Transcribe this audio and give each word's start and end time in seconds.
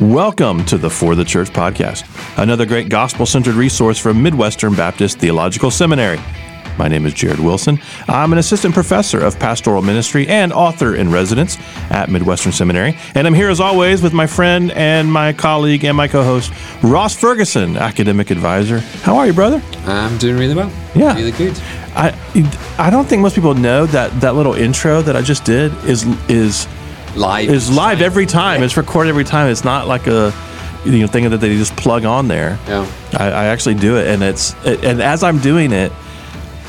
Welcome 0.00 0.64
to 0.66 0.78
the 0.78 0.88
For 0.88 1.16
the 1.16 1.24
Church 1.24 1.50
podcast, 1.50 2.06
another 2.40 2.64
great 2.64 2.88
gospel 2.88 3.26
centered 3.26 3.56
resource 3.56 3.98
from 3.98 4.22
Midwestern 4.22 4.76
Baptist 4.76 5.18
Theological 5.18 5.72
Seminary. 5.72 6.20
My 6.78 6.86
name 6.86 7.04
is 7.04 7.14
Jared 7.14 7.40
Wilson. 7.40 7.80
I'm 8.06 8.30
an 8.30 8.38
assistant 8.38 8.74
professor 8.74 9.18
of 9.18 9.36
pastoral 9.40 9.82
ministry 9.82 10.28
and 10.28 10.52
author 10.52 10.94
in 10.94 11.10
residence 11.10 11.58
at 11.90 12.10
Midwestern 12.10 12.52
Seminary. 12.52 12.96
And 13.16 13.26
I'm 13.26 13.34
here 13.34 13.48
as 13.48 13.58
always 13.58 14.00
with 14.00 14.12
my 14.12 14.28
friend 14.28 14.70
and 14.70 15.12
my 15.12 15.32
colleague 15.32 15.84
and 15.84 15.96
my 15.96 16.06
co 16.06 16.22
host, 16.22 16.52
Ross 16.84 17.16
Ferguson, 17.16 17.76
academic 17.76 18.30
advisor. 18.30 18.78
How 19.02 19.16
are 19.16 19.26
you, 19.26 19.32
brother? 19.32 19.60
I'm 19.78 20.16
doing 20.18 20.36
really 20.36 20.54
well. 20.54 20.70
Yeah. 20.94 21.16
Really 21.16 21.32
good. 21.32 21.58
I, 21.96 22.14
I 22.78 22.88
don't 22.90 23.08
think 23.08 23.22
most 23.22 23.34
people 23.34 23.54
know 23.54 23.86
that 23.86 24.20
that 24.20 24.36
little 24.36 24.54
intro 24.54 25.02
that 25.02 25.16
I 25.16 25.22
just 25.22 25.44
did 25.44 25.74
is 25.86 26.04
is 26.28 26.68
Live. 27.18 27.50
each 27.50 27.68
live 27.70 28.00
every 28.00 28.26
time. 28.26 28.62
It's 28.62 28.76
recorded 28.76 29.10
every 29.10 29.24
time. 29.24 29.50
It's 29.50 29.64
not 29.64 29.86
like 29.86 30.06
a 30.06 30.32
you 30.84 30.98
know 31.00 31.06
thing 31.06 31.28
that 31.30 31.38
they 31.38 31.56
just 31.56 31.76
plug 31.76 32.04
on 32.04 32.28
there. 32.28 32.58
Yeah. 32.66 32.86
I, 33.18 33.26
I 33.30 33.44
actually 33.46 33.74
do 33.74 33.96
it, 33.96 34.06
and 34.08 34.22
it's 34.22 34.54
and 34.64 35.02
as 35.02 35.22
I'm 35.22 35.38
doing 35.38 35.72
it, 35.72 35.92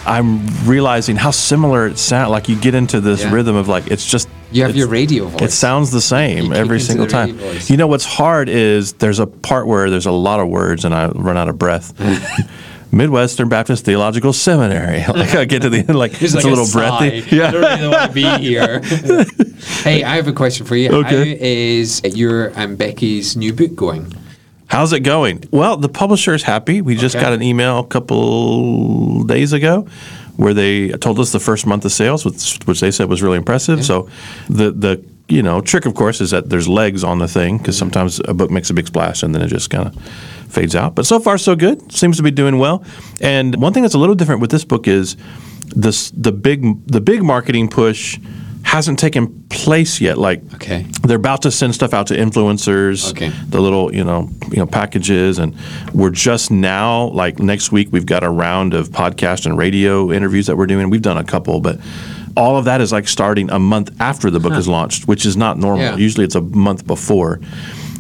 I'm 0.05 0.45
realizing 0.65 1.15
how 1.15 1.31
similar 1.31 1.87
it 1.87 1.97
sounds. 1.97 2.31
Like 2.31 2.49
you 2.49 2.55
get 2.59 2.73
into 2.75 2.99
this 3.01 3.21
Yeah. 3.23 3.31
rhythm 3.33 3.55
of 3.55 3.67
like 3.67 3.87
it's 3.87 4.05
just 4.05 4.27
You 4.51 4.63
have 4.63 4.71
it's- 4.71 4.79
your 4.79 4.87
radio 4.87 5.25
voice. 5.27 5.41
It 5.41 5.51
sounds 5.51 5.91
the 5.91 5.97
You 5.97 6.01
same 6.01 6.47
kick 6.47 6.57
every 6.57 6.77
into 6.77 6.85
single 6.87 7.05
the 7.05 7.11
time. 7.11 7.31
radio 7.37 7.51
voice. 7.53 7.69
You 7.69 7.77
know 7.77 7.87
what's 7.87 8.05
hard 8.05 8.49
is 8.49 8.93
there's 8.93 9.19
a 9.19 9.27
part 9.27 9.67
where 9.67 9.89
there's 9.89 10.07
a 10.07 10.11
lot 10.11 10.39
of 10.39 10.47
words 10.47 10.85
and 10.85 10.93
I 10.95 11.09
run 11.09 11.37
out 11.37 11.49
of 11.49 11.59
breath. 11.59 11.93
Midwestern 12.91 13.49
Baptist 13.49 13.85
Theological 13.85 14.33
Seminary. 14.33 15.03
Like 15.19 15.35
I 15.35 15.45
get 15.45 15.61
to 15.63 15.69
the 15.69 15.79
end, 15.79 15.95
like 15.95 16.21
it's, 16.21 16.33
like 16.33 16.43
a 16.43 16.47
little 16.47 16.67
breathy. 16.71 17.41
I 17.41 17.51
don't 17.51 17.61
really 17.61 17.87
want 17.87 18.09
to 18.09 18.13
be 18.13 18.23
here. 18.39 18.79
hey, 19.83 20.03
I 20.03 20.15
have 20.15 20.27
a 20.27 20.33
question 20.33 20.65
for 20.65 20.75
you. 20.75 20.89
Okay. 20.91 21.29
How 21.37 21.37
is 21.41 22.01
your 22.03 22.47
and 22.57 22.77
Becky's 22.77 23.35
new 23.35 23.53
book 23.53 23.75
going? 23.75 24.11
How's 24.67 24.93
it 24.93 25.01
going? 25.01 25.43
Well, 25.51 25.77
the 25.77 25.89
publisher 25.89 26.33
is 26.33 26.43
happy. 26.43 26.81
We 26.81 26.95
just 26.95 27.15
Okay. 27.15 27.23
got 27.23 27.33
an 27.33 27.41
email 27.41 27.79
a 27.79 27.85
couple 27.87 29.23
days 29.23 29.51
ago 29.53 29.87
where 30.37 30.53
they 30.53 30.89
told 30.89 31.19
us 31.19 31.31
the 31.31 31.39
first 31.39 31.65
month 31.65 31.85
of 31.85 31.91
sales, 31.91 32.23
which, 32.23 32.59
which 32.65 32.79
they 32.79 32.91
said 32.91 33.09
was 33.09 33.21
really 33.21 33.37
impressive. 33.37 33.83
So, 33.85 34.07
the 34.47 34.71
the 34.71 35.03
you 35.27 35.41
know 35.43 35.61
trick, 35.61 35.85
of 35.85 35.95
course, 35.95 36.21
is 36.21 36.31
that 36.31 36.49
there's 36.49 36.67
legs 36.67 37.03
on 37.03 37.19
the 37.19 37.27
thing 37.27 37.57
because 37.57 37.75
Mm-hmm. 37.75 37.79
sometimes 37.79 38.21
a 38.27 38.33
book 38.33 38.49
makes 38.51 38.69
a 38.69 38.73
big 38.73 38.87
splash 38.87 39.21
and 39.23 39.33
then 39.35 39.41
it 39.41 39.47
just 39.47 39.69
kind 39.69 39.87
of 39.87 39.95
fades 40.49 40.75
out. 40.75 40.95
But 40.95 41.05
so 41.05 41.19
far, 41.19 41.37
so 41.37 41.55
good. 41.55 41.91
Seems 41.91 42.17
to 42.17 42.23
be 42.23 42.31
doing 42.31 42.57
well. 42.59 42.83
And 43.21 43.55
one 43.61 43.73
thing 43.73 43.83
that's 43.83 43.95
a 43.95 43.99
little 43.99 44.15
different 44.15 44.41
with 44.41 44.51
this 44.51 44.65
book 44.65 44.87
is 44.87 45.15
this 45.75 46.11
the 46.11 46.31
big 46.31 46.85
the 46.87 46.99
big 47.01 47.21
marketing 47.23 47.67
push 47.69 48.19
hasn't 48.63 48.99
taken 48.99 49.43
place 49.49 50.01
yet. 50.01 50.17
Like 50.17 50.41
Okay. 50.55 50.85
they're 51.03 51.17
about 51.17 51.41
to 51.43 51.51
send 51.51 51.73
stuff 51.73 51.93
out 51.93 52.07
to 52.07 52.15
influencers 52.15 53.09
Okay. 53.11 53.29
the 53.47 53.59
little 53.61 53.93
you 53.95 54.03
know 54.03 54.29
you 54.51 54.57
know 54.57 54.65
packages 54.65 55.39
and 55.39 55.55
we're 55.93 56.09
just 56.11 56.51
now 56.51 57.05
like 57.09 57.39
next 57.39 57.71
week 57.71 57.87
we've 57.91 58.05
got 58.05 58.23
a 58.23 58.29
round 58.29 58.73
of 58.73 58.89
podcast 58.89 59.45
and 59.45 59.57
radio 59.57 60.11
interviews 60.11 60.47
that 60.47 60.57
we're 60.57 60.67
doing 60.67 60.89
we've 60.89 61.01
done 61.01 61.17
a 61.17 61.23
couple 61.23 61.59
but 61.61 61.79
all 62.37 62.57
of 62.57 62.65
that 62.65 62.79
is 62.81 62.91
like 62.91 63.07
starting 63.07 63.49
a 63.49 63.57
month 63.59 63.89
after 63.99 64.29
the 64.29 64.39
book 64.39 64.53
is 64.53 64.67
launched 64.67 65.07
which 65.07 65.25
is 65.25 65.35
not 65.35 65.57
normal 65.57 65.83
Yeah. 65.85 65.95
usually 65.95 66.25
it's 66.25 66.35
a 66.35 66.41
month 66.41 66.85
before 66.85 67.39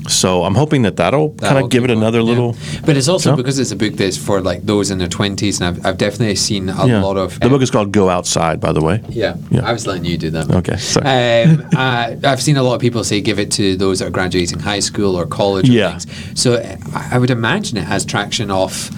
so 0.09 0.43
i'm 0.43 0.55
hoping 0.55 0.81
that 0.81 0.95
that'll, 0.97 1.29
kind 1.29 1.39
That'll 1.39 1.65
of 1.65 1.71
give 1.71 1.83
it 1.83 1.91
another 1.91 2.19
yeah. 2.19 2.25
little 2.31 2.55
But 2.85 2.97
it's 2.97 3.07
also 3.07 3.31
So? 3.31 3.35
because 3.35 3.59
it's 3.59 3.71
a 3.71 3.75
book 3.75 3.93
that's 3.93 4.17
for 4.17 4.41
like 4.41 4.61
those 4.65 4.91
in 4.91 4.97
their 4.97 5.07
twenties, 5.07 5.61
and 5.61 5.67
I've, 5.69 5.85
I've 5.85 5.97
definitely 5.97 6.35
seen 6.35 6.69
a 6.69 6.85
yeah. 6.85 7.01
lot 7.01 7.17
of 7.17 7.39
the 7.39 7.49
book 7.49 7.61
is 7.61 7.71
called 7.71 7.91
go 7.91 8.09
outside 8.09 8.59
by 8.59 8.71
the 8.73 8.81
way 8.81 9.01
Yeah, 9.09 9.35
Yeah. 9.51 9.65
I 9.69 9.71
was 9.73 9.85
letting 9.87 10.05
you 10.05 10.17
do 10.17 10.29
that. 10.31 10.49
Okay, 10.59 10.77
sorry. 10.77 11.05
Um, 11.43 11.67
uh, 11.77 12.15
I've 12.31 12.41
seen 12.41 12.57
a 12.57 12.63
lot 12.63 12.75
of 12.75 12.81
people 12.81 13.03
say 13.03 13.21
give 13.21 13.39
it 13.39 13.51
to 13.53 13.75
those 13.77 13.99
that 13.99 14.07
are 14.07 14.11
graduating 14.19 14.59
high 14.59 14.81
school 14.81 15.15
or 15.15 15.25
college. 15.25 15.69
Or 15.69 15.73
Yeah. 15.73 15.97
Things. 15.99 16.41
So 16.41 16.55
I 16.93 17.09
I 17.15 17.17
would 17.21 17.29
imagine 17.31 17.77
it 17.77 17.85
has 17.85 18.05
traction 18.05 18.49
off. 18.51 18.89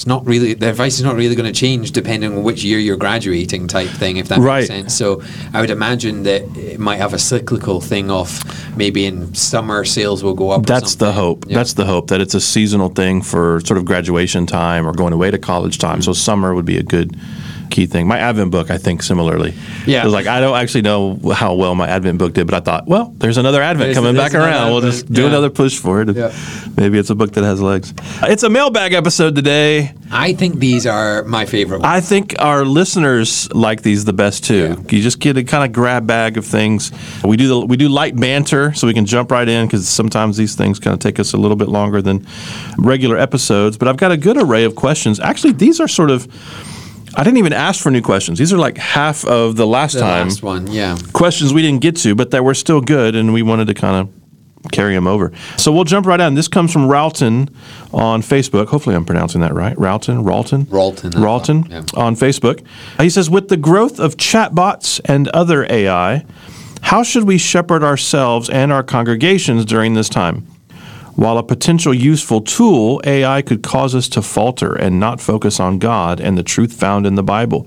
It's 0.00 0.06
not 0.06 0.26
really 0.26 0.54
the 0.54 0.70
advice 0.70 0.94
is 0.96 1.04
not 1.04 1.14
really 1.14 1.34
going 1.34 1.52
to 1.52 1.52
change 1.52 1.92
depending 1.92 2.34
on 2.34 2.42
which 2.42 2.64
year 2.64 2.78
you're 2.78 2.96
graduating, 2.96 3.68
type 3.68 3.90
thing. 3.90 4.16
If 4.16 4.28
that 4.28 4.38
Right. 4.38 4.60
makes 4.60 4.68
sense. 4.68 4.94
So 4.94 5.20
I 5.52 5.60
would 5.60 5.68
imagine 5.68 6.22
that 6.22 6.40
it 6.56 6.80
might 6.80 6.96
have 6.96 7.12
a 7.12 7.18
cyclical 7.18 7.82
thing 7.82 8.10
off. 8.10 8.42
Maybe 8.78 9.04
in 9.04 9.34
summer 9.34 9.84
sales 9.84 10.24
will 10.24 10.32
go 10.32 10.52
up. 10.52 10.64
That's 10.64 10.94
the 10.94 11.12
hope. 11.12 11.44
Yeah. 11.46 11.58
That's 11.58 11.74
the 11.74 11.84
hope 11.84 12.08
that 12.08 12.22
it's 12.22 12.32
a 12.32 12.40
seasonal 12.40 12.88
thing 12.88 13.20
for 13.20 13.60
sort 13.66 13.76
of 13.76 13.84
graduation 13.84 14.46
time 14.46 14.86
or 14.88 14.94
going 14.94 15.12
away 15.12 15.30
to 15.32 15.36
college 15.38 15.76
time. 15.76 16.00
So 16.00 16.14
summer 16.14 16.54
would 16.54 16.64
be 16.64 16.78
a 16.78 16.82
good 16.82 17.14
key 17.70 17.86
thing. 17.86 18.06
My 18.06 18.18
Advent 18.18 18.50
book, 18.50 18.70
I 18.70 18.78
think, 18.78 19.02
similarly. 19.02 19.54
Yeah. 19.86 20.02
It 20.02 20.04
was 20.04 20.12
like 20.14 20.26
I 20.26 20.40
don't 20.40 20.56
actually 20.56 20.82
know 20.82 21.18
how 21.32 21.54
well 21.54 21.74
my 21.74 21.88
Advent 21.88 22.18
book 22.18 22.32
did, 22.34 22.46
but 22.46 22.54
I 22.54 22.60
thought, 22.60 22.86
well, 22.86 23.14
there's 23.18 23.36
another 23.38 23.62
Advent 23.62 23.86
There's- 23.86 23.96
coming 23.96 24.14
there's 24.14 24.32
back 24.32 24.38
around. 24.40 24.54
another 24.68 24.70
We'll 24.72 24.80
just 24.82 25.12
do 25.12 25.22
Yeah. 25.22 25.28
another 25.28 25.50
push 25.50 25.78
for 25.78 26.02
it. 26.02 26.16
Yeah. 26.16 26.32
Maybe 26.76 26.98
it's 26.98 27.10
a 27.10 27.14
book 27.14 27.32
that 27.32 27.44
has 27.44 27.60
legs. 27.60 27.94
It's 28.22 28.42
a 28.42 28.50
mailbag 28.50 28.92
episode 28.92 29.34
today. 29.34 29.92
I 30.12 30.32
think 30.32 30.58
these 30.58 30.86
are 30.86 31.22
my 31.24 31.46
favorite. 31.46 31.80
ones. 31.82 31.86
I 31.92 32.00
think 32.00 32.34
our 32.40 32.64
listeners 32.64 33.48
like 33.54 33.82
these 33.82 34.04
the 34.04 34.12
best 34.12 34.44
too. 34.44 34.76
You 34.90 35.02
just 35.02 35.20
get 35.20 35.36
a 35.36 35.44
kind 35.44 35.64
of 35.64 35.72
grab 35.72 36.06
bag 36.06 36.36
of 36.36 36.44
things. 36.44 36.90
We 37.24 37.36
do 37.36 37.46
the, 37.48 37.60
we 37.60 37.76
do 37.76 37.88
light 37.88 38.16
banter 38.16 38.72
so 38.74 38.86
we 38.88 38.94
can 38.94 39.06
jump 39.06 39.30
right 39.30 39.48
in 39.48 39.66
because 39.66 39.88
sometimes 39.88 40.36
these 40.36 40.54
things 40.56 40.78
kind 40.80 40.94
of 40.94 41.00
take 41.00 41.20
us 41.20 41.32
a 41.32 41.36
little 41.36 41.56
bit 41.56 41.68
longer 41.68 42.02
than 42.02 42.26
regular 42.78 43.16
episodes. 43.18 43.76
But 43.76 43.86
I've 43.88 43.96
got 43.98 44.10
a 44.10 44.16
good 44.16 44.36
array 44.36 44.64
of 44.64 44.74
questions. 44.74 45.20
Actually, 45.20 45.52
these 45.52 45.78
are 45.78 45.86
sort 45.88 46.10
of 46.10 46.26
I 47.14 47.24
didn't 47.24 47.38
even 47.38 47.52
ask 47.52 47.82
for 47.82 47.90
new 47.90 48.02
questions. 48.02 48.38
These 48.38 48.52
are 48.52 48.58
like 48.58 48.78
half 48.78 49.24
of 49.24 49.56
the 49.56 49.66
last 49.66 49.94
the 49.94 50.00
time 50.00 50.28
last 50.28 50.42
one, 50.42 50.66
yeah. 50.68 50.96
questions 51.12 51.52
we 51.52 51.62
didn't 51.62 51.80
get 51.80 51.96
to, 51.96 52.14
but 52.14 52.30
that 52.30 52.44
were 52.44 52.54
still 52.54 52.80
good, 52.80 53.14
and 53.16 53.32
we 53.32 53.42
wanted 53.42 53.66
to 53.66 53.74
kind 53.74 53.96
of 53.96 54.70
carry 54.72 54.94
them 54.94 55.06
over. 55.06 55.32
So 55.56 55.72
we'll 55.72 55.84
jump 55.84 56.06
right 56.06 56.20
on. 56.20 56.34
This 56.34 56.48
comes 56.48 56.72
from 56.72 56.82
Ralton 56.82 57.52
on 57.92 58.22
Facebook. 58.22 58.68
Hopefully, 58.68 58.94
I'm 58.94 59.04
pronouncing 59.04 59.40
that 59.40 59.54
right. 59.54 59.76
Ralton, 59.76 60.22
Ralton, 60.24 60.66
Ralton, 60.66 61.12
Ralton 61.12 61.70
yeah. 61.70 62.00
on 62.00 62.14
Facebook. 62.14 62.64
He 63.00 63.10
says, 63.10 63.30
with 63.30 63.48
the 63.48 63.56
growth 63.56 63.98
of 63.98 64.16
chatbots 64.16 65.00
and 65.04 65.28
other 65.28 65.66
AI, 65.70 66.24
how 66.82 67.02
should 67.02 67.24
we 67.24 67.38
shepherd 67.38 67.82
ourselves 67.82 68.48
and 68.48 68.72
our 68.72 68.82
congregations 68.82 69.64
during 69.64 69.94
this 69.94 70.08
time? 70.08 70.46
While 71.16 71.38
a 71.38 71.42
potential 71.42 71.92
useful 71.92 72.40
tool, 72.40 73.00
AI 73.04 73.42
could 73.42 73.62
cause 73.62 73.94
us 73.94 74.08
to 74.10 74.22
falter 74.22 74.74
and 74.74 75.00
not 75.00 75.20
focus 75.20 75.60
on 75.60 75.78
God 75.78 76.20
and 76.20 76.38
the 76.38 76.42
truth 76.42 76.72
found 76.72 77.06
in 77.06 77.14
the 77.14 77.22
Bible. 77.22 77.64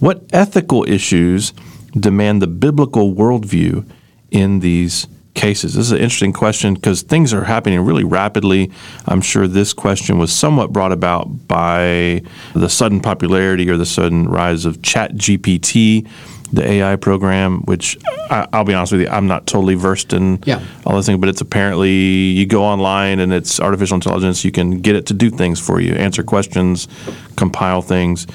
What 0.00 0.24
ethical 0.32 0.84
issues 0.88 1.52
demand 1.98 2.42
the 2.42 2.46
biblical 2.46 3.14
worldview 3.14 3.88
in 4.30 4.60
these 4.60 5.06
cases? 5.34 5.74
This 5.74 5.86
is 5.86 5.92
an 5.92 5.98
interesting 5.98 6.32
question 6.32 6.74
because 6.74 7.02
things 7.02 7.32
are 7.32 7.44
happening 7.44 7.80
really 7.80 8.04
rapidly. 8.04 8.70
I'm 9.06 9.20
sure 9.20 9.46
this 9.46 9.72
question 9.72 10.18
was 10.18 10.32
somewhat 10.32 10.72
brought 10.72 10.92
about 10.92 11.48
by 11.48 12.22
the 12.54 12.68
sudden 12.68 13.00
popularity 13.00 13.70
or 13.70 13.76
the 13.76 13.86
sudden 13.86 14.28
rise 14.28 14.64
of 14.64 14.78
ChatGPT, 14.78 16.08
the 16.52 16.66
AI 16.68 16.96
program, 16.96 17.62
which 17.62 17.96
I, 18.30 18.46
I'll 18.52 18.64
be 18.64 18.74
honest 18.74 18.92
with 18.92 19.00
you, 19.02 19.08
I'm 19.08 19.26
not 19.26 19.46
totally 19.46 19.74
versed 19.74 20.12
in 20.12 20.38
Yeah. 20.44 20.60
all 20.84 20.94
those 20.94 21.06
things, 21.06 21.18
but 21.18 21.28
it's 21.28 21.40
apparently 21.40 21.90
you 21.90 22.44
go 22.46 22.62
online 22.62 23.20
and 23.20 23.32
it's 23.32 23.58
artificial 23.58 23.94
intelligence. 23.94 24.44
You 24.44 24.52
can 24.52 24.80
get 24.80 24.94
it 24.94 25.06
to 25.06 25.14
do 25.14 25.30
things 25.30 25.58
for 25.60 25.80
you, 25.80 25.94
answer 25.94 26.22
questions, 26.22 26.88
compile 27.36 27.80
things. 27.82 28.26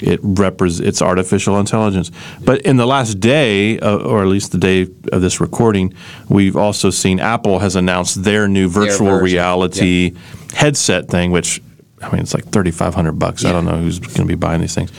It 0.00 0.20
repres 0.22 0.80
it's 0.80 1.00
artificial 1.00 1.58
intelligence. 1.58 2.10
But 2.44 2.62
in 2.62 2.76
the 2.76 2.86
last 2.86 3.20
day, 3.20 3.78
uh, 3.78 3.96
or 3.98 4.22
at 4.22 4.28
least 4.28 4.52
the 4.52 4.58
day 4.58 4.82
of 5.12 5.22
this 5.22 5.40
recording, 5.40 5.94
we've 6.28 6.56
also 6.56 6.90
seen 6.90 7.20
Apple 7.20 7.60
has 7.60 7.74
announced 7.76 8.22
their 8.24 8.46
new 8.48 8.68
virtual 8.68 9.06
version, 9.10 9.24
reality 9.24 10.12
headset 10.54 11.08
thing, 11.08 11.30
which 11.30 11.62
I 12.04 12.10
mean, 12.12 12.20
it's 12.22 12.34
like 12.34 12.44
thirty 12.46 12.70
five 12.70 12.94
hundred 12.94 13.18
bucks. 13.18 13.44
I 13.44 13.52
don't 13.52 13.64
know 13.64 13.76
who's 13.78 13.98
going 13.98 14.14
to 14.14 14.24
be 14.26 14.34
buying 14.34 14.60
these 14.60 14.74
things. 14.74 14.90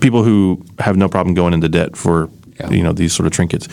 People 0.00 0.22
who 0.24 0.64
have 0.78 0.96
no 0.96 1.08
problem 1.08 1.34
going 1.34 1.54
into 1.54 1.68
debt 1.68 1.96
for 1.96 2.28
Yeah. 2.60 2.70
you 2.70 2.82
know 2.82 2.92
these 2.92 3.12
sort 3.12 3.26
of 3.26 3.32
trinkets. 3.32 3.68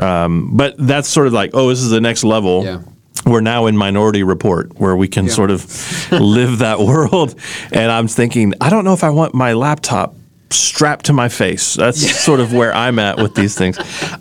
Um, 0.00 0.50
but 0.56 0.74
that's 0.78 1.08
sort 1.08 1.26
of 1.26 1.32
like, 1.32 1.50
oh, 1.54 1.68
this 1.68 1.80
is 1.80 1.90
the 1.90 2.00
next 2.00 2.22
level. 2.24 2.64
Yeah. 2.64 2.80
We're 3.24 3.40
now 3.40 3.66
in 3.66 3.76
Minority 3.76 4.22
Report, 4.22 4.78
where 4.78 4.94
we 4.94 5.08
can 5.08 5.24
Yeah. 5.26 5.32
sort 5.32 5.50
of 5.50 6.12
live 6.12 6.58
that 6.58 6.78
world. 6.80 7.34
And 7.72 7.90
I'm 7.90 8.06
thinking, 8.08 8.52
I 8.60 8.68
don't 8.70 8.84
know 8.84 8.92
if 8.92 9.02
I 9.02 9.10
want 9.10 9.34
my 9.34 9.54
laptop 9.54 10.14
strapped 10.56 11.06
to 11.06 11.12
my 11.12 11.28
face. 11.28 11.74
That's 11.74 12.00
sort 12.24 12.40
of 12.40 12.52
where 12.52 12.74
I'm 12.74 12.98
at 12.98 13.18
with 13.18 13.34
these 13.34 13.56
things. 13.56 13.78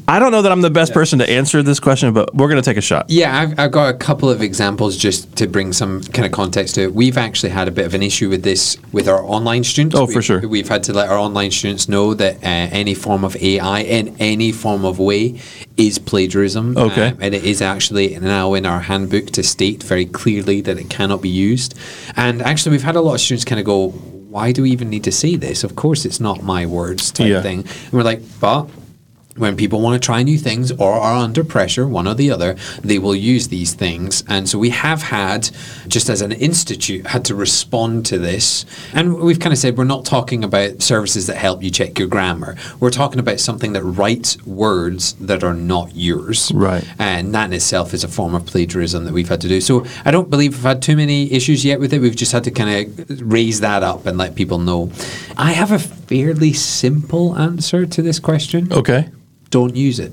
I 0.08 0.20
don't 0.20 0.32
know 0.32 0.42
that 0.42 0.52
I'm 0.52 0.62
the 0.62 0.70
best 0.70 0.94
person 0.94 1.20
to 1.20 1.30
answer 1.30 1.64
this 1.64 1.80
question, 1.80 2.14
but 2.14 2.34
we're 2.36 2.48
going 2.50 2.62
to 2.62 2.66
take 2.70 2.78
a 2.78 2.82
shot. 2.82 3.06
Yeah, 3.10 3.38
I've, 3.38 3.60
I've 3.60 3.72
got 3.72 3.94
a 3.94 3.98
couple 3.98 4.30
of 4.30 4.42
examples 4.42 4.98
just 4.98 5.36
to 5.38 5.48
bring 5.48 5.74
some 5.74 6.02
kind 6.02 6.26
of 6.26 6.32
context 6.32 6.76
to 6.76 6.82
it. 6.84 6.94
We've 6.94 7.18
actually 7.18 7.50
had 7.50 7.68
a 7.68 7.72
bit 7.72 7.86
of 7.86 7.94
an 7.94 8.04
issue 8.04 8.30
with 8.30 8.44
this 8.44 8.78
with 8.92 9.08
our 9.08 9.24
online 9.24 9.64
students. 9.64 9.96
Oh, 9.96 10.06
for 10.06 10.14
We've- 10.16 10.22
sure. 10.22 10.48
We've 10.48 10.70
had 10.70 10.84
to 10.84 10.94
let 10.94 11.10
our 11.10 11.18
online 11.18 11.52
students 11.52 11.88
know 11.90 12.14
that 12.14 12.36
uh, 12.38 12.48
any 12.48 12.94
form 12.94 13.24
of 13.24 13.36
AI 13.38 13.80
in 13.82 14.16
any 14.20 14.52
form 14.52 14.86
of 14.86 15.00
way 15.00 15.40
is 15.78 16.00
plagiarism. 16.00 16.78
Okay. 16.78 17.10
Um, 17.10 17.18
and 17.22 17.36
it 17.36 17.44
is 17.44 17.62
actually 17.62 18.18
now 18.20 18.54
in 18.54 18.66
our 18.66 18.80
handbook 18.82 19.28
to 19.32 19.44
state 19.44 19.84
very 19.84 20.06
clearly 20.06 20.62
that 20.62 20.78
it 20.78 20.90
cannot 20.90 21.22
be 21.22 21.30
used. 21.30 21.74
And 22.16 22.42
actually, 22.42 22.72
we've 22.72 22.84
had 22.84 22.96
a 22.96 23.02
lot 23.02 23.16
of 23.16 23.22
students 23.22 23.44
kind 23.46 23.60
of 23.60 23.66
go, 23.66 23.94
why 24.36 24.52
do 24.52 24.64
we 24.64 24.72
even 24.72 24.90
need 24.90 25.06
to 25.06 25.14
say 25.14 25.38
this? 25.38 25.64
Of 25.64 25.78
course, 25.78 26.04
it's 26.04 26.20
not 26.20 26.44
my 26.44 26.66
words 26.66 27.10
type 27.10 27.28
Yeah. 27.28 27.42
thing. 27.42 27.60
And 27.60 27.94
we're 27.94 28.04
like, 28.04 28.22
but 28.42 28.68
when 29.38 29.58
people 29.58 29.82
want 29.82 30.02
to 30.02 30.06
try 30.06 30.24
new 30.24 30.38
things 30.38 30.72
or 30.72 30.94
are 30.94 31.18
under 31.18 31.44
pressure, 31.44 31.88
one 31.88 32.08
or 32.08 32.14
the 32.14 32.32
other, 32.32 32.56
they 32.82 33.00
will 33.00 33.16
use 33.16 33.50
these 33.50 33.74
things. 33.74 34.24
And 34.28 34.48
so 34.48 34.58
we 34.58 34.70
have 34.70 35.04
had, 35.04 35.50
just 35.88 36.10
as 36.10 36.22
an 36.22 36.32
institute, 36.32 37.08
had 37.08 37.26
to 37.26 37.36
respond 37.36 38.06
to 38.08 38.18
this. 38.18 38.66
And 38.94 39.16
we've 39.16 39.40
kind 39.40 39.52
of 39.52 39.60
said 39.60 39.78
we're 39.78 39.84
not 39.84 40.06
talking 40.06 40.44
about 40.44 40.82
services 40.82 41.28
that 41.28 41.36
help 41.36 41.64
you 41.64 41.70
check 41.70 42.00
your 42.00 42.08
grammar. 42.08 42.56
We're 42.80 42.92
talking 42.92 43.20
about 43.20 43.40
something 43.40 43.74
that 43.74 43.84
writes 43.84 44.42
words 44.46 45.14
that 45.14 45.44
are 45.44 45.54
not 45.54 45.96
yours. 45.96 46.52
Right. 46.54 46.88
And 46.98 47.34
that 47.36 47.46
in 47.46 47.54
itself 47.54 47.94
is 47.94 48.04
a 48.04 48.08
form 48.08 48.36
of 48.36 48.46
plagiarism 48.46 49.04
that 49.06 49.14
we've 49.14 49.30
had 49.30 49.42
to 49.42 49.50
do. 49.50 49.60
So 49.60 49.86
I 50.06 50.12
don't 50.12 50.30
believe 50.30 50.54
we've 50.54 50.64
had 50.64 50.82
too 50.82 50.96
many 50.96 51.32
issues 51.32 51.66
yet 51.66 51.80
with 51.80 51.94
it. 51.94 52.00
We've 52.00 52.16
just 52.16 52.32
had 52.32 52.46
to 52.46 52.52
kind 52.52 53.00
of 53.00 53.22
raise 53.32 53.60
that 53.60 53.84
up 53.84 54.06
and 54.06 54.18
let 54.18 54.36
people 54.36 54.60
know. 54.60 54.92
I 55.38 55.52
have 55.52 55.72
a 55.72 55.80
fairly 55.80 56.54
simple 56.54 57.38
answer 57.38 57.86
to 57.86 58.02
this 58.02 58.20
question 58.20 58.72
Okay. 58.72 59.10
Don't 59.56 59.74
use 59.78 60.00
it. 60.02 60.12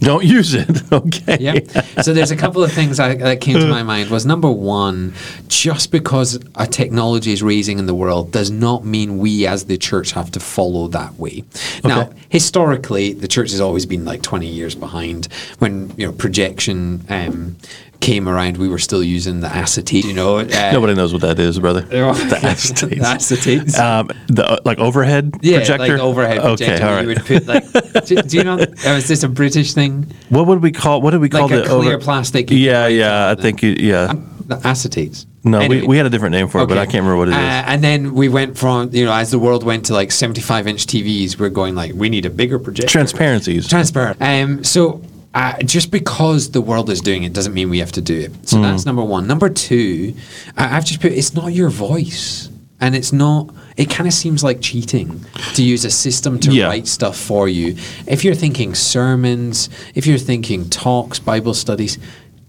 Don't 0.00 0.24
use 0.24 0.54
it. 0.54 0.68
Okay. 0.92 1.38
Yeah. 1.40 2.02
so 2.02 2.12
there's 2.12 2.32
a 2.32 2.36
couple 2.36 2.62
of 2.64 2.70
things 2.72 2.98
I, 3.00 3.14
that 3.14 3.40
came 3.40 3.58
to 3.60 3.66
my 3.68 3.82
mind. 3.92 4.10
Was 4.10 4.26
number 4.26 4.50
one, 4.50 5.14
just 5.46 5.92
because 5.92 6.38
a 6.56 6.66
technology 6.66 7.32
is 7.32 7.44
raising 7.44 7.78
in 7.78 7.86
the 7.86 7.94
world 7.94 8.32
does 8.32 8.50
not 8.50 8.84
mean 8.84 9.18
we 9.18 9.46
as 9.46 9.66
the 9.66 9.78
church 9.78 10.10
have 10.12 10.32
to 10.32 10.40
follow 10.40 10.88
that 10.88 11.14
way. 11.14 11.44
Now, 11.84 12.10
historically, 12.28 13.12
the 13.12 13.28
church 13.28 13.52
has 13.52 13.60
always 13.60 13.86
been 13.86 14.04
like 14.04 14.22
20 14.22 14.48
years 14.48 14.74
behind. 14.74 15.28
When 15.60 15.94
you 15.96 16.06
know 16.06 16.12
projection 16.12 17.04
um, 17.08 17.56
came 18.02 18.28
around, 18.28 18.58
we 18.58 18.68
were 18.68 18.78
still 18.78 19.02
using 19.02 19.40
the 19.40 19.46
acetate. 19.48 20.04
You 20.04 20.12
know, 20.12 20.38
uh, 20.38 20.70
Nobody 20.72 20.94
knows 20.94 21.12
what 21.12 21.22
that 21.22 21.38
is, 21.38 21.58
brother. 21.58 21.80
the 21.82 21.96
acetates. 22.42 22.98
acetates. 23.00 23.78
Um, 23.78 24.10
the 24.26 24.46
uh, 24.46 24.56
like 24.64 24.78
overhead 24.78 25.32
yeah, 25.40 25.58
projector. 25.58 25.94
like 25.96 26.00
overhead 26.02 26.38
Okay, 26.38 26.66
projector. 26.66 26.86
all 26.86 26.92
right. 26.92 27.02
You 27.02 27.08
would 27.08 27.24
put 27.24 27.46
like, 27.46 28.04
do, 28.06 28.16
do 28.16 28.36
you 28.36 28.44
know? 28.44 28.58
Uh, 28.58 28.90
is 28.90 29.08
this 29.08 29.22
a 29.22 29.28
British 29.28 29.72
thing? 29.72 30.06
What 30.28 30.46
would 30.46 30.60
we 30.62 30.72
call? 30.72 31.00
What 31.00 31.12
did 31.12 31.20
we 31.20 31.28
call 31.30 31.42
Like 31.48 31.52
a 31.52 31.56
the 31.62 31.68
clear 31.68 31.94
over? 31.94 31.98
plastic. 31.98 32.50
Yeah, 32.50 32.86
yeah. 32.88 33.30
I 33.30 33.40
think 33.40 33.62
you, 33.62 33.70
yeah. 33.78 34.12
The 34.46 34.56
acetates. 34.56 35.24
No, 35.44 35.58
Anyway. 35.60 35.80
we, 35.82 35.86
we 35.88 35.96
had 35.96 36.06
a 36.06 36.10
different 36.10 36.32
name 36.32 36.46
for 36.48 36.60
it, 36.62 36.68
but 36.68 36.78
I 36.78 36.84
can't 36.84 37.04
remember 37.04 37.16
what 37.16 37.28
it 37.28 37.32
is. 37.32 37.36
Uh, 37.36 37.64
and 37.66 37.82
then 37.82 38.14
we 38.14 38.28
went 38.28 38.56
from, 38.58 38.90
you 38.92 39.04
know, 39.04 39.12
as 39.12 39.30
the 39.32 39.38
world 39.40 39.64
went 39.64 39.86
to 39.86 39.92
like 39.92 40.12
75 40.12 40.66
inch 40.68 40.86
TVs, 40.86 41.38
we're 41.38 41.48
going 41.48 41.74
like, 41.74 41.94
we 41.94 42.08
need 42.08 42.26
a 42.26 42.30
bigger 42.30 42.58
projector. 42.60 42.88
Transparencies. 42.90 43.66
Transparent. 43.68 44.18
Um, 44.20 44.62
so 44.62 45.00
uh, 45.34 45.58
just 45.62 45.90
because 45.90 46.50
the 46.50 46.60
world 46.60 46.90
is 46.90 47.00
doing 47.00 47.22
it 47.24 47.32
doesn't 47.32 47.54
mean 47.54 47.70
we 47.70 47.78
have 47.78 47.92
to 47.92 48.00
do 48.02 48.18
it. 48.20 48.48
So 48.48 48.56
Hmm. 48.56 48.62
that's 48.64 48.84
number 48.86 49.02
one. 49.02 49.26
Number 49.26 49.48
two, 49.48 50.14
I 50.56 50.76
I've 50.76 50.84
just 50.84 51.00
put 51.00 51.12
it's 51.12 51.34
not 51.34 51.52
your 51.52 51.70
voice. 51.70 52.48
And 52.80 52.96
it's 52.96 53.12
not, 53.12 53.54
it 53.76 53.88
kind 53.90 54.08
of 54.08 54.12
seems 54.12 54.42
like 54.42 54.60
cheating 54.60 55.24
to 55.54 55.62
use 55.62 55.84
a 55.84 55.90
system 55.90 56.40
to 56.40 56.50
Yeah. 56.50 56.66
write 56.66 56.88
stuff 56.88 57.16
for 57.16 57.48
you. 57.48 57.76
If 58.08 58.24
you're 58.24 58.34
thinking 58.34 58.74
sermons, 58.74 59.68
if 59.94 60.04
you're 60.04 60.18
thinking 60.18 60.68
talks, 60.68 61.20
Bible 61.20 61.54
studies, 61.54 61.96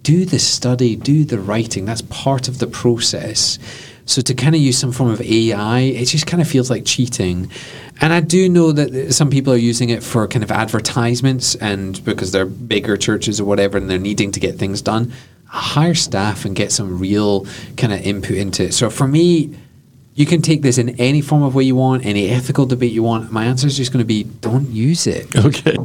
do 0.01 0.25
the 0.25 0.39
study, 0.39 0.95
do 0.95 1.23
the 1.23 1.37
writing. 1.37 1.85
That's 1.85 2.01
part 2.01 2.47
of 2.47 2.57
the 2.57 2.65
process. 2.65 3.59
So 4.05 4.21
to 4.21 4.33
kind 4.33 4.55
of 4.55 4.61
use 4.61 4.77
some 4.77 4.91
form 4.91 5.09
of 5.09 5.21
AI, 5.21 5.79
it 5.79 6.05
just 6.05 6.27
kind 6.27 6.41
of 6.41 6.47
feels 6.47 6.69
like 6.69 6.85
cheating. 6.85 7.49
And 8.01 8.11
I 8.11 8.19
do 8.19 8.49
know 8.49 8.71
that 8.71 9.13
some 9.13 9.29
people 9.29 9.53
are 9.53 9.57
using 9.57 9.89
it 9.89 10.03
for 10.03 10.27
kind 10.27 10.43
of 10.43 10.51
advertisements 10.51 11.55
and 11.55 12.03
because 12.03 12.31
they're 12.31 12.45
bigger 12.45 12.97
churches 12.97 13.39
or 13.39 13.45
whatever 13.45 13.77
and 13.77 13.89
they're 13.89 13.97
needing 13.97 14.31
to 14.31 14.39
get 14.39 14.57
things 14.57 14.81
done. 14.81 15.13
Hire 15.45 15.95
staff 15.95 16.45
and 16.45 16.55
get 16.55 16.71
some 16.71 16.99
real 16.99 17.45
kind 17.77 17.93
of 17.93 18.01
input 18.01 18.37
into 18.37 18.63
it. 18.65 18.73
So 18.73 18.89
for 18.89 19.07
me, 19.07 19.55
you 20.15 20.25
can 20.25 20.41
take 20.41 20.61
this 20.61 20.77
in 20.77 20.89
any 20.99 21.21
form 21.21 21.41
of 21.41 21.55
way 21.55 21.63
you 21.63 21.75
want, 21.75 22.05
any 22.05 22.29
ethical 22.29 22.65
debate 22.65 22.91
you 22.91 23.01
want. 23.01 23.31
My 23.31 23.45
answer 23.45 23.65
is 23.65 23.75
just 23.75 23.91
going 23.91 24.03
to 24.03 24.05
be 24.05 24.23
don't 24.23 24.69
use 24.69 25.07
it. 25.07 25.27
Okay. 25.35 25.75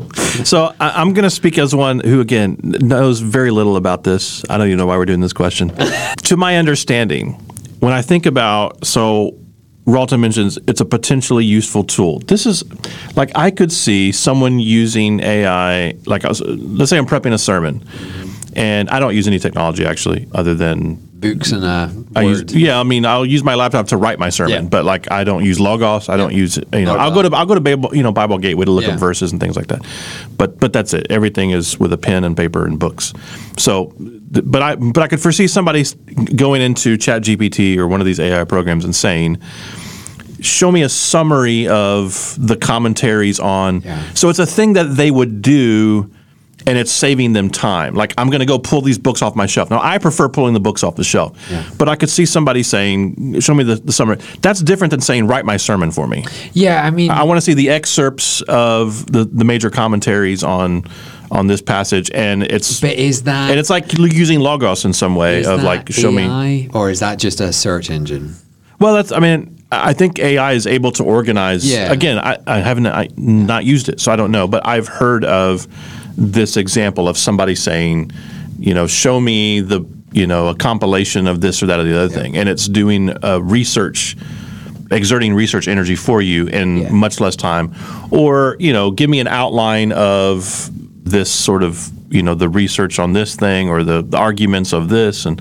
So 0.45 0.75
I, 0.79 0.91
I'm 1.01 1.15
going 1.15 1.25
to 1.25 1.31
speak 1.31 1.59
as 1.59 1.75
one 1.75 2.01
who, 2.01 2.21
again, 2.21 2.59
knows 2.63 3.21
very 3.21 3.51
little 3.51 3.77
about 3.77 4.05
this. 4.05 4.45
I 4.49 4.59
don't 4.59 4.67
even 4.67 4.79
know 4.79 4.87
why 4.87 4.97
we're 4.97 5.07
doing 5.07 5.21
this 5.21 5.33
question. 5.33 5.73
to 6.25 6.37
my 6.37 6.57
understanding, 6.57 7.41
when 7.81 7.93
I 7.93 8.03
think 8.03 8.27
about, 8.27 8.85
so 8.85 9.37
Ralton 9.87 10.21
mentions 10.21 10.59
it's 10.69 10.81
a 10.81 10.85
potentially 10.85 11.45
useful 11.45 11.85
tool. 11.85 12.19
This 12.21 12.45
is 12.47 12.63
like 13.17 13.31
I 13.35 13.51
could 13.51 13.73
see 13.73 14.13
someone 14.13 14.59
using 14.59 15.21
AI, 15.21 15.95
like 16.07 16.25
I 16.25 16.29
was, 16.29 16.41
let's 16.43 16.91
say 16.91 16.99
I'm 16.99 17.07
prepping 17.07 17.33
a 17.33 17.39
sermon, 17.39 17.83
and 18.55 18.91
I 18.91 19.01
don't 19.01 19.15
use 19.15 19.27
any 19.27 19.39
technology 19.39 19.87
actually, 19.87 20.27
other 20.33 20.55
than 20.55 20.97
Books 21.19 21.51
and 21.51 21.65
a 21.65 21.93
I 22.15 22.23
use, 22.23 22.55
yeah, 22.55 22.79
I 22.79 22.85
mean, 22.85 23.05
I'll 23.05 23.27
use 23.27 23.43
my 23.43 23.57
laptop 23.57 23.89
to 23.89 23.97
write 23.97 24.21
my 24.21 24.29
sermon, 24.31 24.53
Yeah. 24.65 24.69
but 24.69 24.85
like 24.85 25.11
I 25.11 25.25
don't 25.25 25.45
use 25.45 25.59
Logos. 25.59 26.09
I 26.09 26.17
don't 26.17 26.33
use, 26.33 26.59
you 26.73 26.85
know, 26.85 26.95
I'll 26.97 27.11
go 27.11 27.23
to 27.23 27.35
I'll 27.37 27.45
go 27.47 27.55
to 27.57 27.61
Bible, 27.61 27.91
you 27.97 28.05
know, 28.05 28.13
Bible 28.13 28.39
Gateway 28.39 28.65
to 28.67 28.71
look 28.71 28.85
Yeah. 28.85 28.93
up 28.95 29.01
verses 29.01 29.33
and 29.33 29.41
things 29.41 29.57
like 29.57 29.67
that. 29.67 29.85
But 30.37 30.61
but 30.61 30.73
that's 30.73 30.95
it. 30.95 31.09
Everything 31.11 31.51
is 31.51 31.77
with 31.81 31.93
a 31.93 31.99
pen 31.99 32.23
and 32.23 32.37
paper 32.37 32.65
and 32.65 32.79
books. 32.79 33.15
So, 33.57 33.93
but 34.31 34.63
I 34.63 34.75
but 34.77 34.99
I 35.03 35.09
could 35.09 35.21
foresee 35.21 35.47
somebody 35.49 35.85
going 36.37 36.61
into 36.63 36.97
ChatGPT 36.97 37.77
or 37.79 37.87
one 37.89 38.01
of 38.01 38.07
these 38.07 38.21
AI 38.21 38.45
programs 38.45 38.85
and 38.85 38.95
saying. 38.95 39.39
Show 40.41 40.71
me 40.71 40.83
a 40.83 40.89
summary 40.89 41.67
of 41.67 42.37
the 42.39 42.57
commentaries 42.57 43.41
on. 43.41 43.81
Yeah. 43.81 44.01
So 44.15 44.29
it's 44.29 44.39
a 44.39 44.47
thing 44.47 44.75
that 44.75 44.85
they 44.95 45.11
would 45.11 45.43
do, 45.43 46.13
and 46.65 46.79
it's 46.79 46.93
saving 46.93 47.33
them 47.33 47.51
time. 47.51 47.97
Like 47.97 48.15
I'm 48.17 48.31
going 48.31 48.39
to 48.39 48.47
go 48.47 48.57
pull 48.57 48.81
these 48.81 48.99
books 48.99 49.21
off 49.21 49.35
my 49.35 49.47
shelf. 49.47 49.69
Now 49.69 49.81
I 49.83 49.99
prefer 49.99 50.29
pulling 50.29 50.55
the 50.55 50.61
books 50.61 50.85
off 50.85 50.95
the 50.95 51.03
shelf, 51.03 51.37
Yeah. 51.51 51.69
but 51.77 51.89
I 51.89 51.97
could 51.97 52.09
see 52.09 52.25
somebody 52.25 52.63
saying, 52.63 53.41
"Show 53.41 53.53
me 53.53 53.65
the, 53.65 53.75
the 53.77 53.91
summary." 53.91 54.19
That's 54.41 54.61
different 54.61 54.93
than 54.93 55.01
saying, 55.01 55.27
"Write 55.27 55.45
my 55.45 55.57
sermon 55.57 55.91
for 55.91 56.07
me." 56.07 56.25
Yeah, 56.53 56.85
I 56.87 56.91
mean, 56.91 57.11
I 57.11 57.25
want 57.25 57.39
to 57.39 57.43
see 57.43 57.55
the 57.55 57.71
excerpts 57.71 58.41
of 58.43 59.11
the, 59.11 59.25
the 59.25 59.45
major 59.45 59.71
commentaries 59.71 60.45
on 60.45 60.85
on 61.31 61.47
this 61.47 61.61
passage, 61.63 62.11
and 62.15 62.43
it's 62.43 62.81
but 62.81 62.93
is 62.93 63.25
that 63.25 63.51
and 63.51 63.59
it's 63.61 63.71
like 63.71 63.93
using 63.99 64.41
logos 64.41 64.85
in 64.85 64.93
some 64.93 65.15
way 65.15 65.41
is 65.41 65.47
of 65.47 65.61
that 65.61 65.67
like 65.67 65.93
show 65.93 66.11
me. 66.11 66.69
Or 66.73 66.91
is 66.91 67.01
that 67.01 67.19
just 67.19 67.41
a 67.41 67.53
search 67.53 67.91
engine? 67.91 68.35
Well, 68.81 68.95
that's. 68.95 69.13
I 69.13 69.19
mean, 69.19 69.63
I 69.71 69.93
think 69.93 70.19
AI 70.19 70.53
is 70.53 70.67
able 70.67 70.93
to 70.93 71.05
organize. 71.05 71.71
Yeah. 71.71 71.93
Again, 71.93 72.19
I, 72.19 72.39
I 72.47 72.59
haven't 72.59 72.87
I, 72.87 73.09
not 73.17 73.65
used 73.65 73.89
it, 73.89 74.01
so 74.01 74.13
I 74.13 74.17
don't 74.17 74.31
know. 74.31 74.47
But 74.47 74.67
I've 74.67 74.89
heard 74.89 75.25
of 75.25 75.67
this 76.17 76.57
example 76.57 77.09
of 77.09 77.19
somebody 77.19 77.55
saying, 77.55 78.13
you 78.59 78.75
know, 78.75 78.87
show 78.87 79.21
me 79.21 79.61
the 79.61 79.85
you 80.13 80.27
know 80.27 80.49
a 80.49 80.55
compilation 80.55 81.27
of 81.27 81.41
this 81.41 81.63
or 81.63 81.67
that 81.67 81.81
or 81.81 81.85
the 81.85 81.99
other 81.99 82.09
thing, 82.09 82.37
and 82.37 82.49
it's 82.49 82.67
doing 82.69 83.13
uh, 83.25 83.39
research. 83.43 84.17
Exerting 84.91 85.35
research 85.35 85.69
energy 85.69 85.95
for 85.95 86.23
you 86.23 86.47
in 86.47 86.79
Yeah. 86.79 86.89
much 86.91 87.21
less 87.21 87.37
time, 87.37 87.75
or 88.11 88.57
you 88.59 88.73
know, 88.73 88.91
give 88.91 89.11
me 89.11 89.21
an 89.21 89.27
outline 89.29 89.93
of 89.93 90.71
this 91.11 91.31
sort 91.31 91.63
of 91.63 91.91
you 92.11 92.23
know 92.23 92.35
the 92.35 92.49
research 92.49 92.99
on 92.99 93.13
this 93.13 93.37
thing 93.37 93.69
or 93.69 93.83
the, 93.83 94.03
the 94.03 94.17
arguments 94.17 94.73
of 94.73 94.89
this, 94.89 95.27
and 95.27 95.39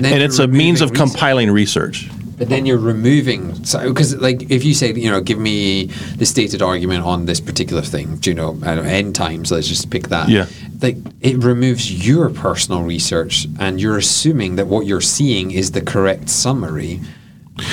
then 0.00 0.14
and 0.14 0.22
it's 0.22 0.38
a 0.38 0.46
means 0.46 0.80
of 0.80 0.90
research. 0.90 1.10
compiling 1.10 1.50
research. 1.50 2.08
But 2.38 2.48
then 2.50 2.66
you're 2.66 2.78
removing 2.78 3.50
because, 3.50 4.14
like, 4.14 4.48
if 4.48 4.64
you 4.64 4.72
say, 4.72 4.92
you 4.92 5.10
know, 5.10 5.20
give 5.20 5.40
me 5.40 5.86
the 6.16 6.24
stated 6.24 6.62
argument 6.62 7.04
on 7.04 7.26
this 7.26 7.40
particular 7.40 7.82
thing, 7.82 8.14
do 8.18 8.30
you 8.30 8.36
know, 8.36 8.56
I 8.62 8.76
don't 8.76 8.84
know, 8.84 8.90
end 8.90 9.16
times. 9.16 9.50
Let's 9.50 9.66
just 9.66 9.90
pick 9.90 10.06
that. 10.08 10.28
Yeah. 10.28 10.46
Like 10.80 10.98
it 11.20 11.42
removes 11.42 12.06
your 12.06 12.30
personal 12.30 12.82
research, 12.84 13.48
and 13.58 13.80
you're 13.80 13.98
assuming 13.98 14.54
that 14.54 14.68
what 14.68 14.86
you're 14.86 15.00
seeing 15.00 15.50
is 15.50 15.72
the 15.72 15.80
correct 15.80 16.28
summary. 16.30 17.00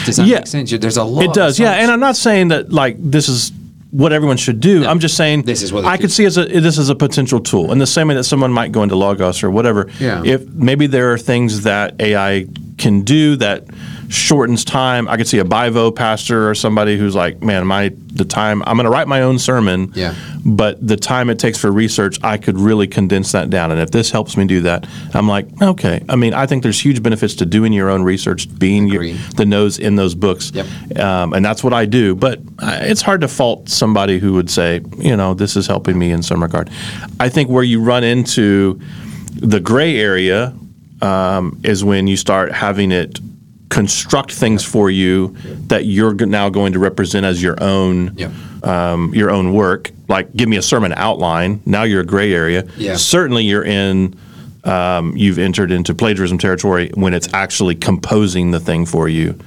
Does 0.05 0.15
that 0.17 0.25
Yeah. 0.25 0.37
make 0.37 0.47
sense? 0.47 0.71
There's 0.71 0.97
a 0.97 1.03
lot. 1.03 1.25
It 1.25 1.27
of 1.27 1.33
does, 1.35 1.59
yeah. 1.59 1.73
And. 1.73 1.91
I'm 1.91 1.99
not 1.99 2.15
saying 2.15 2.47
that 2.47 2.71
like 2.71 2.97
this 2.99 3.29
is 3.29 3.51
what 3.95 4.11
everyone 4.11 4.35
should 4.35 4.59
do. 4.59 4.85
I'm 4.85 4.99
just 4.99 5.15
saying 5.15 5.43
This 5.43 5.61
is 5.61 5.71
what 5.71 5.85
I 5.85 5.95
could 5.97 6.11
see 6.11 6.25
as 6.25 6.37
a 6.37 6.45
this 6.45 6.77
is 6.77 6.89
a 6.89 6.95
potential 6.95 7.39
tool 7.39 7.71
in 7.71 7.77
the 7.79 7.87
same 7.87 8.09
way 8.09 8.15
that 8.15 8.25
someone 8.25 8.51
might 8.51 8.73
go 8.73 8.83
into 8.83 8.95
Logos 8.95 9.41
or 9.41 9.49
whatever. 9.49 9.89
Yeah. 9.99 10.21
If 10.25 10.47
maybe 10.49 10.87
there 10.87 11.13
are 11.13 11.17
things 11.17 11.61
that 11.63 11.95
AI 12.01 12.45
can 12.77 13.01
do 13.01 13.35
that 13.37 13.65
shortens 14.09 14.63
time. 14.63 15.07
I 15.07 15.17
could 15.17 15.27
see 15.27 15.39
a 15.39 15.43
Bivo 15.43 15.95
pastor 15.95 16.49
or 16.49 16.55
somebody 16.55 16.97
who's 16.97 17.15
like, 17.15 17.41
man, 17.41 17.65
my 17.65 17.93
the 18.07 18.25
time 18.25 18.61
I'm 18.63 18.77
going 18.77 18.85
to 18.85 18.89
write 18.89 19.07
my 19.07 19.21
own 19.21 19.39
sermon. 19.39 19.91
Yeah. 19.93 20.15
But 20.45 20.85
the 20.85 20.95
time 20.95 21.29
it 21.29 21.39
takes 21.39 21.57
for 21.57 21.71
research, 21.71 22.17
I 22.23 22.37
could 22.37 22.57
really 22.57 22.87
condense 22.87 23.31
that 23.33 23.49
down. 23.49 23.71
And 23.71 23.81
if 23.81 23.91
this 23.91 24.11
helps 24.11 24.37
me 24.37 24.45
do 24.45 24.61
that, 24.61 24.87
I'm 25.13 25.27
like, 25.27 25.47
okay. 25.61 26.03
I 26.07 26.15
mean, 26.15 26.33
I 26.33 26.45
think 26.45 26.63
there's 26.63 26.79
huge 26.79 27.01
benefits 27.03 27.35
to 27.35 27.45
doing 27.45 27.73
your 27.73 27.89
own 27.89 28.03
research, 28.03 28.47
being 28.57 28.87
your, 28.87 29.03
the 29.35 29.45
nose 29.45 29.79
in 29.79 29.95
those 29.95 30.15
books. 30.15 30.51
Yep. 30.53 30.97
Um, 30.97 31.33
and 31.33 31.43
that's 31.43 31.63
what 31.63 31.73
I 31.73 31.85
do. 31.85 32.15
But 32.15 32.39
it's 32.61 33.01
hard 33.01 33.21
to 33.21 33.27
fault 33.27 33.69
somebody 33.69 34.19
who 34.19 34.33
would 34.33 34.49
say, 34.49 34.81
you 34.97 35.17
know, 35.17 35.33
this 35.33 35.57
is 35.57 35.67
helping 35.67 35.97
me 35.97 36.11
in 36.11 36.21
some 36.23 36.41
regard. 36.41 36.69
I 37.19 37.29
think 37.29 37.49
where 37.49 37.63
you 37.63 37.81
run 37.81 38.03
into 38.03 38.79
the 39.33 39.59
gray 39.59 39.97
area 39.97 40.53
um, 41.01 41.59
is 41.63 41.83
when 41.83 42.07
you 42.07 42.17
start 42.17 42.51
having 42.51 42.91
it 42.91 43.19
construct 43.69 44.31
things 44.31 44.63
for 44.63 44.89
you 44.89 45.35
that 45.67 45.85
you're 45.85 46.13
now 46.13 46.49
going 46.49 46.73
to 46.73 46.79
represent 46.79 47.25
as 47.25 47.41
your 47.41 47.61
own 47.61 48.13
Yep. 48.15 48.31
um, 48.63 49.13
your 49.13 49.29
own 49.31 49.53
work. 49.53 49.91
Like, 50.07 50.33
give 50.35 50.47
me 50.47 50.57
a 50.57 50.61
sermon 50.61 50.93
outline. 50.93 51.61
Now 51.65 51.83
you're 51.83 52.01
a 52.01 52.05
gray 52.05 52.31
area. 52.33 52.65
Yeah. 52.77 52.95
Certainly, 52.95 53.43
you're 53.45 53.65
in. 53.65 54.15
Um, 54.63 55.15
you've 55.15 55.37
entered 55.37 55.71
into 55.71 55.93
plagiarism 55.93 56.39
territory 56.39 56.89
when 56.95 57.13
it's 57.13 57.31
actually 57.35 57.75
composing 57.75 58.49
the 58.49 58.59
thing 58.59 58.87
for 58.87 59.07
you 59.07 59.37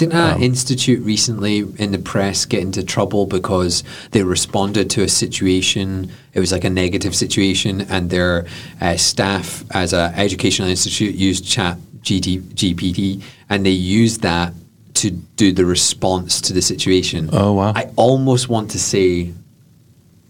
Didn't 0.00 0.14
an 0.14 0.42
institute 0.42 1.04
recently 1.04 1.58
in 1.58 1.92
the 1.92 1.98
press 1.98 2.46
get 2.46 2.62
into 2.62 2.82
trouble 2.82 3.26
because 3.26 3.84
they 4.12 4.22
responded 4.22 4.88
to 4.90 5.02
a 5.02 5.08
situation? 5.08 6.10
It 6.32 6.40
was 6.40 6.52
like 6.52 6.64
a 6.64 6.70
negative 6.70 7.14
situation, 7.14 7.82
and 7.82 8.08
their 8.08 8.46
uh, 8.80 8.96
staff, 8.96 9.62
as 9.72 9.92
an 9.92 10.14
educational 10.14 10.70
institute, 10.70 11.14
used 11.14 11.46
Chat 11.46 11.76
GT, 12.00 12.40
GPT, 12.54 13.22
and 13.50 13.66
they 13.66 13.70
used 13.70 14.22
that 14.22 14.54
to 14.94 15.10
do 15.10 15.52
the 15.52 15.66
response 15.66 16.40
to 16.40 16.54
the 16.54 16.62
situation. 16.62 17.28
Oh, 17.30 17.52
wow. 17.52 17.74
I 17.76 17.90
almost 17.96 18.48
want 18.48 18.70
to 18.70 18.78
say 18.78 19.34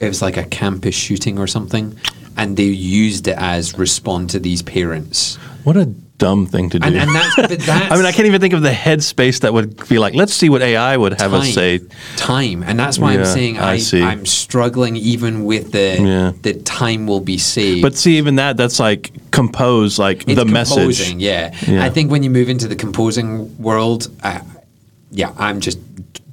it 0.00 0.08
was 0.08 0.20
like 0.20 0.36
a 0.36 0.44
campus 0.46 0.96
shooting 0.96 1.38
or 1.38 1.46
something, 1.46 1.96
and 2.36 2.56
they 2.56 2.64
used 2.64 3.28
it 3.28 3.38
as 3.38 3.78
respond 3.78 4.30
to 4.30 4.40
these 4.40 4.62
parents. 4.62 5.36
What 5.62 5.76
a 5.76 5.94
dumb 6.20 6.46
thing 6.46 6.70
to 6.70 6.78
do. 6.78 6.86
And, 6.86 6.96
and 6.96 7.10
that's, 7.14 7.36
that's 7.66 7.68
I 7.90 7.96
mean, 7.96 8.04
I 8.04 8.12
can't 8.12 8.26
even 8.26 8.40
think 8.40 8.54
of 8.54 8.62
the 8.62 8.70
headspace 8.70 9.40
that 9.40 9.52
would 9.52 9.88
be 9.88 9.98
like, 9.98 10.14
let's 10.14 10.32
see 10.32 10.48
what 10.48 10.62
AI 10.62 10.96
would 10.96 11.20
have 11.20 11.32
us 11.34 11.52
say. 11.52 11.80
time, 12.16 12.62
and 12.62 12.78
that's 12.78 12.98
why 12.98 13.14
Yeah, 13.14 13.20
I'm 13.20 13.26
saying 13.26 13.58
I 13.58 13.80
I. 13.80 14.00
I'm 14.12 14.24
struggling 14.26 14.94
even 14.96 15.44
with 15.44 15.72
the 15.72 15.96
Yeah. 16.00 16.32
the 16.42 16.54
time 16.62 17.06
will 17.08 17.20
be 17.20 17.38
saved. 17.38 17.82
But 17.82 17.96
see, 17.96 18.18
even 18.18 18.36
that, 18.36 18.56
that's 18.56 18.78
like 18.78 19.10
compose, 19.32 19.98
like 19.98 20.28
it's 20.28 20.36
the 20.36 20.44
message. 20.44 20.76
composing, 20.76 21.20
yeah. 21.20 21.54
Yeah. 21.66 21.84
I 21.84 21.90
think 21.90 22.10
when 22.10 22.22
you 22.22 22.30
move 22.30 22.48
into 22.48 22.68
the 22.68 22.76
composing 22.76 23.56
world, 23.58 24.08
uh, 24.22 24.40
yeah, 25.10 25.32
I'm 25.38 25.60
just 25.60 25.78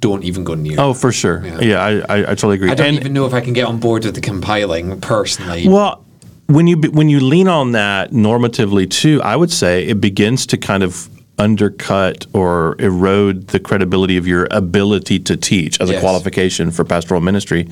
don't 0.00 0.22
even 0.22 0.44
go 0.44 0.54
near. 0.54 0.76
Oh, 0.78 0.92
that. 0.92 1.00
for 1.00 1.10
sure. 1.10 1.44
Yeah. 1.44 1.60
Yeah, 1.60 1.82
I, 1.84 1.90
I, 1.90 2.18
I 2.18 2.34
totally 2.36 2.54
agree. 2.56 2.70
I 2.70 2.74
don't 2.74 2.86
And- 2.88 2.96
even 2.98 3.12
know 3.12 3.26
if 3.26 3.34
I 3.34 3.40
can 3.40 3.52
get 3.52 3.64
on 3.66 3.78
board 3.80 4.04
with 4.04 4.14
the 4.14 4.20
compiling 4.20 5.00
personally. 5.00 5.66
Well, 5.66 6.04
when 6.48 6.66
you 6.66 6.76
when 6.78 7.08
you 7.10 7.20
lean 7.20 7.46
on 7.46 7.72
that 7.72 8.10
normatively 8.10 8.90
too, 8.90 9.20
I 9.22 9.36
would 9.36 9.52
say 9.52 9.86
it 9.86 10.00
begins 10.00 10.46
to 10.46 10.56
kind 10.56 10.82
of 10.82 11.08
undercut 11.38 12.26
or 12.32 12.74
erode 12.80 13.48
the 13.48 13.60
credibility 13.60 14.16
of 14.16 14.26
your 14.26 14.48
ability 14.50 15.20
to 15.20 15.36
teach 15.36 15.80
as 15.80 15.88
a 15.90 16.00
qualification 16.00 16.70
for 16.72 16.84
pastoral 16.84 17.20
ministry. 17.20 17.68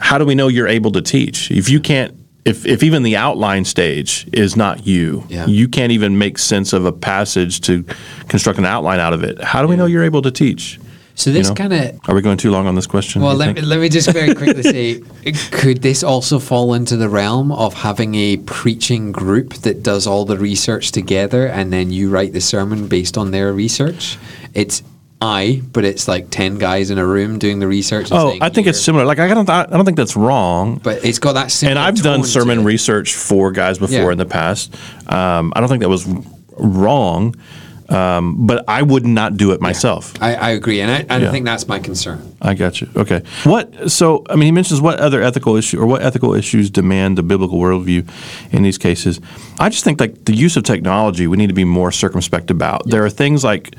How 0.00 0.18
do 0.18 0.24
we 0.26 0.34
know 0.34 0.48
you're 0.48 0.68
able 0.68 0.92
to 0.92 1.00
teach 1.00 1.50
if 1.50 1.70
you 1.70 1.80
can't? 1.80 2.14
If, 2.44 2.66
if 2.66 2.82
even 2.82 3.04
the 3.04 3.16
outline 3.16 3.64
stage 3.64 4.28
is 4.34 4.54
not 4.54 4.86
you, 4.86 5.24
Yeah. 5.30 5.46
you 5.46 5.66
can't 5.66 5.92
even 5.92 6.18
make 6.18 6.36
sense 6.36 6.74
of 6.74 6.84
a 6.84 6.92
passage 6.92 7.62
to 7.62 7.84
construct 8.28 8.58
an 8.58 8.66
outline 8.66 9.00
out 9.00 9.14
of 9.14 9.24
it. 9.24 9.42
How 9.42 9.62
do 9.62 9.68
we 9.68 9.76
know 9.76 9.86
you're 9.86 10.04
able 10.04 10.20
to 10.20 10.30
teach? 10.30 10.78
So 11.16 11.30
You 11.30 11.34
this 11.38 11.48
know? 11.48 11.54
kind 11.54 11.72
of 11.72 12.00
Are 12.08 12.14
we 12.14 12.22
going 12.22 12.36
too 12.38 12.50
long 12.50 12.66
on 12.66 12.74
this 12.74 12.86
question? 12.86 13.22
Well, 13.22 13.34
let 13.36 13.54
me, 13.54 13.62
let 13.62 13.78
me 13.78 13.88
just 13.88 14.10
very 14.12 14.34
quickly 14.34 14.62
say 14.74 15.02
could 15.50 15.80
this 15.82 16.02
also 16.02 16.38
fall 16.38 16.74
into 16.74 16.96
the 16.96 17.08
realm 17.08 17.52
of 17.52 17.74
having 17.74 18.14
a 18.16 18.36
preaching 18.38 19.12
group 19.12 19.54
that 19.62 19.82
does 19.82 20.06
all 20.06 20.24
the 20.24 20.38
research 20.38 20.90
together 20.92 21.46
and 21.46 21.72
then 21.72 21.90
you 21.92 22.10
write 22.10 22.32
the 22.32 22.40
sermon 22.40 22.88
based 22.88 23.16
on 23.16 23.30
their 23.30 23.52
research? 23.52 24.18
It's 24.54 24.82
I, 25.22 25.62
but 25.72 25.84
it's 25.84 26.06
like 26.06 26.28
10 26.28 26.58
guys 26.58 26.90
in 26.90 26.98
a 26.98 27.06
room 27.06 27.38
doing 27.38 27.58
the 27.58 27.68
research. 27.68 28.10
and 28.10 28.18
Oh, 28.20 28.30
saying, 28.30 28.42
I 28.42 28.50
think 28.50 28.66
it's 28.66 28.80
similar. 28.80 29.06
Like 29.06 29.18
I 29.20 29.28
don't, 29.32 29.48
I 29.48 29.64
don't 29.64 29.84
think 29.86 29.96
that's 29.96 30.16
wrong. 30.16 30.80
But 30.82 31.02
it's 31.04 31.18
got 31.18 31.32
that 31.34 31.50
similar 31.50 31.70
and 31.70 31.78
I've 31.78 32.02
done 32.02 32.24
sermon 32.24 32.62
research 32.64 33.14
for 33.14 33.50
guys 33.50 33.78
before 33.78 33.96
Yeah. 33.96 34.12
in 34.12 34.18
the 34.18 34.26
past. 34.26 34.74
Um, 35.10 35.52
I 35.56 35.60
don't 35.60 35.68
think 35.70 35.80
that 35.80 35.88
was 35.88 36.06
wrong, 36.58 37.34
um, 37.94 38.46
but 38.46 38.64
I 38.68 38.82
would 38.82 39.06
not 39.06 39.36
do 39.36 39.52
it 39.52 39.60
myself. 39.60 40.14
I, 40.20 40.34
I 40.34 40.50
agree, 40.50 40.80
and, 40.80 40.90
I, 40.90 41.06
and 41.08 41.22
Yeah. 41.22 41.30
Think 41.30 41.44
that's 41.44 41.68
my 41.68 41.78
concern. 41.78 42.36
I 42.42 42.54
got 42.54 42.80
you. 42.80 42.88
Okay. 42.96 43.22
What? 43.44 43.90
So, 43.90 44.24
I 44.28 44.34
mean, 44.34 44.46
he 44.46 44.52
mentions 44.52 44.80
what 44.80 44.98
other 45.00 45.22
ethical 45.22 45.56
issue 45.56 45.80
or 45.80 45.86
what 45.86 46.02
ethical 46.02 46.34
issues 46.34 46.70
demand 46.70 47.18
the 47.18 47.22
biblical 47.22 47.58
worldview 47.58 48.08
in 48.52 48.62
these 48.62 48.78
cases. 48.78 49.20
I 49.58 49.68
just 49.68 49.84
think 49.84 50.00
like 50.00 50.24
the 50.24 50.34
use 50.34 50.56
of 50.56 50.64
technology, 50.64 51.26
we 51.26 51.36
need 51.36 51.48
to 51.48 51.54
be 51.54 51.64
more 51.64 51.92
circumspect 51.92 52.50
about. 52.50 52.88
There 52.88 53.04
are 53.04 53.10
things 53.10 53.44
like 53.44 53.74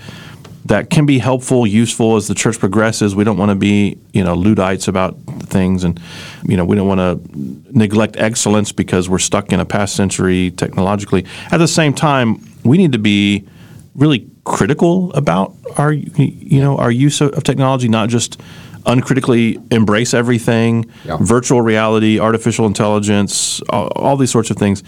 that 0.65 0.89
can 0.89 1.05
be 1.05 1.19
helpful, 1.19 1.67
useful 1.67 2.15
as 2.15 2.27
the 2.27 2.33
church 2.33 2.59
progresses. 2.59 3.15
We 3.15 3.23
don't 3.23 3.37
want 3.37 3.49
to 3.49 3.55
be, 3.55 3.99
you 4.13 4.23
know, 4.23 4.33
Luddites 4.33 4.87
about 4.87 5.15
things, 5.43 5.83
and 5.83 5.99
you 6.43 6.57
know, 6.57 6.65
we 6.65 6.75
don't 6.75 6.87
want 6.87 6.99
to 6.99 7.77
neglect 7.77 8.17
excellence 8.17 8.71
because 8.71 9.07
we're 9.07 9.19
stuck 9.19 9.51
in 9.51 9.59
a 9.59 9.65
past 9.65 9.95
century 9.95 10.51
technologically. 10.51 11.25
At 11.51 11.57
the 11.57 11.67
same 11.67 11.93
time, 11.93 12.43
we 12.63 12.77
need 12.77 12.93
to 12.93 12.99
be 12.99 13.47
really 13.95 14.27
critical 14.43 15.11
about 15.13 15.53
our, 15.77 15.91
you 15.93 16.59
know, 16.61 16.77
our 16.77 16.91
use 16.91 17.21
of, 17.21 17.31
of 17.33 17.43
technology, 17.43 17.87
not 17.87 18.09
just 18.09 18.39
uncritically 18.85 19.57
embrace 19.71 20.13
everything, 20.13 20.85
Yeah. 21.05 21.17
virtual 21.19 21.61
reality, 21.61 22.19
artificial 22.19 22.65
intelligence, 22.67 23.61
all, 23.69 23.87
all 23.95 24.17
these 24.17 24.31
sorts 24.31 24.51
of 24.51 24.57
things. 24.57 24.83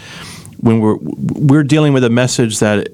When 0.59 0.79
we're 0.79 0.97
we're 1.01 1.63
dealing 1.63 1.93
with 1.93 2.03
a 2.03 2.09
message 2.09 2.59
that 2.59 2.89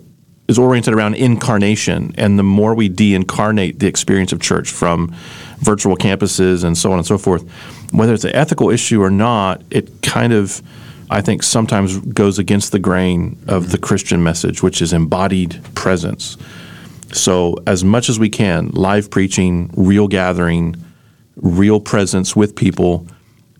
is 0.47 0.59
oriented 0.59 0.93
around 0.93 1.15
incarnation, 1.15 2.13
and 2.17 2.37
the 2.37 2.43
more 2.43 2.75
we 2.75 2.89
de-incarnate 2.89 3.79
the 3.79 3.87
experience 3.87 4.33
of 4.33 4.41
church 4.41 4.69
from 4.71 5.13
virtual 5.59 5.95
campuses 5.95 6.63
and 6.65 6.77
so 6.77 6.91
on 6.91 6.97
and 6.99 7.07
so 7.07 7.17
forth, 7.17 7.43
whether 7.91 8.13
it's 8.13 8.25
an 8.25 8.35
ethical 8.35 8.69
issue 8.69 9.01
or 9.01 9.09
not, 9.09 9.61
it 9.71 10.01
kind 10.01 10.33
of 10.33 10.61
I 11.09 11.21
think 11.21 11.43
sometimes 11.43 11.97
goes 11.99 12.39
against 12.39 12.71
the 12.71 12.79
grain 12.79 13.37
of 13.47 13.71
the 13.71 13.77
Christian 13.77 14.23
message, 14.23 14.63
which 14.63 14.81
is 14.81 14.93
embodied 14.93 15.61
presence. 15.75 16.37
So, 17.11 17.55
as 17.67 17.83
much 17.83 18.09
as 18.09 18.17
we 18.17 18.29
can, 18.29 18.69
live 18.69 19.11
preaching, 19.11 19.69
real 19.75 20.07
gathering, 20.07 20.75
real 21.35 21.79
presence 21.79 22.35
with 22.35 22.55
people, 22.55 23.05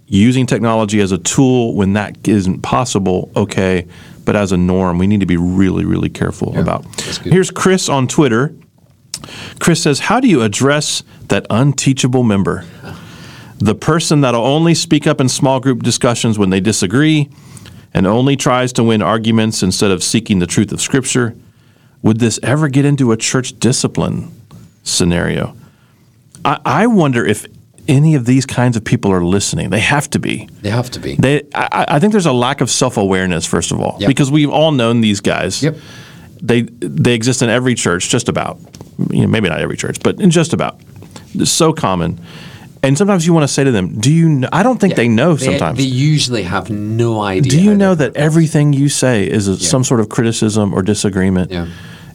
using 0.07 0.45
technology 0.45 1.00
as 1.01 1.12
a 1.12 1.17
tool 1.17 1.75
when 1.75 1.93
that 1.93 2.27
isn't 2.27 2.62
possible, 2.62 3.31
okay. 3.35 3.88
But 4.25 4.35
as 4.35 4.51
a 4.51 4.57
norm, 4.57 4.97
we 4.97 5.07
need 5.07 5.19
to 5.19 5.25
be 5.25 5.38
really, 5.38 5.85
really 5.85 6.09
careful 6.09 6.57
about. 6.57 6.85
Here's 7.33 7.51
Chris 7.51 7.89
on 7.89 8.07
Twitter. 8.07 8.55
Chris 9.59 9.81
says, 9.83 10.00
How 10.00 10.19
do 10.19 10.27
you 10.27 10.41
address 10.41 11.03
that 11.27 11.45
unteachable 11.50 12.23
member? 12.23 12.65
The 13.63 13.75
person 13.75 14.20
that'll 14.22 14.43
only 14.46 14.74
speak 14.74 15.08
up 15.08 15.22
in 15.22 15.29
small 15.29 15.62
group 15.62 15.84
discussions 15.84 16.38
when 16.38 16.50
they 16.50 16.60
disagree 16.60 17.29
and 17.93 18.05
only 18.05 18.36
tries 18.36 18.74
to 18.74 18.84
win 18.84 19.01
arguments 19.01 19.63
instead 19.63 19.89
of 19.89 20.03
seeking 20.03 20.39
the 20.39 20.48
truth 20.48 20.74
of 20.74 20.82
Scripture. 20.82 21.34
Would 22.01 22.20
this 22.20 22.41
ever 22.43 22.67
get 22.67 22.84
into 22.84 23.13
a 23.13 23.17
church 23.17 23.58
discipline 23.60 24.32
scenario? 24.84 25.55
I, 26.43 26.60
I 26.65 26.88
wonder 26.88 27.25
if 27.25 27.46
any 27.88 28.15
of 28.15 28.25
these 28.25 28.46
kinds 28.46 28.75
of 28.75 28.84
people 28.84 29.13
are 29.13 29.24
listening. 29.24 29.70
They 29.70 29.79
have 29.79 30.10
to 30.10 30.20
be. 30.20 30.50
They 30.62 30.70
have 30.70 30.91
to 30.91 31.00
be. 31.00 31.15
They, 31.15 31.43
I, 31.55 31.86
I 31.88 32.00
think 32.00 32.12
there's 32.12 32.25
a 32.25 32.34
lack 32.34 32.60
of 32.60 32.70
self 32.70 32.98
awareness, 32.98 33.46
first 33.46 33.72
of 33.72 33.79
all, 33.79 33.96
Yep. 34.01 34.08
because 34.10 34.29
we've 34.29 34.50
all 34.50 34.74
known 34.74 35.00
these 35.00 35.22
guys. 35.22 35.63
Yep. 35.63 35.77
They 36.41 36.63
they 36.63 37.13
exist 37.13 37.41
in 37.41 37.48
every 37.50 37.75
church, 37.75 38.10
just 38.10 38.27
about. 38.27 38.60
You 39.10 39.22
know, 39.22 39.27
maybe 39.27 39.48
not 39.48 39.62
every 39.62 39.77
church, 39.77 40.00
but 40.03 40.20
in 40.20 40.32
just 40.32 40.51
about. 40.51 40.82
It's 41.34 41.50
so 41.50 41.72
common, 41.72 42.20
and 42.83 42.97
sometimes 42.97 43.25
you 43.25 43.33
want 43.33 43.45
to 43.45 43.47
say 43.47 43.63
to 43.63 43.71
them, 43.71 43.99
"Do 43.99 44.11
you?" 44.11 44.29
Know? 44.29 44.49
I 44.51 44.61
don't 44.61 44.79
think 44.79 44.95
they 44.95 45.07
know. 45.07 45.37
Sometimes. 45.37 45.77
they 45.77 45.85
usually 45.85 46.43
have 46.43 46.69
no 46.69 47.21
idea. 47.21 47.49
Do 47.49 47.61
you 47.61 47.73
know 47.73 47.95
that 47.95 48.15
everything 48.15 48.73
you 48.73 48.89
say 48.89 49.25
is 49.25 49.47
a, 49.47 49.57
some 49.57 49.83
sort 49.83 50.01
of 50.01 50.09
criticism 50.09 50.73
or 50.73 50.81
disagreement? 50.83 51.51
Yeah. 51.51 51.67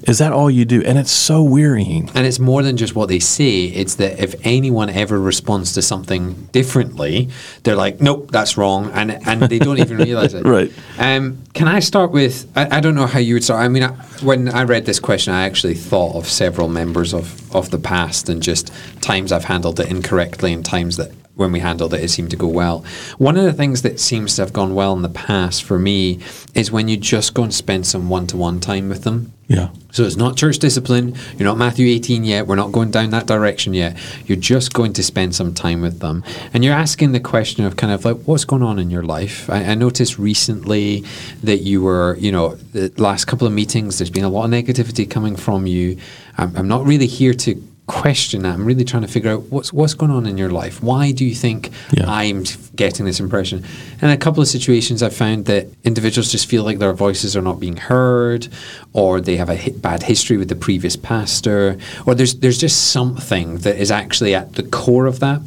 Is 0.05 0.19
that 0.19 0.33
all 0.33 0.51
you 0.51 0.65
do? 0.65 0.83
And 0.83 0.99
it's 0.99 1.11
so 1.11 1.43
wearying. 1.43 2.11
And 2.15 2.27
it's 2.27 2.39
more 2.39 2.63
than 2.63 2.77
just 2.77 2.95
what 2.95 3.09
they 3.09 3.19
say. 3.19 3.65
It's 3.65 3.97
that 3.97 4.23
if 4.23 4.35
anyone 4.45 4.89
ever 4.91 5.19
responds 5.19 5.73
to 5.75 5.83
something 5.83 6.49
differently, 6.53 7.29
they're 7.63 7.77
like, 7.77 8.01
"Nope, 8.01 8.31
that's 8.31 8.57
wrong," 8.57 8.91
and 8.93 9.11
and 9.27 9.43
they 9.43 9.59
don't 9.59 9.79
even 9.79 9.99
realize 9.99 10.35
it. 10.35 10.39
Right. 10.49 10.73
Um, 10.99 11.43
can 11.53 11.69
I 11.69 11.81
start 11.81 12.11
with? 12.11 12.51
I, 12.57 12.79
I 12.79 12.81
don't 12.81 12.95
know 12.95 13.07
how 13.07 13.19
you 13.19 13.35
would 13.35 13.45
start. 13.45 13.61
I 13.61 13.69
mean, 13.69 13.83
I, 13.83 13.89
when 14.23 14.49
I 14.49 14.63
read 14.63 14.87
this 14.87 14.99
question, 14.99 15.35
I 15.35 15.45
actually 15.45 15.75
thought 15.75 16.15
of 16.17 16.27
several 16.27 16.69
members 16.69 17.13
of 17.13 17.55
of 17.55 17.71
the 17.71 17.79
past 17.79 18.29
and 18.29 18.43
just 18.43 18.73
times 19.03 19.31
I've 19.31 19.45
handled 19.45 19.79
it 19.81 19.91
incorrectly 19.91 20.53
and 20.53 20.65
times 20.65 20.97
that 20.97 21.11
when 21.39 21.53
we 21.53 21.61
handled 21.61 21.95
it, 21.95 22.03
it 22.03 22.09
seemed 22.09 22.31
to 22.31 22.37
go 22.37 22.49
well. 22.49 22.85
One 23.17 23.37
of 23.37 23.45
the 23.45 23.53
things 23.53 23.83
that 23.83 24.01
seems 24.01 24.35
to 24.37 24.43
have 24.43 24.53
gone 24.53 24.75
well 24.75 24.93
in 24.95 25.03
the 25.03 25.09
past 25.09 25.63
for 25.63 25.79
me 25.79 26.19
is 26.53 26.73
when 26.73 26.89
you 26.89 26.97
just 26.97 27.33
go 27.33 27.45
and 27.45 27.55
spend 27.55 27.87
some 27.87 28.09
one 28.09 28.27
to 28.27 28.37
one 28.37 28.59
time 28.59 28.89
with 28.89 29.05
them. 29.05 29.33
Yeah. 29.47 29.71
So 29.93 30.03
it's 30.03 30.17
not 30.17 30.37
church 30.37 30.59
discipline. 30.59 31.15
You're 31.37 31.47
not 31.47 31.57
Matthew 31.57 31.87
18 31.87 32.25
yet. 32.25 32.49
We're 32.49 32.57
not 32.57 32.73
going 32.73 32.91
down 32.91 33.11
that 33.11 33.27
direction 33.27 33.73
yet. 33.73 33.97
You're 34.27 34.37
just 34.37 34.75
going 34.75 34.93
to 34.95 35.03
spend 35.03 35.35
some 35.37 35.55
time 35.55 35.81
with 35.81 36.01
them. 36.01 36.25
And 36.53 36.65
you're 36.65 36.75
asking 36.75 37.13
the 37.13 37.21
question 37.21 37.65
of 37.65 37.77
kind 37.77 37.93
of 37.93 38.05
like, 38.05 38.17
what's 38.25 38.45
going 38.45 38.65
on 38.65 38.81
in 38.81 38.91
your 38.91 39.05
life? 39.05 39.49
I, 39.49 39.63
I 39.63 39.75
noticed 39.77 40.19
recently 40.19 41.05
that 41.45 41.59
you 41.59 41.83
were, 41.83 42.17
you 42.19 42.33
know, 42.33 42.57
the 42.73 42.93
last 42.97 43.27
couple 43.27 43.47
of 43.47 43.53
meetings, 43.53 43.99
there's 43.99 44.11
been 44.11 44.25
a 44.25 44.29
lot 44.29 44.45
of 44.45 44.51
negativity 44.51 45.09
coming 45.09 45.37
from 45.37 45.69
you. 45.69 45.99
I'm, 46.37 46.55
I'm 46.57 46.69
not 46.69 46.85
really 46.85 47.07
here 47.07 47.33
to 47.33 47.63
question 47.89 48.43
that. 48.43 48.55
I'm 48.55 48.65
really 48.65 48.85
trying 48.85 49.03
to 49.03 49.09
figure 49.09 49.33
out 49.33 49.43
what's 49.51 49.73
what's 49.73 49.95
going 49.95 50.13
on 50.13 50.27
in 50.27 50.39
your 50.39 50.51
life. 50.51 50.81
Why 50.83 51.11
do 51.11 51.25
you 51.25 51.35
think 51.35 51.71
Yeah. 51.93 52.05
I'm 52.09 52.45
getting 52.77 53.05
this 53.07 53.19
impression? 53.19 53.65
And 54.01 54.13
a 54.13 54.17
couple 54.17 54.41
of 54.41 54.49
situations 54.49 55.03
I've 55.03 55.17
found 55.17 55.47
that 55.47 55.67
individuals 55.83 56.31
just 56.31 56.47
feel 56.49 56.63
like 56.63 56.79
their 56.79 56.93
voices 56.93 57.37
are 57.37 57.43
not 57.43 57.59
being 57.59 57.77
heard, 57.77 58.47
or 58.93 59.21
they 59.21 59.37
have 59.37 59.49
a 59.49 59.57
hi- 59.57 59.73
bad 59.77 60.05
history 60.05 60.37
with 60.37 60.49
the 60.49 60.55
previous 60.57 60.95
pastor, 60.97 61.79
or 62.07 62.15
there's 62.15 62.35
there's 62.37 62.59
just 62.59 62.91
something 62.93 63.59
that 63.59 63.77
is 63.77 63.91
actually 63.91 64.35
at 64.35 64.53
the 64.55 64.63
core 64.63 65.07
of 65.07 65.19
that. 65.21 65.41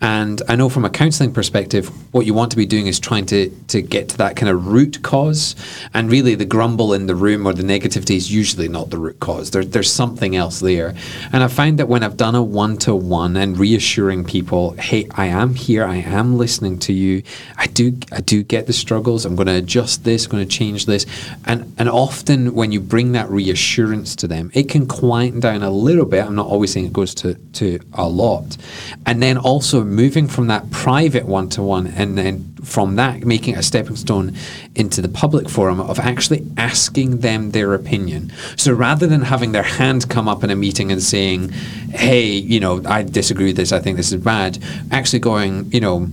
And 0.00 0.42
I 0.46 0.56
know 0.56 0.68
from 0.68 0.84
a 0.84 0.90
counseling 0.90 1.32
perspective, 1.32 1.88
what 2.12 2.26
you 2.26 2.34
want 2.34 2.50
to 2.50 2.56
be 2.56 2.66
doing 2.66 2.86
is 2.86 3.00
trying 3.00 3.24
to, 3.26 3.48
to 3.68 3.80
get 3.80 4.10
to 4.10 4.18
that 4.18 4.36
kind 4.36 4.50
of 4.50 4.66
root 4.66 5.02
cause. 5.02 5.56
And 5.94 6.10
really, 6.10 6.34
the 6.34 6.44
grumble 6.44 6.92
in 6.92 7.06
the 7.06 7.14
room 7.14 7.46
or 7.46 7.54
the 7.54 7.62
negativity 7.62 8.16
is 8.16 8.30
usually 8.30 8.68
not 8.68 8.90
the 8.90 8.98
root 8.98 9.20
cause. 9.20 9.52
There, 9.52 9.64
there's 9.64 9.90
something 9.90 10.36
else 10.36 10.60
there. 10.60 10.94
And 11.32 11.42
I 11.42 11.48
find 11.48 11.78
that 11.78 11.88
when 11.88 12.02
I've 12.02 12.18
done 12.18 12.34
a 12.34 12.42
one 12.42 12.76
to 12.78 12.94
one 12.94 13.36
and 13.36 13.58
reassuring 13.58 14.24
people, 14.24 14.72
hey, 14.72 15.08
I 15.12 15.26
am 15.26 15.54
here, 15.54 15.84
I 15.84 15.96
am 15.96 16.36
listening 16.36 16.78
to 16.80 16.92
you. 16.92 17.22
I 17.56 17.66
do, 17.66 17.98
I 18.12 18.20
do 18.20 18.42
get 18.42 18.66
the 18.66 18.74
struggles. 18.74 19.24
I'm 19.24 19.34
going 19.34 19.46
to 19.46 19.54
adjust 19.54 20.04
this, 20.04 20.26
I'm 20.26 20.30
going 20.30 20.46
to 20.46 20.56
change 20.56 20.84
this. 20.84 21.06
And 21.46 21.74
and 21.78 21.88
often 21.88 22.54
when 22.54 22.70
you 22.70 22.80
bring 22.80 23.12
that 23.12 23.30
reassurance 23.30 24.14
to 24.16 24.28
them, 24.28 24.50
it 24.52 24.68
can 24.68 24.86
quieten 24.86 25.40
down 25.40 25.62
a 25.62 25.70
little 25.70 26.04
bit. 26.04 26.24
I'm 26.24 26.34
not 26.34 26.46
always 26.46 26.72
saying 26.72 26.86
it 26.86 26.92
goes 26.92 27.14
to 27.16 27.34
to 27.54 27.80
a 27.94 28.06
lot. 28.06 28.58
And 29.06 29.22
then 29.22 29.38
also 29.38 29.85
moving 29.86 30.28
from 30.28 30.48
that 30.48 30.70
private 30.70 31.26
one 31.26 31.48
to 31.50 31.62
one 31.62 31.86
and 31.86 32.18
then 32.18 32.54
from 32.62 32.96
that 32.96 33.24
making 33.24 33.56
a 33.56 33.62
stepping 33.62 33.96
stone 33.96 34.36
into 34.74 35.00
the 35.00 35.08
public 35.08 35.48
forum 35.48 35.80
of 35.80 35.98
actually 35.98 36.46
asking 36.56 37.20
them 37.20 37.52
their 37.52 37.74
opinion. 37.74 38.32
So 38.56 38.72
rather 38.72 39.06
than 39.06 39.22
having 39.22 39.52
their 39.52 39.62
hand 39.62 40.10
come 40.10 40.28
up 40.28 40.42
in 40.42 40.50
a 40.50 40.56
meeting 40.56 40.90
and 40.90 41.02
saying, 41.02 41.50
hey, 41.90 42.26
you 42.26 42.60
know, 42.60 42.82
I 42.84 43.04
disagree 43.04 43.46
with 43.46 43.56
this, 43.56 43.72
I 43.72 43.78
think 43.78 43.96
this 43.96 44.12
is 44.12 44.20
bad, 44.22 44.58
actually 44.90 45.20
going, 45.20 45.70
you 45.72 45.80
know, 45.80 46.08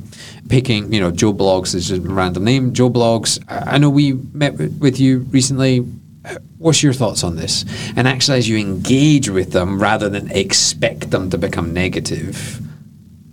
picking, 0.48 0.94
you 0.94 1.01
know, 1.01 1.12
Joe 1.12 1.34
Bloggs 1.34 1.74
is 1.74 1.89
just 1.89 2.06
a 2.06 2.10
random 2.10 2.44
name. 2.44 2.74
Joe 2.74 2.89
Bloggs, 2.89 3.44
I 3.48 3.77
know 3.77 3.89
we 3.89 4.13
met 4.13 4.56
with 4.56 5.00
you 5.00 5.20
recently. 5.32 5.80
What's 6.58 6.82
your 6.82 6.94
thoughts 6.94 7.24
on 7.24 7.36
this? 7.36 7.65
And 7.98 8.08
actually, 8.08 8.38
as 8.38 8.48
you 8.48 8.58
engage 8.58 9.27
with 9.27 9.51
them 9.51 9.82
rather 9.82 10.08
than 10.08 10.32
expect 10.32 11.12
them 11.12 11.30
to 11.32 11.38
become 11.38 11.74
negative, 11.74 12.62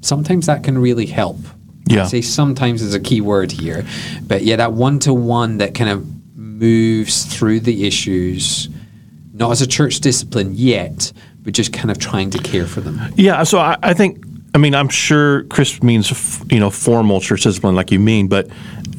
sometimes 0.00 0.47
that 0.47 0.64
can 0.64 0.78
really 0.78 1.07
help. 1.07 1.38
Yeah. 1.87 2.04
I 2.04 2.07
say 2.07 2.21
sometimes 2.21 2.83
is 2.83 2.95
a 2.95 3.00
key 3.00 3.21
word 3.21 3.50
here, 3.50 3.85
but 4.23 4.42
yeah, 4.42 4.57
that 4.57 4.73
one 4.73 4.99
to 5.00 5.12
one 5.12 5.59
that 5.59 5.75
kind 5.75 5.90
of 5.90 6.07
moves 6.37 7.25
through 7.25 7.61
the 7.61 7.87
issues, 7.87 8.69
not 9.33 9.50
as 9.50 9.62
a 9.62 9.66
church 9.66 10.00
discipline 10.00 10.52
yet, 10.54 11.12
but 11.42 11.54
just 11.54 11.73
kind 11.73 11.90
of 11.90 11.99
trying 11.99 12.30
to 12.30 12.38
care 12.38 12.66
for 12.66 12.80
them. 12.80 13.00
Yeah, 13.16 13.42
so 13.42 13.59
I, 13.59 13.76
I 13.83 13.95
think 13.95 14.25
I 14.54 14.59
mean 14.59 14.75
I'm 14.75 14.88
sure 14.88 15.45
Chris 15.45 15.83
means 15.83 16.40
you 16.50 16.61
know 16.61 16.71
formal 16.71 17.21
church 17.21 17.42
discipline 17.42 17.75
like 17.75 17.90
you 17.90 17.99
mean, 17.99 18.28
but 18.28 18.49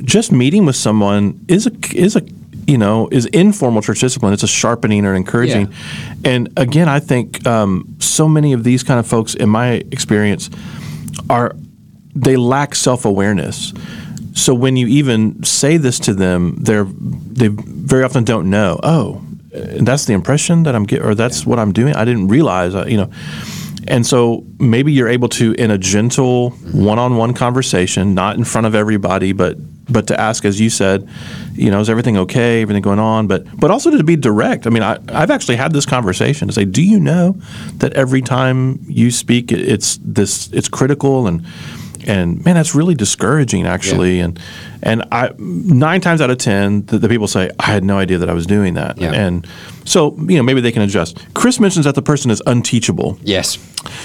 just 0.04 0.32
meeting 0.32 0.66
with 0.66 0.76
someone 0.76 1.40
is 1.48 1.68
a 1.68 1.72
is 1.96 2.16
a 2.16 2.24
you 2.68 2.78
know 2.78 3.08
is 3.12 3.26
informal 3.28 3.82
church 3.82 4.00
discipline. 4.00 4.34
It's 4.34 4.44
a 4.44 4.48
sharpening 4.48 5.06
or 5.06 5.14
encouraging, 5.14 5.72
and 6.26 6.52
again 6.58 6.90
I 6.90 7.00
think 7.00 7.46
um, 7.48 7.96
so 8.00 8.28
many 8.28 8.54
of 8.54 8.64
these 8.64 8.84
kind 8.84 9.00
of 9.00 9.08
folks 9.08 9.36
in 9.36 9.50
my 9.50 9.84
experience 9.92 10.50
are 11.30 11.56
they 12.16 12.36
lack 12.36 12.76
self 12.76 13.06
awareness. 13.06 13.74
So 14.34 14.54
when 14.54 14.78
you 14.78 14.88
even 14.88 15.44
say 15.44 15.78
this 15.78 16.00
to 16.00 16.14
them, 16.14 16.56
they're 16.60 16.86
they 16.86 17.50
very 17.50 18.04
often 18.04 18.24
don't 18.24 18.50
know. 18.50 18.80
Oh, 18.84 19.22
that's 19.52 20.06
the 20.06 20.14
impression 20.14 20.64
that 20.64 20.76
I'm 20.76 20.86
getting, 20.86 21.06
or 21.06 21.16
that's 21.16 21.46
what 21.46 21.60
I'm 21.60 21.74
doing. 21.74 21.96
I 21.96 22.06
didn't 22.06 22.30
realize, 22.30 22.76
uh, 22.76 22.86
you 22.86 22.98
know. 22.98 23.12
And 23.88 24.06
so 24.06 24.46
maybe 24.60 24.94
you're 24.94 25.10
able 25.10 25.28
to, 25.30 25.54
in 25.54 25.72
a 25.72 25.78
gentle 25.78 26.52
one-on-one 26.52 27.34
conversation, 27.34 28.14
not 28.14 28.38
in 28.38 28.44
front 28.44 28.68
of 28.68 28.76
everybody, 28.76 29.34
but 29.34 29.58
but 29.92 30.08
to 30.08 30.20
ask, 30.20 30.46
as 30.46 30.60
you 30.60 30.70
said, 30.70 31.08
you 31.54 31.70
know, 31.72 31.80
is 31.80 31.90
everything 31.90 32.18
okay? 32.18 32.62
Everything 32.62 32.82
going 32.82 33.00
on? 33.00 33.28
But 33.28 33.46
but 33.60 33.72
also 33.72 33.92
to 33.92 34.04
be 34.04 34.16
direct. 34.16 34.68
I 34.68 34.70
mean, 34.70 34.84
I, 34.84 34.98
I've 35.10 35.32
actually 35.32 35.58
had 35.58 35.74
this 35.74 35.86
conversation 35.86 36.48
to 36.48 36.54
say, 36.54 36.66
do 36.66 36.84
you 36.84 37.00
know 37.00 37.36
that 37.76 37.94
every 37.94 38.22
time 38.22 38.80
you 38.88 39.12
speak, 39.12 39.52
it's 39.52 40.00
this, 40.04 40.52
it's 40.52 40.70
critical 40.70 41.28
and 41.28 41.46
and 42.08 42.44
man, 42.44 42.56
that's 42.56 42.74
really 42.74 42.96
discouraging 42.96 43.68
actually. 43.68 44.20
And 44.20 44.40
and 44.82 45.04
I 45.12 45.32
nine 45.38 46.02
times 46.02 46.22
out 46.22 46.30
of 46.30 46.38
ten, 46.38 46.86
the, 46.86 46.98
the 46.98 47.08
people 47.08 47.28
say, 47.28 47.52
I 47.60 47.66
had 47.66 47.84
no 47.84 47.98
idea 47.98 48.18
that 48.18 48.30
I 48.30 48.34
was 48.34 48.48
doing 48.48 48.74
that. 48.76 48.98
Yeah. 48.98 49.14
And 49.14 49.48
so 49.86 50.16
you 50.28 50.38
know 50.38 50.44
maybe 50.44 50.62
they 50.62 50.72
can 50.72 50.82
adjust. 50.82 51.24
Chris 51.34 51.60
mentions 51.60 51.86
that 51.86 51.96
the 51.96 52.02
person 52.02 52.32
is 52.32 52.42
unteachable. 52.46 53.18
Yes. 53.22 53.58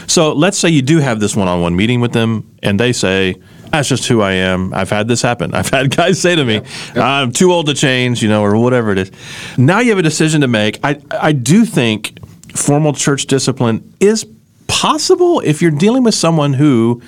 So 0.07 0.33
let's 0.33 0.59
say 0.59 0.69
you 0.69 0.83
do 0.83 0.99
have 0.99 1.21
this 1.21 1.37
one-on-one 1.37 1.77
meeting 1.77 2.01
with 2.01 2.13
them, 2.13 2.51
and 2.63 2.81
they 2.81 2.93
say, 2.93 3.37
"That's 3.71 3.89
just 3.89 4.07
who 4.07 4.21
I 4.21 4.33
am. 4.33 4.73
I've 4.75 4.91
had 4.91 5.09
this 5.09 5.23
happen. 5.23 5.55
I've 5.55 5.69
had 5.69 5.95
guys 5.95 6.21
say 6.21 6.35
to 6.37 6.45
me, 6.45 6.61
I'm 6.95 7.33
too 7.33 7.53
old 7.53 7.67
to 7.67 7.75
change, 7.75 8.23
you 8.23 8.29
know, 8.29 8.43
or 8.43 8.57
whatever 8.57 8.93
it 8.93 8.99
is." 8.99 9.11
Now 9.57 9.81
you 9.81 9.91
have 9.91 9.99
a 9.99 10.03
decision 10.03 10.41
to 10.41 10.49
make. 10.49 10.79
I 10.83 10.99
I 11.11 11.33
do 11.33 11.65
think 11.65 12.19
formal 12.55 12.93
church 12.93 13.27
discipline 13.27 13.93
is 14.01 14.27
possible 14.67 15.41
if 15.41 15.63
you're 15.63 15.71
dealing 15.71 16.03
with 16.03 16.15
someone 16.15 16.55
who 16.55 17.01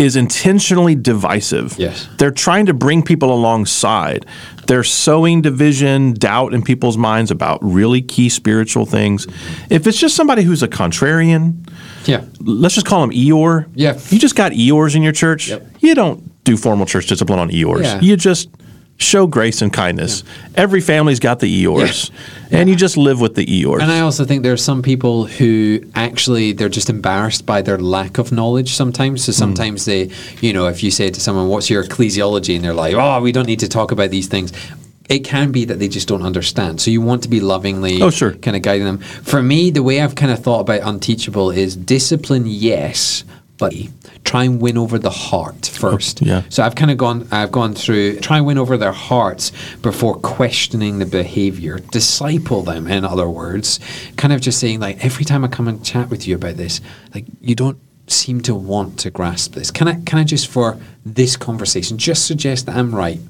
is 0.00 0.16
intentionally 0.16 0.94
divisive. 0.94 1.78
Yes. 1.78 2.08
They're 2.16 2.30
trying 2.30 2.66
to 2.66 2.74
bring 2.74 3.02
people 3.02 3.32
alongside. 3.32 4.24
They're 4.66 4.82
sowing 4.82 5.42
division, 5.42 6.14
doubt 6.14 6.54
in 6.54 6.62
people's 6.62 6.96
minds 6.96 7.30
about 7.30 7.58
really 7.62 8.00
key 8.00 8.30
spiritual 8.30 8.86
things. 8.86 9.26
If 9.68 9.86
it's 9.86 9.98
just 9.98 10.16
somebody 10.16 10.42
who's 10.42 10.62
a 10.62 10.68
contrarian, 10.68 11.68
Yeah. 12.06 12.24
let's 12.40 12.74
just 12.74 12.86
call 12.86 13.02
them 13.02 13.10
Eeyore. 13.10 13.66
Yeah. 13.74 13.98
You 14.08 14.18
just 14.18 14.36
got 14.36 14.52
Eeyores 14.52 14.96
in 14.96 15.02
your 15.02 15.12
church. 15.12 15.48
Yep. 15.50 15.66
You 15.80 15.94
don't 15.94 16.44
do 16.44 16.56
formal 16.56 16.86
church 16.86 17.06
discipline 17.06 17.38
on 17.38 17.50
Eeyores. 17.50 17.82
Yeah. 17.82 18.00
You 18.00 18.16
just 18.16 18.48
show 19.00 19.26
grace 19.26 19.62
and 19.62 19.72
kindness. 19.72 20.22
Every 20.54 20.80
family's 20.80 21.18
got 21.18 21.40
the 21.40 21.64
Eeyores. 21.64 22.10
And 22.52 22.68
you 22.68 22.76
just 22.76 22.96
live 22.96 23.20
with 23.20 23.34
the 23.34 23.46
Eeyores. 23.46 23.80
And 23.82 23.90
I 23.90 24.00
also 24.00 24.24
think 24.24 24.42
there 24.42 24.52
are 24.52 24.56
some 24.56 24.82
people 24.82 25.26
who 25.26 25.80
actually 25.94 26.52
they're 26.52 26.68
just 26.68 26.90
embarrassed 26.90 27.46
by 27.46 27.62
their 27.62 27.78
lack 27.78 28.18
of 28.18 28.30
knowledge 28.30 28.74
sometimes. 28.74 29.22
Hmm. 29.24 29.32
So 29.32 29.32
sometimes 29.32 29.84
they, 29.86 30.10
you 30.40 30.52
know, 30.52 30.66
if 30.66 30.82
you 30.82 30.90
say 30.90 31.10
to 31.10 31.20
someone, 31.20 31.48
"What's 31.48 31.70
your 31.70 31.82
ecclesiology?" 31.84 32.54
and 32.56 32.64
they're 32.64 32.74
like, 32.74 32.94
"Oh, 32.94 33.20
we 33.20 33.32
don't 33.32 33.46
need 33.46 33.60
to 33.60 33.68
talk 33.68 33.90
about 33.92 34.10
these 34.10 34.26
things." 34.28 34.52
It 35.08 35.20
can 35.24 35.50
be 35.50 35.64
that 35.64 35.80
they 35.80 35.88
just 35.88 36.06
don't 36.06 36.22
understand. 36.22 36.80
So 36.80 36.92
you 36.92 37.00
want 37.00 37.22
to 37.24 37.28
be 37.28 37.40
lovingly 37.40 38.00
Oh, 38.00 38.10
sure. 38.10 38.32
kind 38.34 38.56
of 38.56 38.62
guiding 38.62 38.84
them. 38.84 38.98
For 38.98 39.42
me, 39.42 39.70
the 39.72 39.82
way 39.82 40.00
I've 40.00 40.14
kind 40.14 40.30
of 40.30 40.38
thought 40.38 40.60
about 40.60 40.82
unteachable 40.84 41.50
is 41.50 41.74
discipline, 41.74 42.44
yes, 42.46 43.24
try 44.24 44.44
and 44.44 44.60
win 44.60 44.78
over 44.78 44.98
the 44.98 45.10
heart 45.10 45.70
oh, 45.72 45.78
first. 45.78 46.22
Oh, 46.22 46.26
yeah. 46.26 46.42
So 46.48 46.62
I've 46.62 46.74
kind 46.74 46.90
of 46.90 46.98
gone 46.98 47.28
I've 47.30 47.52
gone 47.52 47.74
through 47.74 48.20
try 48.20 48.38
and 48.38 48.46
win 48.46 48.58
over 48.58 48.76
their 48.76 48.92
hearts 48.92 49.52
before 49.82 50.14
questioning 50.16 50.98
the 50.98 51.06
behavior. 51.06 51.78
Disciple 51.78 52.62
them, 52.62 52.86
in 52.86 53.04
other 53.04 53.28
words. 53.28 53.80
Kind 54.16 54.32
of 54.32 54.40
just 54.40 54.58
saying 54.58 54.80
like 54.80 55.04
every 55.04 55.24
time 55.24 55.44
I 55.44 55.48
come 55.48 55.68
and 55.68 55.84
chat 55.84 56.10
with 56.10 56.26
you 56.26 56.34
about 56.36 56.56
this, 56.56 56.80
like 57.14 57.26
you 57.40 57.54
don't 57.54 57.78
seem 58.06 58.40
to 58.42 58.54
want 58.54 58.98
to 59.00 59.10
grasp 59.10 59.52
this. 59.52 59.70
Can 59.70 59.88
I 59.88 60.00
can 60.02 60.18
I 60.18 60.24
just 60.24 60.48
for 60.48 60.78
this 61.04 61.36
conversation 61.36 61.98
just 61.98 62.26
suggest 62.26 62.66
that 62.66 62.76
I'm 62.76 62.94
right? 62.94 63.20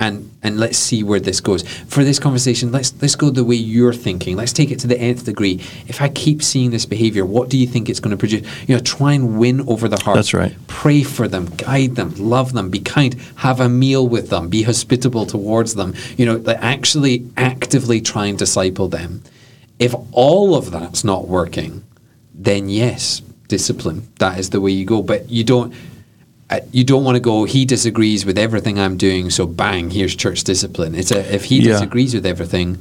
And 0.00 0.30
and 0.44 0.60
let's 0.60 0.78
see 0.78 1.02
where 1.02 1.18
this 1.18 1.40
goes. 1.40 1.62
For 1.86 2.04
this 2.04 2.20
conversation, 2.20 2.70
let's 2.70 2.94
let's 3.02 3.16
go 3.16 3.30
the 3.30 3.42
way 3.42 3.56
you're 3.56 3.92
thinking. 3.92 4.36
Let's 4.36 4.52
take 4.52 4.70
it 4.70 4.78
to 4.80 4.86
the 4.86 4.96
nth 4.96 5.24
degree. 5.24 5.54
If 5.88 6.00
I 6.00 6.08
keep 6.08 6.40
seeing 6.40 6.70
this 6.70 6.86
behavior, 6.86 7.26
what 7.26 7.48
do 7.48 7.58
you 7.58 7.66
think 7.66 7.88
it's 7.88 7.98
going 7.98 8.12
to 8.12 8.16
produce? 8.16 8.46
You 8.68 8.76
know, 8.76 8.80
try 8.80 9.14
and 9.14 9.38
win 9.40 9.62
over 9.68 9.88
the 9.88 9.98
heart. 9.98 10.14
That's 10.14 10.32
right. 10.32 10.54
Pray 10.68 11.02
for 11.02 11.26
them, 11.26 11.46
guide 11.56 11.96
them, 11.96 12.14
love 12.16 12.52
them, 12.52 12.70
be 12.70 12.78
kind, 12.78 13.14
have 13.36 13.58
a 13.58 13.68
meal 13.68 14.06
with 14.06 14.30
them, 14.30 14.48
be 14.48 14.62
hospitable 14.62 15.26
towards 15.26 15.74
them. 15.74 15.94
You 16.16 16.26
know, 16.26 16.36
like 16.36 16.58
actually 16.60 17.28
actively 17.36 18.00
try 18.00 18.26
and 18.26 18.38
disciple 18.38 18.86
them. 18.88 19.24
If 19.80 19.94
all 20.12 20.54
of 20.54 20.70
that's 20.70 21.02
not 21.02 21.26
working, 21.26 21.84
then 22.34 22.68
yes, 22.68 23.20
discipline. 23.48 24.08
That 24.20 24.38
is 24.38 24.50
the 24.50 24.60
way 24.60 24.70
you 24.70 24.84
go. 24.84 25.02
But 25.02 25.28
you 25.28 25.42
don't. 25.42 25.74
You 26.72 26.82
don't 26.84 27.04
want 27.04 27.16
to 27.16 27.20
go. 27.20 27.44
He 27.44 27.64
disagrees 27.64 28.24
with 28.24 28.38
everything 28.38 28.78
I'm 28.78 28.96
doing, 28.96 29.28
so 29.30 29.46
bang, 29.46 29.90
here's 29.90 30.14
church 30.16 30.44
discipline. 30.44 30.94
It's 30.94 31.10
a 31.10 31.34
if 31.34 31.44
he 31.44 31.56
Yeah. 31.58 31.72
disagrees 31.72 32.14
with 32.14 32.24
everything, 32.24 32.78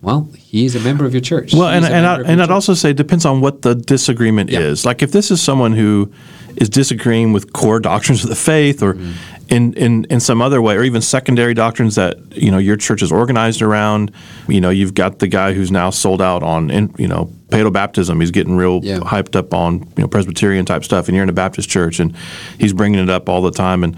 well, 0.00 0.28
he 0.36 0.64
is 0.64 0.74
a 0.74 0.80
member 0.80 1.04
of 1.04 1.12
your 1.12 1.20
church. 1.20 1.52
Well, 1.54 1.68
and, 1.68 1.84
and, 1.84 2.06
I, 2.06 2.20
and 2.20 2.40
I'd 2.40 2.46
church. 2.46 2.50
also 2.50 2.74
say 2.74 2.90
it 2.90 2.96
depends 2.96 3.24
on 3.26 3.40
what 3.40 3.62
the 3.62 3.74
disagreement 3.74 4.50
Yeah. 4.50 4.60
is. 4.60 4.86
Like 4.86 5.02
if 5.02 5.12
this 5.12 5.30
is 5.30 5.42
someone 5.42 5.72
who 5.72 6.10
is 6.56 6.68
disagreeing 6.70 7.32
with 7.32 7.52
core 7.52 7.80
doctrines 7.80 8.22
of 8.22 8.30
the 8.30 8.36
faith 8.36 8.82
or 8.82 8.94
Mm-hmm. 8.94 9.12
in, 9.48 9.74
in, 9.74 10.04
in 10.08 10.20
some 10.20 10.40
other 10.40 10.62
way, 10.62 10.74
or 10.76 10.82
even 10.84 11.02
secondary 11.02 11.52
doctrines 11.52 11.96
that, 11.96 12.16
you 12.34 12.50
know, 12.50 12.56
your 12.58 12.76
church 12.76 13.02
is 13.02 13.12
organized 13.12 13.60
around, 13.60 14.10
you 14.48 14.60
know, 14.60 14.70
you've 14.70 14.94
got 14.94 15.18
the 15.18 15.26
guy 15.26 15.52
who's 15.52 15.70
now 15.70 15.90
sold 15.90 16.22
out 16.22 16.42
on, 16.42 16.70
in, 16.70 16.94
you 16.96 17.08
know, 17.08 17.30
paedo 17.54 17.72
baptism. 17.72 18.20
He's 18.20 18.30
getting 18.30 18.56
real 18.56 18.80
Yeah. 18.82 18.98
hyped 18.98 19.36
up 19.36 19.54
on, 19.54 19.80
you 19.96 20.02
know, 20.02 20.08
Presbyterian 20.08 20.64
type 20.64 20.84
stuff 20.84 21.08
and 21.08 21.14
you're 21.14 21.22
in 21.22 21.28
a 21.28 21.32
Baptist 21.34 21.68
church 21.68 22.00
and 22.00 22.14
he's 22.58 22.72
bringing 22.72 23.00
it 23.00 23.10
up 23.10 23.28
all 23.28 23.42
the 23.42 23.50
time. 23.50 23.84
And 23.84 23.96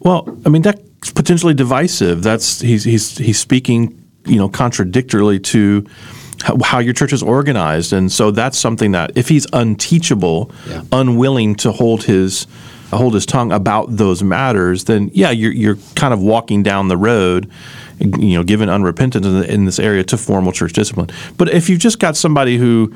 well, 0.00 0.28
I 0.44 0.48
mean, 0.48 0.62
that's 0.62 1.12
potentially 1.12 1.54
divisive. 1.54 2.22
That's, 2.22 2.60
he's, 2.60 2.84
he's, 2.84 3.16
he's 3.18 3.38
speaking, 3.38 4.02
you 4.26 4.36
know, 4.36 4.48
contradictorily 4.48 5.38
to, 5.40 5.84
how- 6.42 6.58
how 6.62 6.78
your 6.80 6.92
church 6.94 7.12
is 7.12 7.22
organized. 7.22 7.92
And 7.92 8.10
so 8.12 8.30
that's 8.30 8.58
something 8.58 8.92
that 8.92 9.12
if 9.14 9.28
he's 9.28 9.46
unteachable, 9.52 10.50
Yeah. 10.68 10.82
unwilling 10.92 11.54
to 11.56 11.72
hold 11.72 12.04
his 12.04 12.46
hold 12.92 13.14
his 13.14 13.26
tongue 13.26 13.50
about 13.52 13.96
those 13.96 14.22
matters, 14.22 14.84
then 14.84 15.10
yeah, 15.12 15.30
you're 15.30 15.50
you're 15.52 15.76
kind 15.96 16.14
of 16.14 16.20
walking 16.22 16.62
down 16.62 16.86
the 16.86 16.96
road, 16.96 17.48
you 17.98 18.36
know, 18.36 18.42
given 18.44 18.68
unrepentance 18.68 19.24
in, 19.24 19.44
in 19.50 19.64
this 19.64 19.78
area 19.78 20.04
to 20.04 20.16
formal 20.16 20.52
church 20.52 20.72
discipline. 20.72 21.08
But 21.36 21.48
if 21.50 21.68
you've 21.68 21.80
just 21.80 21.98
got 21.98 22.16
somebody 22.16 22.58
who 22.58 22.94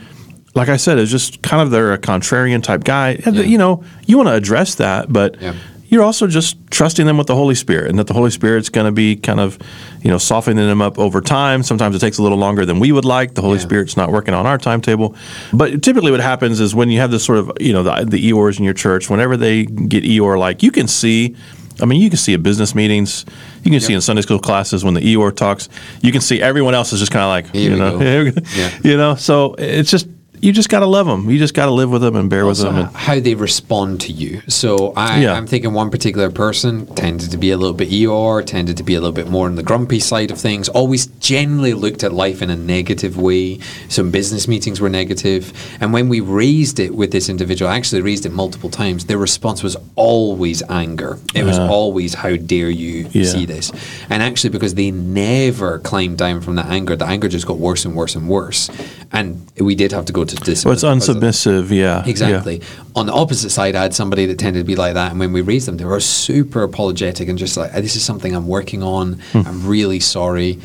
like 0.56 0.68
I 0.68 0.78
said, 0.78 0.98
is 0.98 1.12
just 1.12 1.42
kind 1.42 1.62
of 1.62 1.70
they're 1.70 1.92
a 1.92 1.98
contrarian 1.98 2.60
type 2.60 2.82
guy. 2.82 3.20
Yeah. 3.24 3.30
You 3.42 3.56
know, 3.56 3.84
you 4.06 4.16
want 4.16 4.30
to 4.30 4.34
address 4.34 4.74
that, 4.74 5.12
but 5.12 5.40
Yeah. 5.40 5.54
you're 5.86 6.02
also 6.02 6.26
just 6.26 6.56
trusting 6.72 7.06
them 7.06 7.16
with 7.16 7.28
the 7.28 7.36
Holy 7.36 7.54
Spirit, 7.54 7.88
and 7.88 7.96
that 8.00 8.08
the 8.08 8.14
Holy 8.14 8.32
Spirit's 8.32 8.68
going 8.68 8.86
to 8.86 8.90
be 8.90 9.14
kind 9.14 9.38
of, 9.38 9.60
you 10.02 10.10
know, 10.10 10.18
softening 10.18 10.66
them 10.66 10.82
up 10.82 10.98
over 10.98 11.20
time. 11.20 11.62
Sometimes 11.62 11.94
it 11.94 12.00
takes 12.00 12.18
a 12.18 12.22
little 12.24 12.36
longer 12.36 12.66
than 12.66 12.80
we 12.80 12.90
would 12.90 13.04
like. 13.04 13.34
The 13.34 13.42
Holy 13.42 13.58
Yeah. 13.58 13.62
Spirit's 13.62 13.96
not 13.96 14.10
working 14.10 14.34
on 14.34 14.44
our 14.44 14.58
timetable. 14.58 15.14
But 15.52 15.84
typically, 15.84 16.10
what 16.10 16.18
happens 16.18 16.58
is 16.58 16.74
when 16.74 16.90
you 16.90 16.98
have 16.98 17.12
this 17.12 17.22
sort 17.22 17.38
of, 17.38 17.52
you 17.60 17.72
know, 17.72 17.84
the, 17.84 18.04
the 18.08 18.32
Eeyores 18.32 18.58
in 18.58 18.64
your 18.64 18.74
church, 18.74 19.08
whenever 19.08 19.36
they 19.36 19.66
get 19.66 20.02
Eeyore 20.02 20.36
like, 20.36 20.64
you 20.64 20.72
can 20.72 20.88
see. 20.88 21.36
I 21.82 21.86
mean, 21.86 22.00
you 22.00 22.10
can 22.10 22.18
see 22.18 22.34
at 22.34 22.42
business 22.42 22.74
meetings, 22.74 23.24
you 23.64 23.70
can 23.70 23.80
see 23.80 23.94
in 23.94 24.00
Sunday 24.00 24.22
school 24.22 24.38
classes 24.38 24.84
when 24.84 24.94
the 24.94 25.00
Eeyore 25.00 25.34
talks. 25.34 25.68
You 26.02 26.12
can 26.12 26.20
see 26.20 26.40
everyone 26.42 26.74
else 26.74 26.92
is 26.92 27.00
just 27.00 27.12
kind 27.12 27.24
of 27.24 27.28
like, 27.28 27.54
Here 27.54 27.70
you 27.70 27.76
know, 27.76 27.92
go. 27.92 27.98
here 28.04 28.24
we 28.24 28.30
go. 28.32 28.42
Yeah. 28.54 28.78
you 28.84 28.96
know. 28.96 29.14
So 29.14 29.54
it's 29.58 29.90
just 29.90 30.06
you 30.40 30.52
just 30.52 30.68
got 30.68 30.80
to 30.80 30.86
love 30.86 31.06
them. 31.06 31.28
You 31.30 31.38
just 31.38 31.54
got 31.54 31.66
to 31.66 31.70
live 31.72 31.90
with 31.90 32.02
them 32.02 32.16
and 32.16 32.28
bear 32.30 32.44
also 32.46 32.66
with 32.66 32.76
them. 32.76 32.86
And, 32.86 32.96
how 32.96 33.20
they 33.20 33.34
respond 33.34 34.00
to 34.02 34.12
you. 34.12 34.42
So 34.48 34.92
I, 34.96 35.20
Yeah. 35.22 35.32
I'm 35.34 35.46
thinking 35.46 35.72
one 35.72 35.90
particular 35.90 36.30
person 36.30 36.86
tended 36.94 37.30
to 37.30 37.36
be 37.38 37.50
a 37.50 37.56
little 37.56 37.74
bit 37.74 37.92
ER, 37.92 38.42
tended 38.42 38.76
to 38.78 38.82
be 38.82 38.94
a 38.94 39.00
little 39.00 39.12
bit 39.14 39.28
more 39.28 39.46
on 39.46 39.56
the 39.56 39.62
grumpy 39.62 40.00
side 40.00 40.30
of 40.30 40.38
things. 40.38 40.68
Always 40.68 41.06
generally 41.06 41.74
looked 41.74 42.02
at 42.04 42.12
life 42.12 42.42
in 42.42 42.50
a 42.50 42.56
negative 42.56 43.18
way. 43.18 43.58
Some 43.88 44.10
business 44.10 44.48
meetings 44.48 44.80
were 44.80 44.88
negative, 44.88 45.52
and 45.80 45.92
when 45.92 46.08
we 46.08 46.20
raised 46.20 46.80
it 46.80 46.94
with 46.94 47.10
this 47.12 47.28
individual, 47.28 47.70
I 47.70 47.76
actually 47.76 48.02
raised 48.02 48.24
it 48.26 48.32
multiple 48.32 48.70
times. 48.70 49.04
Their 49.06 49.18
response 49.18 49.62
was 49.62 49.76
always 49.96 50.62
anger. 50.68 51.18
It 51.34 51.44
was 51.44 51.58
always, 51.58 52.14
"How 52.14 52.36
dare 52.36 52.70
you 52.70 53.06
Yeah. 53.12 53.24
see 53.24 53.44
this?" 53.46 53.70
And 54.08 54.22
actually, 54.22 54.50
because 54.50 54.74
they 54.74 54.90
never 54.90 55.78
climbed 55.78 56.18
down 56.18 56.40
from 56.40 56.56
that 56.56 56.66
anger, 56.66 56.96
the 56.96 57.06
anger 57.06 57.28
just 57.28 57.46
got 57.46 57.58
worse 57.58 57.84
and 57.84 57.94
worse 57.94 58.14
and 58.16 58.28
worse. 58.28 58.70
And 59.12 59.50
we 59.58 59.74
did 59.74 59.90
have 59.90 60.04
to 60.04 60.12
go 60.12 60.24
to 60.24 60.36
discipline. 60.36 60.76
well, 60.80 60.92
it's 60.94 61.08
unsubmissive. 61.08 61.70
Yeah, 61.70 62.04
Exactly. 62.06 62.62
On 62.94 63.06
the 63.06 63.12
opposite 63.12 63.50
side, 63.50 63.74
I 63.74 63.82
had 63.82 63.92
somebody 63.94 64.24
that 64.26 64.38
tended 64.38 64.60
to 64.60 64.64
be 64.64 64.76
like 64.76 64.94
that, 64.94 65.10
and 65.10 65.18
when 65.18 65.32
we 65.32 65.40
raised 65.40 65.66
them, 65.66 65.78
they 65.78 65.84
were 65.84 65.98
super 65.98 66.62
apologetic 66.62 67.28
and 67.28 67.36
just 67.36 67.56
like, 67.56 67.72
"This 67.72 67.96
is 67.96 68.04
something 68.04 68.34
I'm 68.36 68.46
working 68.46 68.84
on. 68.84 69.14
Hmm. 69.32 69.42
I'm 69.46 69.66
really 69.66 69.98
sorry." 69.98 70.60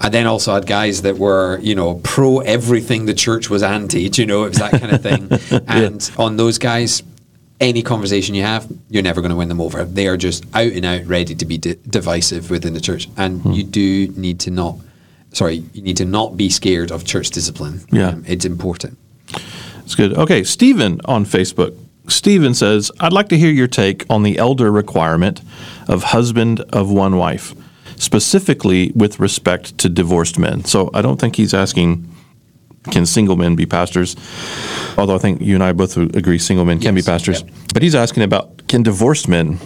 And 0.00 0.14
then 0.14 0.26
also 0.26 0.54
had 0.54 0.66
guys 0.66 1.02
that 1.02 1.18
were, 1.18 1.58
you 1.62 1.74
know, 1.74 1.96
pro 2.02 2.38
everything 2.40 3.04
the 3.04 3.12
church 3.14 3.50
was 3.50 3.62
anti. 3.62 4.08
do 4.08 4.22
You 4.22 4.26
know, 4.26 4.44
it 4.44 4.48
was 4.50 4.58
that 4.58 4.80
kind 4.80 4.92
of 4.92 5.02
thing. 5.02 5.60
And 5.68 6.10
on 6.16 6.36
those 6.38 6.56
guys, 6.58 7.02
any 7.60 7.82
conversation 7.82 8.34
you 8.34 8.44
have, 8.44 8.66
you're 8.88 9.02
never 9.02 9.20
going 9.20 9.30
to 9.30 9.36
win 9.36 9.48
them 9.50 9.60
over. 9.60 9.84
They 9.84 10.06
are 10.06 10.16
just 10.16 10.44
out 10.54 10.72
and 10.72 10.86
out 10.86 11.04
ready 11.06 11.34
to 11.34 11.44
be 11.44 11.58
di- 11.58 11.76
divisive 11.88 12.48
within 12.50 12.72
the 12.72 12.80
church, 12.80 13.08
and 13.18 13.42
Hmm. 13.42 13.52
you 13.52 13.62
do 13.62 14.08
need 14.16 14.40
to 14.40 14.50
not. 14.50 14.76
Sorry, 15.32 15.62
you 15.72 15.82
need 15.82 15.96
to 15.98 16.04
not 16.04 16.36
be 16.36 16.50
scared 16.50 16.90
of 16.90 17.04
church 17.04 17.30
discipline. 17.30 17.82
Yeah. 17.92 18.08
Um, 18.08 18.24
it's 18.26 18.44
important. 18.44 18.98
It's 19.84 19.94
good. 19.94 20.12
Okay, 20.16 20.42
Stephen 20.44 21.00
on 21.04 21.24
Facebook. 21.24 21.76
Stephen 22.08 22.54
says, 22.54 22.90
I'd 22.98 23.12
like 23.12 23.28
to 23.28 23.38
hear 23.38 23.50
your 23.52 23.68
take 23.68 24.04
on 24.10 24.24
the 24.24 24.38
elder 24.38 24.72
requirement 24.72 25.42
of 25.86 26.02
husband 26.02 26.60
of 26.72 26.90
one 26.90 27.16
wife, 27.16 27.54
specifically 27.96 28.90
with 28.96 29.20
respect 29.20 29.78
to 29.78 29.88
divorced 29.88 30.36
men. 30.38 30.64
So 30.64 30.90
I 30.92 31.02
don't 31.02 31.20
think 31.20 31.36
he's 31.36 31.54
asking, 31.54 32.08
can 32.90 33.06
single 33.06 33.36
men 33.36 33.54
be 33.54 33.66
pastors? 33.66 34.16
Although 34.98 35.14
I 35.14 35.18
think 35.18 35.40
you 35.40 35.54
and 35.54 35.62
I 35.62 35.72
both 35.72 35.96
agree 35.96 36.38
single 36.38 36.64
men 36.64 36.80
can 36.80 36.96
Yes, 36.96 37.04
be 37.06 37.10
pastors. 37.10 37.42
yep. 37.42 37.50
But 37.74 37.82
he's 37.82 37.94
asking 37.94 38.24
about, 38.24 38.66
can 38.66 38.82
divorced 38.82 39.28
men 39.28 39.60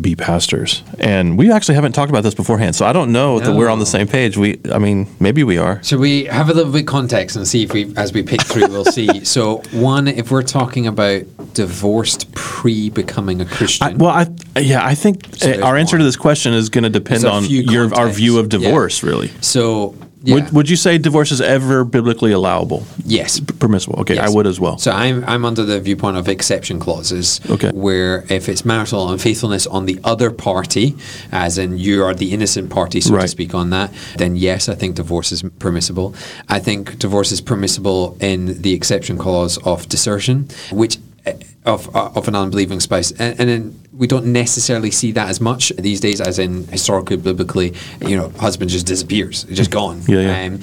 be 0.00 0.14
pastors? 0.16 0.82
And 0.98 1.36
we 1.38 1.50
actually 1.52 1.74
haven't 1.74 1.92
talked 1.92 2.10
about 2.10 2.22
this 2.22 2.34
beforehand, 2.34 2.76
so 2.76 2.86
I 2.86 2.92
don't 2.92 3.12
know 3.12 3.40
that 3.40 3.54
we're 3.54 3.68
on 3.68 3.78
the 3.78 3.86
same 3.86 4.06
page. 4.06 4.36
We, 4.36 4.60
I 4.72 4.78
mean, 4.78 5.06
maybe 5.20 5.44
we 5.44 5.58
are. 5.58 5.82
So 5.82 5.96
we 5.98 6.24
have 6.24 6.48
a 6.50 6.54
little 6.54 6.72
bit 6.72 6.80
of 6.82 6.86
context 6.86 7.36
and 7.36 7.46
see 7.46 7.62
if 7.62 7.72
we, 7.72 7.92
as 7.96 8.12
we 8.12 8.22
pick 8.22 8.42
through, 8.42 8.68
we'll 8.68 8.84
see. 8.84 9.24
So 9.24 9.58
one, 9.72 10.08
if 10.08 10.30
we're 10.30 10.42
talking 10.42 10.86
about 10.86 11.22
divorced 11.54 12.32
pre 12.34 12.90
becoming 12.90 13.40
a 13.40 13.44
Christian, 13.44 13.86
I, 13.86 13.94
well, 13.94 14.10
I 14.10 14.60
yeah, 14.60 14.84
I 14.84 14.94
think 14.94 15.26
there's 15.38 15.60
our 15.60 15.76
answer 15.76 15.94
one. 15.96 16.00
to 16.00 16.04
this 16.04 16.16
question 16.16 16.52
is 16.52 16.68
going 16.68 16.84
to 16.84 16.90
depend 16.90 17.24
on 17.24 17.44
your 17.46 17.94
our 17.94 18.08
view 18.08 18.38
of 18.38 18.46
Yeah. 18.52 18.58
divorce, 18.58 19.02
really. 19.02 19.28
so 19.40 19.94
yeah, 20.22 20.34
Would 20.34 20.52
would 20.52 20.70
you 20.70 20.76
say 20.76 20.98
divorce 20.98 21.32
is 21.32 21.40
ever 21.40 21.82
biblically 21.82 22.32
allowable, 22.32 22.84
yes. 23.06 23.40
P- 23.40 23.54
permissible? 23.54 24.00
Okay, 24.00 24.18
I 24.18 24.28
would 24.28 24.46
as 24.46 24.60
well. 24.60 24.76
So 24.76 24.90
I'm 24.90 25.24
I'm 25.24 25.46
under 25.46 25.64
the 25.64 25.80
viewpoint 25.80 26.18
of 26.18 26.28
exception 26.28 26.78
clauses. 26.78 27.40
Okay. 27.48 27.70
Where 27.70 28.24
if 28.28 28.48
it's 28.48 28.62
marital 28.64 29.08
unfaithfulness 29.10 29.66
on 29.66 29.86
the 29.86 29.98
other 30.04 30.30
party, 30.30 30.94
as 31.32 31.56
in 31.56 31.78
you 31.78 32.04
are 32.04 32.14
the 32.14 32.32
innocent 32.32 32.68
party, 32.68 33.00
so 33.00 33.16
to 33.16 33.28
speak, 33.28 33.54
on 33.54 33.70
that, 33.70 33.92
then 34.16 34.36
yes, 34.36 34.68
I 34.68 34.74
think 34.74 34.96
divorce 34.96 35.32
is 35.32 35.42
permissible. 35.58 36.14
I 36.48 36.58
think 36.58 36.98
divorce 36.98 37.32
is 37.32 37.40
permissible 37.40 38.18
in 38.20 38.60
the 38.60 38.74
exception 38.74 39.16
clause 39.16 39.56
of 39.64 39.88
desertion, 39.88 40.48
which 40.70 40.98
eh, 41.24 41.32
of 41.64 41.94
uh, 41.96 42.10
of 42.14 42.28
an 42.28 42.34
unbelieving 42.34 42.80
spouse, 42.80 43.10
and, 43.12 43.40
and 43.40 43.48
then 43.48 43.80
we 44.00 44.06
don't 44.06 44.24
necessarily 44.32 44.90
see 44.90 45.12
that 45.12 45.28
as 45.28 45.42
much 45.42 45.72
these 45.76 46.00
days, 46.00 46.22
as 46.22 46.38
in 46.38 46.66
historically, 46.68 47.18
biblically, 47.18 47.74
you 48.00 48.16
know, 48.16 48.30
husband 48.40 48.70
just 48.70 48.86
disappears, 48.86 49.44
just 49.44 49.70
gone. 49.70 50.00
Yeah, 50.08 50.20
yeah. 50.20 50.46
Um, 50.46 50.54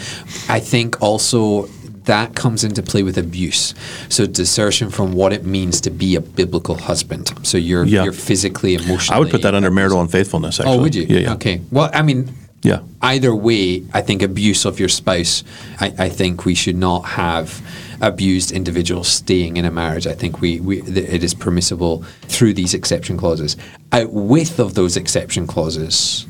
I 0.50 0.60
think 0.60 1.00
also 1.04 1.68
that 2.06 2.34
comes 2.34 2.64
into 2.64 2.82
play 2.82 3.04
with 3.04 3.16
abuse. 3.16 3.76
So 4.10 4.26
desertion 4.26 4.90
from 4.90 5.14
what 5.14 5.34
it 5.34 5.46
means 5.46 5.80
to 5.82 5.92
be 5.92 6.16
a 6.16 6.22
biblical 6.22 6.76
husband. 6.80 7.32
So 7.44 7.60
you're 7.60 7.86
Yeah. 7.86 8.06
you're 8.06 8.14
physically, 8.14 8.74
emotionally. 8.74 9.16
I 9.16 9.20
would 9.20 9.30
put 9.30 9.44
that 9.44 9.54
under 9.54 9.70
marital 9.70 10.02
unfaithfulness. 10.02 10.60
Actually. 10.60 10.76
Oh, 10.78 10.82
would 10.82 10.96
you? 10.96 11.06
Yeah, 11.08 11.20
yeah. 11.20 11.34
Okay. 11.34 11.62
Well, 11.72 11.92
I 11.94 12.02
mean, 12.02 12.34
Yeah. 12.64 12.80
Either 13.02 13.36
way, 13.36 13.84
I 13.94 14.02
think 14.02 14.22
abuse 14.22 14.66
of 14.66 14.80
your 14.80 14.90
spouse. 14.90 15.44
I, 15.80 15.94
I 15.98 16.10
think 16.10 16.46
we 16.46 16.56
should 16.56 16.76
not 16.76 17.02
have 17.02 17.62
abused 18.02 18.52
individuals 18.52 19.08
staying 19.08 19.58
in 19.58 19.66
a 19.66 19.72
marriage. 19.72 20.08
I 20.08 20.14
think 20.14 20.42
we, 20.42 20.60
we 20.60 20.82
it 20.82 21.24
is 21.24 21.34
permissible 21.34 22.04
through 22.24 22.54
these 22.54 22.74
exception 22.74 23.18
clauses. 23.18 23.58
Out 23.92 24.12
with 24.12 24.60
of 24.60 24.74
those 24.74 24.98
exception 24.98 25.48
clauses, 25.48 26.26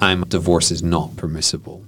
I'm 0.00 0.24
divorce 0.24 0.70
is 0.70 0.82
not 0.82 1.16
permissible. 1.16 1.84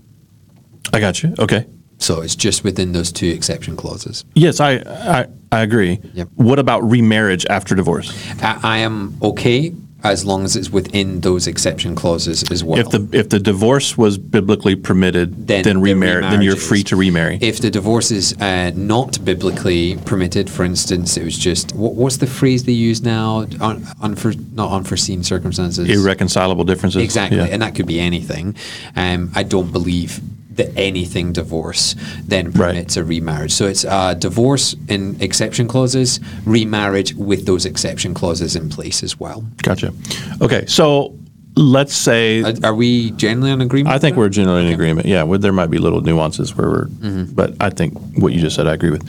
I 0.92 1.00
got 1.00 1.22
you. 1.22 1.34
Okay. 1.38 1.66
So 1.98 2.20
it's 2.20 2.36
just 2.36 2.62
within 2.62 2.92
those 2.92 3.10
two 3.10 3.28
exception 3.28 3.76
clauses. 3.76 4.24
Yes, 4.34 4.60
I 4.60 4.74
I, 4.74 5.26
I 5.50 5.60
agree. 5.60 6.00
Yep. 6.14 6.28
What 6.34 6.58
about 6.58 6.82
remarriage 6.82 7.46
after 7.46 7.74
divorce? 7.74 8.12
I, 8.42 8.60
I 8.62 8.78
am 8.78 9.16
okay 9.22 9.72
as 10.12 10.24
long 10.24 10.44
as 10.44 10.56
it's 10.56 10.70
within 10.70 11.20
those 11.20 11.46
exception 11.46 11.94
clauses 11.94 12.42
as 12.50 12.62
well. 12.64 12.78
If 12.78 12.90
the 12.90 13.08
if 13.12 13.28
the 13.28 13.38
divorce 13.38 13.96
was 13.98 14.18
biblically 14.18 14.76
permitted, 14.76 15.46
then, 15.46 15.62
Then 15.62 15.76
the 15.76 15.82
remarry, 15.82 16.22
then 16.22 16.42
you're 16.42 16.56
free 16.56 16.82
to 16.84 16.96
remarry. 16.96 17.38
if 17.40 17.60
the 17.60 17.70
divorce 17.70 18.10
is 18.10 18.34
uh, 18.40 18.72
not 18.74 19.24
biblically 19.24 19.96
permitted, 20.04 20.48
for 20.50 20.64
instance, 20.64 21.16
it 21.16 21.24
was 21.24 21.38
just 21.38 21.74
what, 21.74 21.94
what's 21.94 22.18
the 22.18 22.26
phrase 22.26 22.64
they 22.64 22.72
use 22.72 23.02
now? 23.02 23.38
Un, 23.60 23.80
unfor, 24.02 24.34
not 24.54 24.70
unforeseen 24.72 25.22
circumstances. 25.22 25.88
Irreconcilable 25.88 26.64
differences. 26.64 27.02
Exactly, 27.02 27.38
Yeah. 27.38 27.44
and 27.52 27.62
that 27.62 27.74
could 27.74 27.86
be 27.86 28.00
anything. 28.00 28.54
Um, 28.94 29.30
I 29.34 29.42
don't 29.42 29.72
believe 29.72 30.20
that 30.56 30.76
anything 30.76 31.32
divorce 31.32 31.94
then 32.26 32.46
Right. 32.46 32.70
permits 32.72 32.96
a 32.96 33.04
remarriage. 33.04 33.52
So 33.52 33.66
it's 33.66 33.84
uh, 33.84 34.14
divorce 34.14 34.74
in 34.88 35.16
exception 35.20 35.68
clauses, 35.68 36.20
remarriage 36.44 37.14
with 37.14 37.46
those 37.46 37.64
exception 37.66 38.14
clauses 38.14 38.56
in 38.56 38.68
place 38.68 39.02
as 39.02 39.18
well. 39.20 39.44
Gotcha. 39.62 39.92
Okay, 40.40 40.64
so 40.66 41.14
let's 41.56 41.94
say 41.94 42.42
Are, 42.42 42.54
are 42.64 42.74
we 42.74 43.10
generally 43.12 43.50
in 43.50 43.60
agreement? 43.60 43.94
I 43.94 43.98
think 43.98 44.16
we're 44.16 44.28
generally 44.28 44.66
in 44.66 44.72
agreement. 44.72 45.06
Yeah, 45.06 45.22
well, 45.22 45.38
there 45.38 45.52
might 45.52 45.70
be 45.70 45.78
little 45.78 46.00
nuances 46.00 46.54
where 46.56 46.68
we're, 46.68 46.86
Mm-hmm. 46.86 47.34
but 47.34 47.54
I 47.60 47.70
think 47.70 47.94
what 48.18 48.32
you 48.32 48.40
just 48.40 48.56
said, 48.56 48.66
I 48.66 48.74
agree 48.74 48.90
with. 48.90 49.08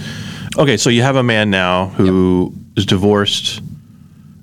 Okay, 0.57 0.77
so 0.77 0.89
you 0.89 1.01
have 1.03 1.15
a 1.17 1.23
man 1.23 1.49
now 1.49 1.87
who 1.87 2.53
is 2.75 2.85
divorced. 2.85 3.61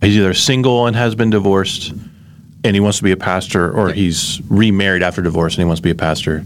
He's 0.01 0.17
either 0.17 0.35
single 0.35 0.87
and 0.87 0.95
has 0.97 1.14
been 1.14 1.31
divorced, 1.31 1.93
and 2.62 2.77
he 2.77 2.81
wants 2.81 2.99
to 2.99 3.05
be 3.05 3.12
a 3.12 3.17
pastor, 3.17 3.73
or 3.73 3.90
he's 3.93 4.40
remarried 4.49 5.03
after 5.03 5.23
divorce 5.23 5.55
and 5.55 5.61
he 5.62 5.64
wants 5.64 5.81
to 5.81 5.83
be 5.83 5.90
a 5.90 5.95
pastor. 5.95 6.45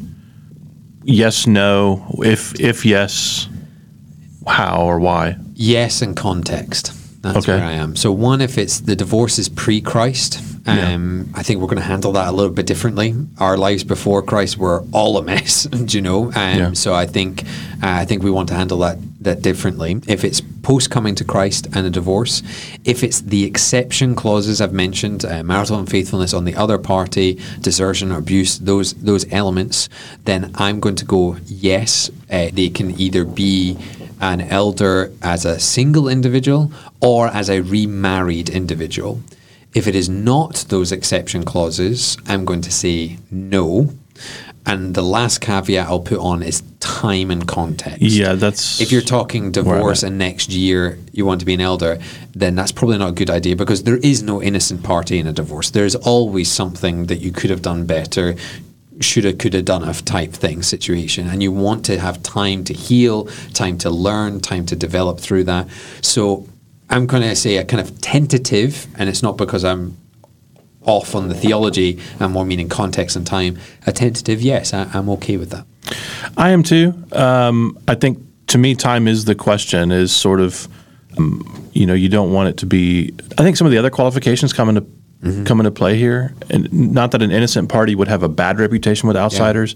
Yes, 1.11 1.47
no. 1.47 2.05
If 2.23 2.59
if 2.61 2.85
yes, 2.85 3.49
how 4.47 4.83
or 4.83 4.99
why? 5.01 5.37
Yes, 5.55 6.03
and 6.03 6.14
context. 6.14 6.92
That's 7.23 7.38
Okay. 7.38 7.57
where 7.57 7.64
I 7.64 7.73
am. 7.73 7.97
So 7.97 8.12
one, 8.12 8.40
if 8.42 8.59
it's 8.59 8.81
the 8.81 8.94
divorce 8.94 9.38
is 9.40 9.49
pre-Christ, 9.49 10.40
um, 10.66 11.31
I 11.35 11.42
think 11.42 11.61
we're 11.61 11.66
going 11.66 11.83
to 11.83 11.88
handle 11.88 12.12
that 12.12 12.29
a 12.29 12.33
little 12.33 12.53
bit 12.53 12.66
differently. 12.66 13.14
Our 13.38 13.57
lives 13.57 13.85
before 13.85 14.23
Christ 14.23 14.59
were 14.59 14.85
all 14.92 15.16
a 15.16 15.23
mess, 15.23 15.64
do 15.87 15.97
you 15.97 16.03
know? 16.03 16.25
Um, 16.27 16.59
Yeah. 16.59 16.73
So 16.75 16.94
I 16.94 17.07
think 17.07 17.42
uh, 17.83 18.03
I 18.03 18.05
think 18.05 18.23
we 18.23 18.31
want 18.31 18.49
to 18.51 18.55
handle 18.55 18.79
that 18.81 18.99
that 19.25 19.40
differently. 19.42 20.01
If 20.07 20.25
it's 20.25 20.42
post 20.68 20.90
coming 20.90 21.14
to 21.14 21.24
Christ 21.24 21.66
and 21.74 21.87
a 21.87 21.90
divorce, 21.90 22.42
if 22.85 23.02
it's 23.02 23.22
the 23.22 23.44
exception 23.44 24.14
clauses 24.14 24.61
I've 24.61 24.74
mentioned, 24.74 25.24
uh, 25.24 25.42
marital 25.42 25.78
unfaithfulness 25.78 26.35
on 26.35 26.44
the 26.44 26.54
other 26.57 26.76
party, 26.76 27.40
desertion 27.62 28.12
or 28.12 28.18
abuse, 28.18 28.59
those 28.59 28.92
those 28.92 29.24
elements, 29.33 29.88
then 30.26 30.50
I'm 30.57 30.78
going 30.78 30.96
to 30.96 31.07
go 31.07 31.38
yes. 31.46 32.11
Uh, 32.31 32.50
they 32.52 32.68
can 32.68 33.00
either 33.00 33.24
be 33.24 33.78
an 34.20 34.42
elder 34.42 35.11
as 35.22 35.46
a 35.46 35.59
single 35.59 36.07
individual 36.07 36.70
or 37.00 37.28
as 37.28 37.48
a 37.48 37.62
remarried 37.62 38.50
individual. 38.50 39.22
If 39.72 39.87
it 39.87 39.94
is 39.94 40.11
not 40.11 40.66
those 40.68 40.92
exception 40.92 41.44
clauses, 41.44 42.18
I'm 42.26 42.44
going 42.44 42.61
to 42.68 42.70
say 42.70 43.16
no. 43.31 43.94
And 44.68 44.94
the 44.94 45.02
last 45.02 45.40
caveat 45.40 45.88
I'll 45.88 46.00
put 46.00 46.18
on 46.18 46.42
is 46.42 46.62
time 46.81 47.31
and 47.31 47.46
context. 47.46 48.00
Yeah, 48.02 48.35
that's 48.35 48.81
If 48.81 48.92
you're 48.92 49.02
talking 49.02 49.50
divorce 49.50 50.02
and 50.02 50.18
next 50.18 50.50
year 50.50 50.98
you 51.12 51.24
want 51.24 51.40
to 51.40 51.46
be 51.46 51.54
an 51.54 51.61
elder, 51.61 51.98
then 52.35 52.54
that's 52.54 52.72
probably 52.72 52.98
not 52.98 53.11
a 53.11 53.12
good 53.12 53.31
idea 53.31 53.57
because 53.57 53.85
there 53.85 53.96
is 53.98 54.22
no 54.22 54.42
innocent 54.42 54.83
party 54.83 55.18
in 55.18 55.26
a 55.26 55.33
divorce. 55.33 55.70
There's 55.70 55.94
always 55.94 56.50
something 56.50 57.07
that 57.07 57.16
you 57.16 57.33
could 57.33 57.50
have 57.50 57.62
done 57.62 57.87
better, 57.87 58.37
shoulda, 59.00 59.33
coulda, 59.33 59.62
done 59.62 59.85
a 59.85 59.92
type 59.94 60.33
thing 60.33 60.62
situation. 60.62 61.28
And 61.28 61.42
you 61.42 61.52
want 61.52 61.85
to 61.87 61.98
have 61.98 62.22
time 62.22 62.64
to 62.64 62.74
heal, 62.74 63.24
time 63.54 63.78
to 63.78 63.90
learn, 63.90 64.40
time 64.40 64.66
to 64.66 64.76
develop 64.76 65.18
through 65.20 65.44
that. 65.44 65.68
So 66.02 66.46
I'm 66.90 67.07
going 67.07 67.22
to 67.22 67.37
say 67.37 67.57
a 67.57 67.64
kind 67.64 67.81
of 67.81 68.00
tentative, 68.00 68.87
and 68.96 69.09
it's 69.09 69.22
not 69.22 69.37
because 69.37 69.64
I'm 69.64 69.96
off 70.83 71.14
on 71.14 71.29
the 71.29 71.35
theology, 71.35 71.99
I'm 72.21 72.33
more 72.33 72.45
meaning 72.45 72.69
context 72.69 73.17
and 73.17 73.27
time. 73.27 73.59
A 73.87 73.93
tentative, 73.93 74.41
yes, 74.41 74.73
I, 74.73 74.88
I'm 74.95 75.09
okay 75.11 75.37
with 75.37 75.51
that. 75.51 75.67
I 76.37 76.51
am 76.51 76.62
too. 76.62 76.95
Um, 77.12 77.79
I 77.88 77.95
think 77.95 78.19
to 78.49 78.59
me, 78.59 78.75
time 78.75 79.09
is 79.09 79.25
the 79.25 79.35
question. 79.35 79.91
Is 79.93 80.14
sort 80.14 80.41
of, 80.41 80.69
um, 81.19 81.71
you 81.73 81.87
know, 81.87 81.95
you 81.95 82.09
don't 82.09 82.33
want 82.33 82.49
it 82.49 82.57
to 82.59 82.67
be. 82.67 83.14
I 83.38 83.43
think 83.43 83.57
some 83.57 83.67
of 83.67 83.71
the 83.71 83.79
other 83.79 83.91
qualifications 83.91 84.53
come 84.53 84.69
into 84.69 84.87
come 85.45 85.59
into 85.59 85.73
play 85.73 85.97
here, 85.97 86.33
and 86.49 86.73
not 86.73 87.11
that 87.11 87.23
an 87.23 87.33
innocent 87.33 87.69
party 87.69 87.95
would 87.97 88.07
have 88.09 88.23
a 88.23 88.29
bad 88.29 88.61
reputation 88.61 89.09
with 89.09 89.17
outsiders, 89.17 89.75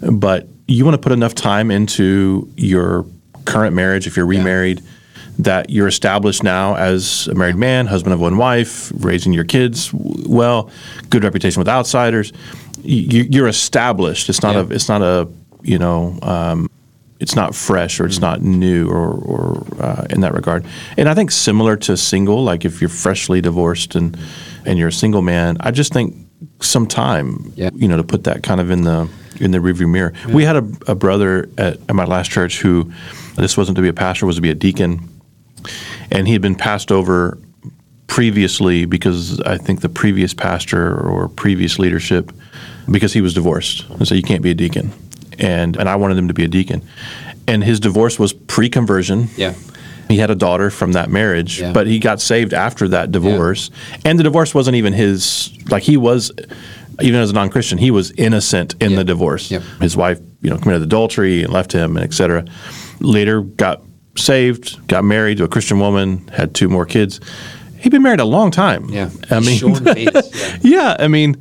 but 0.00 0.48
you 0.66 0.84
want 0.84 0.94
to 0.94 0.98
put 0.98 1.12
enough 1.12 1.34
time 1.34 1.70
into 1.70 2.50
your 2.56 3.04
current 3.44 3.74
marriage 3.76 4.06
if 4.06 4.16
you're 4.16 4.26
remarried. 4.26 4.82
That 5.38 5.70
you're 5.70 5.86
established 5.86 6.42
now 6.42 6.74
as 6.74 7.28
a 7.28 7.34
married 7.34 7.54
man, 7.56 7.86
husband 7.86 8.12
of 8.12 8.20
one 8.20 8.36
wife, 8.36 8.90
raising 8.96 9.32
your 9.32 9.44
kids 9.44 9.92
well, 9.94 10.68
good 11.10 11.22
reputation 11.22 11.60
with 11.60 11.68
outsiders. 11.68 12.32
You, 12.82 13.24
you're 13.30 13.46
established. 13.48 14.28
It's 14.28 14.42
not 14.42 14.54
Yeah. 14.56 14.62
a. 14.62 14.74
It's 14.74 14.88
not 14.88 15.00
a. 15.02 15.28
You 15.62 15.78
know. 15.78 16.18
Um, 16.22 16.68
it's 17.20 17.34
not 17.34 17.52
fresh 17.54 17.98
or 17.98 18.06
it's 18.06 18.20
not 18.20 18.42
new 18.42 18.88
or, 18.88 19.10
or 19.10 19.66
uh, 19.80 20.06
in 20.08 20.20
that 20.20 20.34
regard. 20.34 20.64
And 20.96 21.08
I 21.08 21.14
think 21.14 21.32
similar 21.32 21.76
to 21.78 21.96
single, 21.96 22.44
like 22.44 22.64
if 22.64 22.80
you're 22.80 22.88
freshly 22.88 23.40
divorced 23.40 23.96
and 23.96 24.16
and 24.64 24.78
you're 24.78 24.88
a 24.88 24.92
single 24.92 25.20
man, 25.22 25.56
I 25.60 25.72
just 25.72 25.92
think 25.92 26.14
some 26.60 26.86
time, 26.86 27.52
Yeah. 27.56 27.70
you 27.74 27.88
know, 27.88 27.96
to 27.96 28.04
put 28.04 28.22
that 28.24 28.44
kind 28.44 28.60
of 28.60 28.70
in 28.70 28.82
the 28.82 29.08
in 29.40 29.50
the 29.50 29.58
rearview 29.58 29.88
mirror. 29.90 30.12
We 30.28 30.44
had 30.44 30.56
a, 30.56 30.64
a 30.86 30.94
brother 30.94 31.48
at, 31.58 31.78
at 31.88 31.94
my 31.94 32.04
last 32.04 32.30
church 32.30 32.60
who 32.60 32.92
this 33.36 33.56
wasn't 33.56 33.76
to 33.76 33.82
be 33.82 33.88
a 33.88 33.92
pastor, 33.92 34.24
was 34.26 34.36
to 34.36 34.42
be 34.42 34.50
a 34.50 34.54
deacon, 34.54 35.08
and 36.10 36.26
he 36.26 36.32
had 36.32 36.42
been 36.42 36.54
passed 36.54 36.90
over 36.92 37.38
previously 38.06 38.84
because 38.86 39.40
I 39.42 39.58
think 39.58 39.80
the 39.80 39.88
previous 39.88 40.32
pastor 40.34 40.98
or 40.98 41.28
previous 41.28 41.78
leadership 41.78 42.32
because 42.90 43.12
he 43.12 43.20
was 43.20 43.34
divorced. 43.34 43.88
And 43.90 44.08
so 44.08 44.14
you 44.14 44.22
can't 44.22 44.42
be 44.42 44.50
a 44.50 44.54
deacon. 44.54 44.92
And 45.38 45.76
and 45.76 45.88
I 45.88 45.96
wanted 45.96 46.16
him 46.18 46.28
to 46.28 46.34
be 46.34 46.44
a 46.44 46.48
deacon. 46.48 46.82
And 47.46 47.62
his 47.62 47.80
divorce 47.80 48.18
was 48.18 48.32
pre-conversion. 48.32 49.28
Yeah. 49.36 49.54
he 50.08 50.16
had 50.18 50.30
a 50.30 50.34
daughter 50.34 50.70
from 50.70 50.92
that 50.92 51.10
marriage 51.10 51.60
Yeah. 51.60 51.72
but 51.72 51.86
he 51.86 51.98
got 51.98 52.20
saved 52.20 52.54
after 52.54 52.88
that 52.88 53.12
divorce. 53.12 53.70
And 54.06 54.18
the 54.18 54.22
divorce 54.22 54.54
wasn't 54.54 54.76
even 54.76 54.94
his 54.94 55.50
like 55.70 55.82
he 55.82 55.96
was 55.98 56.32
even 57.00 57.20
as 57.20 57.30
a 57.30 57.34
non-christian 57.34 57.78
he 57.78 57.90
was 57.92 58.10
innocent 58.12 58.74
in 58.80 58.90
Yeah. 58.92 58.96
the 58.98 59.04
divorce 59.04 59.50
his 59.80 59.96
wife 59.96 60.18
you 60.40 60.50
know 60.50 60.56
committed 60.58 60.82
adultery 60.82 61.44
and 61.44 61.52
left 61.52 61.70
him 61.72 61.96
and 61.96 62.04
etc 62.04 62.44
later 63.00 63.42
got 63.42 63.82
saved 64.18 64.86
got 64.88 65.04
married 65.04 65.38
to 65.38 65.44
a 65.44 65.48
christian 65.48 65.78
woman 65.78 66.26
had 66.28 66.54
two 66.54 66.68
more 66.68 66.84
kids 66.86 67.20
he'd 67.78 67.90
been 67.90 68.02
married 68.02 68.20
a 68.20 68.24
long 68.24 68.50
time 68.50 68.88
Yeah. 68.90 69.10
i 69.30 69.40
mean. 69.40 69.58
Yeah. 69.96 70.22
yeah, 70.62 70.96
I 70.98 71.08
mean, 71.08 71.36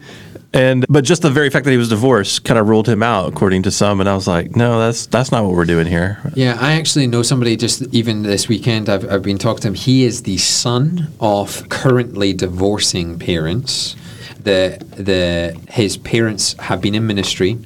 and 0.54 0.86
but 0.90 1.04
just 1.04 1.22
the 1.24 1.30
very 1.30 1.50
fact 1.50 1.66
that 1.66 1.72
he 1.72 1.78
was 1.78 1.90
divorced 1.90 2.44
kind 2.46 2.58
of 2.60 2.70
ruled 2.70 2.88
him 2.88 3.04
out, 3.04 3.28
according 3.28 3.63
to 3.63 3.72
some. 3.72 4.00
And 4.00 4.08
I 4.08 4.16
was 4.16 4.28
like, 4.28 4.56
no, 4.56 4.80
that's 4.80 5.06
that's 5.08 5.30
not 5.32 5.44
what 5.44 5.54
we're 5.54 5.66
doing 5.66 5.86
here. 5.88 6.20
Yeah, 6.36 6.58
I 6.60 6.74
actually 6.74 7.06
know 7.08 7.22
somebody 7.22 7.58
just 7.58 7.82
even 7.94 8.24
this 8.24 8.48
weekend. 8.48 8.88
I've, 8.88 9.12
I've 9.12 9.24
been 9.24 9.38
talking 9.38 9.62
to 9.63 9.68
him. 9.70 9.74
He 9.74 10.04
is 10.06 10.24
the 10.24 10.38
son 10.38 11.10
of 11.20 11.68
currently 11.70 12.34
divorcing 12.34 13.20
parents. 13.20 13.96
The 14.42 14.78
the 14.96 15.60
his 15.70 15.98
parents 15.98 16.54
have 16.60 16.82
been 16.82 16.96
in 16.96 17.06
ministry 17.06 17.58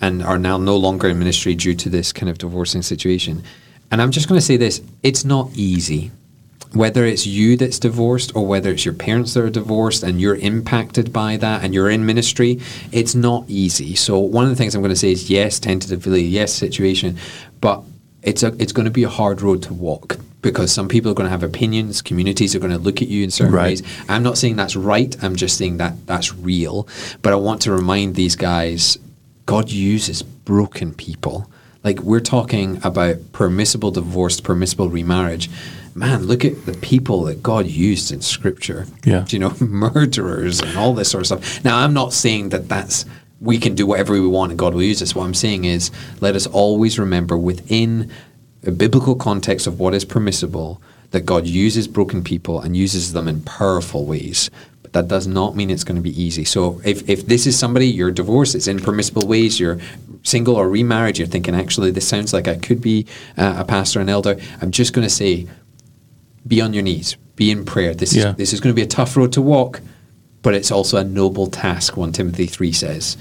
and 0.00 0.22
are 0.22 0.38
now 0.38 0.58
no 0.58 0.76
longer 0.76 1.08
in 1.08 1.18
ministry 1.18 1.54
due 1.54 1.74
to 1.74 1.88
this 1.88 2.12
kind 2.12 2.28
of 2.28 2.38
divorcing 2.38 2.82
situation. 2.82 3.42
And 3.94 4.02
I'm 4.02 4.10
just 4.10 4.28
going 4.28 4.40
to 4.40 4.44
say 4.44 4.56
this: 4.56 4.82
it's 5.04 5.24
not 5.24 5.50
easy. 5.54 6.10
Whether 6.72 7.04
it's 7.04 7.28
you 7.28 7.56
that's 7.56 7.78
divorced 7.78 8.34
or 8.34 8.44
whether 8.44 8.72
it's 8.72 8.84
your 8.84 8.92
parents 8.94 9.34
that 9.34 9.44
are 9.44 9.50
divorced 9.50 10.02
and 10.02 10.20
you're 10.20 10.34
impacted 10.34 11.12
by 11.12 11.36
that 11.36 11.62
and 11.62 11.72
you're 11.72 11.88
in 11.88 12.04
ministry, 12.04 12.58
it's 12.90 13.14
not 13.14 13.44
easy. 13.46 13.94
So 13.94 14.18
one 14.18 14.42
of 14.42 14.50
the 14.50 14.56
things 14.56 14.74
I'm 14.74 14.82
going 14.82 14.90
to 14.90 14.96
say 14.96 15.12
is 15.12 15.30
yes, 15.30 15.60
tentatively, 15.60 16.22
yes, 16.22 16.52
situation, 16.52 17.18
but 17.60 17.84
it's 18.24 18.42
a 18.42 18.48
it's 18.60 18.72
going 18.72 18.86
to 18.86 18.90
be 18.90 19.04
a 19.04 19.08
hard 19.08 19.40
road 19.42 19.62
to 19.62 19.72
walk 19.72 20.18
because 20.42 20.72
some 20.72 20.88
people 20.88 21.12
are 21.12 21.14
going 21.14 21.28
to 21.28 21.30
have 21.30 21.44
opinions, 21.44 22.02
communities 22.02 22.56
are 22.56 22.58
going 22.58 22.72
to 22.72 22.78
look 22.78 23.00
at 23.00 23.06
you 23.06 23.22
in 23.22 23.30
certain 23.30 23.54
Right. 23.54 23.80
ways. 23.80 23.82
I'm 24.08 24.24
not 24.24 24.36
saying 24.38 24.56
that's 24.56 24.74
right. 24.74 25.14
I'm 25.22 25.36
just 25.36 25.56
saying 25.56 25.76
that 25.76 26.04
that's 26.08 26.34
real. 26.34 26.88
But 27.22 27.32
I 27.32 27.36
want 27.36 27.62
to 27.62 27.70
remind 27.70 28.16
these 28.16 28.34
guys, 28.34 28.98
God 29.46 29.70
uses 29.70 30.24
broken 30.24 30.92
people. 30.92 31.48
Like 31.84 32.00
we're 32.00 32.20
talking 32.20 32.80
about 32.82 33.32
permissible 33.32 33.90
divorce, 33.90 34.40
permissible 34.40 34.88
remarriage. 34.88 35.50
Man, 35.94 36.24
look 36.24 36.44
at 36.44 36.66
the 36.66 36.72
people 36.72 37.22
that 37.24 37.42
God 37.42 37.66
used 37.66 38.10
in 38.10 38.20
Scripture. 38.20 38.86
Yeah. 39.04 39.26
you 39.28 39.38
know, 39.38 39.54
murderers 39.60 40.60
and 40.60 40.76
all 40.76 40.94
this 40.94 41.10
sort 41.10 41.20
of 41.20 41.26
stuff. 41.26 41.64
Now, 41.64 41.78
I'm 41.78 41.94
not 41.94 42.12
saying 42.12 42.48
that 42.48 42.68
that's 42.68 43.04
we 43.40 43.58
can 43.58 43.74
do 43.74 43.86
whatever 43.86 44.14
we 44.14 44.26
want 44.26 44.50
and 44.50 44.58
God 44.58 44.74
will 44.74 44.82
use 44.82 45.02
us. 45.02 45.14
What 45.14 45.24
I'm 45.24 45.34
saying 45.34 45.66
is, 45.66 45.90
let 46.20 46.34
us 46.34 46.46
always 46.46 46.98
remember 46.98 47.36
within 47.36 48.10
a 48.66 48.70
biblical 48.70 49.14
context 49.14 49.66
of 49.66 49.78
what 49.78 49.94
is 49.94 50.04
permissible 50.04 50.80
that 51.10 51.26
God 51.26 51.46
uses 51.46 51.86
broken 51.86 52.24
people 52.24 52.60
and 52.60 52.76
uses 52.76 53.12
them 53.12 53.28
in 53.28 53.42
powerful 53.42 54.06
ways. 54.06 54.50
That 54.94 55.08
does 55.08 55.26
not 55.26 55.56
mean 55.56 55.70
it's 55.70 55.82
going 55.82 55.96
to 55.96 56.02
be 56.02 56.22
easy. 56.22 56.44
So 56.44 56.80
if, 56.84 57.08
if 57.08 57.26
this 57.26 57.46
is 57.46 57.58
somebody, 57.58 57.88
you're 57.88 58.12
divorced, 58.12 58.54
it's 58.54 58.68
in 58.68 58.78
permissible 58.78 59.26
ways, 59.26 59.58
you're 59.58 59.78
single 60.22 60.54
or 60.54 60.68
remarried, 60.68 61.18
you're 61.18 61.26
thinking, 61.26 61.54
actually, 61.54 61.90
this 61.90 62.06
sounds 62.06 62.32
like 62.32 62.46
I 62.46 62.56
could 62.56 62.80
be 62.80 63.06
uh, 63.36 63.56
a 63.58 63.64
pastor 63.64 64.00
an 64.00 64.08
elder, 64.08 64.36
I'm 64.62 64.70
just 64.70 64.92
going 64.92 65.06
to 65.06 65.12
say, 65.12 65.48
be 66.46 66.60
on 66.60 66.72
your 66.74 66.84
knees, 66.84 67.16
be 67.34 67.50
in 67.50 67.64
prayer. 67.64 67.92
This 67.92 68.14
Yeah. 68.14 68.30
is 68.30 68.36
this 68.36 68.52
is 68.52 68.60
going 68.60 68.72
to 68.72 68.76
be 68.76 68.82
a 68.82 68.86
tough 68.86 69.16
road 69.16 69.32
to 69.32 69.42
walk, 69.42 69.80
but 70.42 70.54
it's 70.54 70.70
also 70.70 70.96
a 70.98 71.04
noble 71.04 71.48
task. 71.48 71.96
One 71.96 72.12
Timothy 72.12 72.46
three 72.46 72.72
says. 72.72 73.16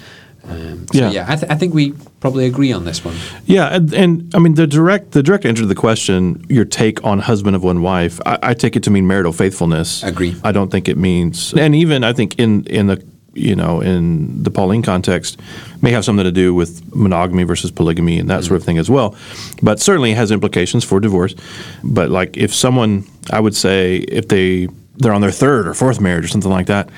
Um, 0.46 0.88
so 0.92 0.98
Yeah. 1.00 1.12
yeah, 1.12 1.26
I, 1.28 1.36
th- 1.38 1.52
I 1.52 1.56
think 1.56 1.74
we 1.74 1.94
probably 2.20 2.46
agree 2.46 2.74
on 2.74 2.84
this 2.86 3.04
one. 3.06 3.16
Yeah, 3.46 3.74
and, 3.76 3.94
and 3.94 4.36
I 4.36 4.40
mean 4.40 4.56
the 4.56 4.68
direct 4.68 5.12
the 5.12 5.24
direct 5.24 5.46
answer 5.46 5.62
to 5.62 5.68
the 5.68 5.76
question, 5.76 6.46
your 6.50 6.66
take 6.66 7.04
on 7.06 7.20
husband 7.20 7.56
of 7.56 7.64
one 7.64 7.82
wife, 7.82 8.20
I, 8.26 8.40
I 8.44 8.54
take 8.54 8.76
it 8.76 8.84
to 8.84 8.92
mean 8.92 9.08
marital 9.08 9.32
faithfulness. 9.32 10.04
Agree. 10.04 10.36
I 10.44 10.52
don't 10.52 10.70
think 10.70 10.90
it 10.90 10.98
means, 10.98 11.54
and 11.54 11.74
even 11.76 12.04
I 12.04 12.14
think 12.14 12.38
in 12.40 12.66
in 12.66 12.88
the 12.88 13.02
you 13.36 13.56
know 13.56 13.82
in 13.82 14.44
the 14.44 14.52
Pauline 14.52 14.82
context, 14.84 15.40
may 15.82 15.92
have 15.92 16.04
something 16.04 16.26
to 16.26 16.32
do 16.32 16.54
with 16.54 16.94
monogamy 16.94 17.44
versus 17.46 17.72
polygamy 17.72 18.20
and 18.20 18.30
that 18.30 18.44
sort 18.44 18.58
of 18.58 18.64
thing 18.66 18.78
as 18.78 18.90
well, 18.90 19.16
but 19.62 19.80
certainly 19.80 20.14
has 20.14 20.30
implications 20.30 20.84
for 20.84 21.00
divorce. 21.00 21.36
But 21.84 22.10
like 22.10 22.36
if 22.38 22.54
someone, 22.54 23.06
I 23.32 23.40
would 23.40 23.56
say 23.56 23.98
if 24.08 24.28
they 24.28 24.68
they're 24.98 25.14
on 25.14 25.22
their 25.22 25.32
third 25.32 25.68
or 25.68 25.74
fourth 25.74 26.00
marriage 26.02 26.26
or 26.26 26.28
something 26.28 26.52
like 26.52 26.68
that, 26.68 26.90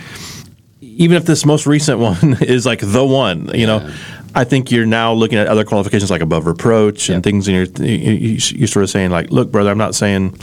even 0.96 1.18
if 1.18 1.26
this 1.26 1.46
most 1.46 1.66
recent 1.68 2.00
one 2.00 2.38
is 2.42 2.66
like 2.66 2.80
the 2.82 3.06
one, 3.06 3.50
you 3.54 3.68
know, 3.68 3.94
I 4.34 4.44
think 4.44 4.72
you're 4.72 4.86
now 4.86 5.14
looking 5.14 5.38
at 5.38 5.48
other 5.48 5.64
qualifications 5.64 6.12
like 6.12 6.22
above 6.22 6.46
reproach 6.46 7.10
and 7.10 7.24
things, 7.24 7.48
and 7.48 7.56
you're, 7.56 7.88
you- 7.88 8.40
you're 8.56 8.68
sort 8.68 8.84
of 8.84 8.90
saying 8.90 9.12
like, 9.12 9.32
look, 9.32 9.52
brother, 9.52 9.72
I'm 9.72 9.78
not 9.78 9.96
saying, 9.96 10.38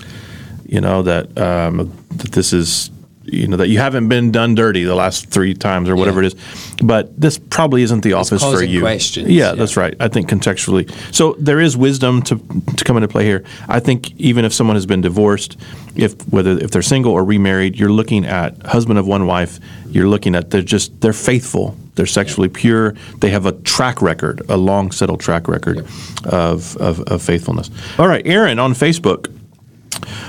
you 0.67 0.81
know, 0.81 1.03
that 1.03 1.37
um, 1.39 1.93
that 2.17 2.33
this 2.33 2.53
is, 2.53 2.91
you 3.25 3.47
know, 3.47 3.57
that 3.57 3.69
you 3.69 3.79
haven't 3.79 4.09
been 4.09 4.33
done 4.33 4.55
dirty 4.55 4.85
the 4.85 4.95
last 4.95 5.31
three 5.31 5.55
times 5.55 5.89
or 5.89 5.95
whatever 5.97 6.23
Yeah. 6.23 6.29
it 6.29 6.35
is, 6.35 6.77
but 6.83 7.21
this 7.21 7.39
probably 7.39 7.83
isn't 7.83 8.03
the 8.03 8.15
office 8.15 8.43
for 8.43 8.63
you. 8.65 8.81
questions, 8.81 9.29
Yeah, 9.29 9.51
yeah. 9.51 9.55
that's 9.55 9.77
right. 9.77 9.95
I 10.01 10.09
think 10.09 10.29
contextually, 10.29 10.91
so 11.15 11.37
there 11.39 11.61
is 11.61 11.77
wisdom 11.77 12.23
to 12.23 12.37
to 12.77 12.85
come 12.85 12.97
into 12.97 13.09
play 13.09 13.25
here. 13.25 13.45
I 13.69 13.81
think 13.81 14.13
even 14.19 14.45
if 14.45 14.53
someone 14.53 14.77
has 14.77 14.87
been 14.87 15.01
divorced, 15.01 15.57
if 15.95 16.15
whether 16.29 16.59
if 16.59 16.71
they're 16.71 16.83
single 16.83 17.13
or 17.13 17.25
remarried, 17.25 17.79
you're 17.79 17.93
looking 17.93 18.25
at 18.27 18.61
husband 18.67 18.99
of 18.99 19.07
one 19.07 19.27
wife. 19.27 19.59
You're 19.91 20.09
looking 20.09 20.35
at 20.35 20.51
they're 20.51 20.63
just 20.63 21.01
they're 21.01 21.13
faithful. 21.13 21.77
They're 21.95 22.07
sexually 22.07 22.49
pure. 22.49 22.95
They 23.21 23.29
have 23.31 23.45
a 23.45 23.53
track 23.53 24.01
record, 24.01 24.41
a 24.49 24.57
long 24.57 24.91
settled 24.93 25.21
track 25.21 25.47
record 25.49 25.87
of, 26.25 26.77
of 26.79 27.01
of 27.01 27.21
faithfulness. 27.23 27.71
All 27.99 28.09
right, 28.09 28.27
Aaron 28.27 28.59
on 28.59 28.73
Facebook. 28.75 29.29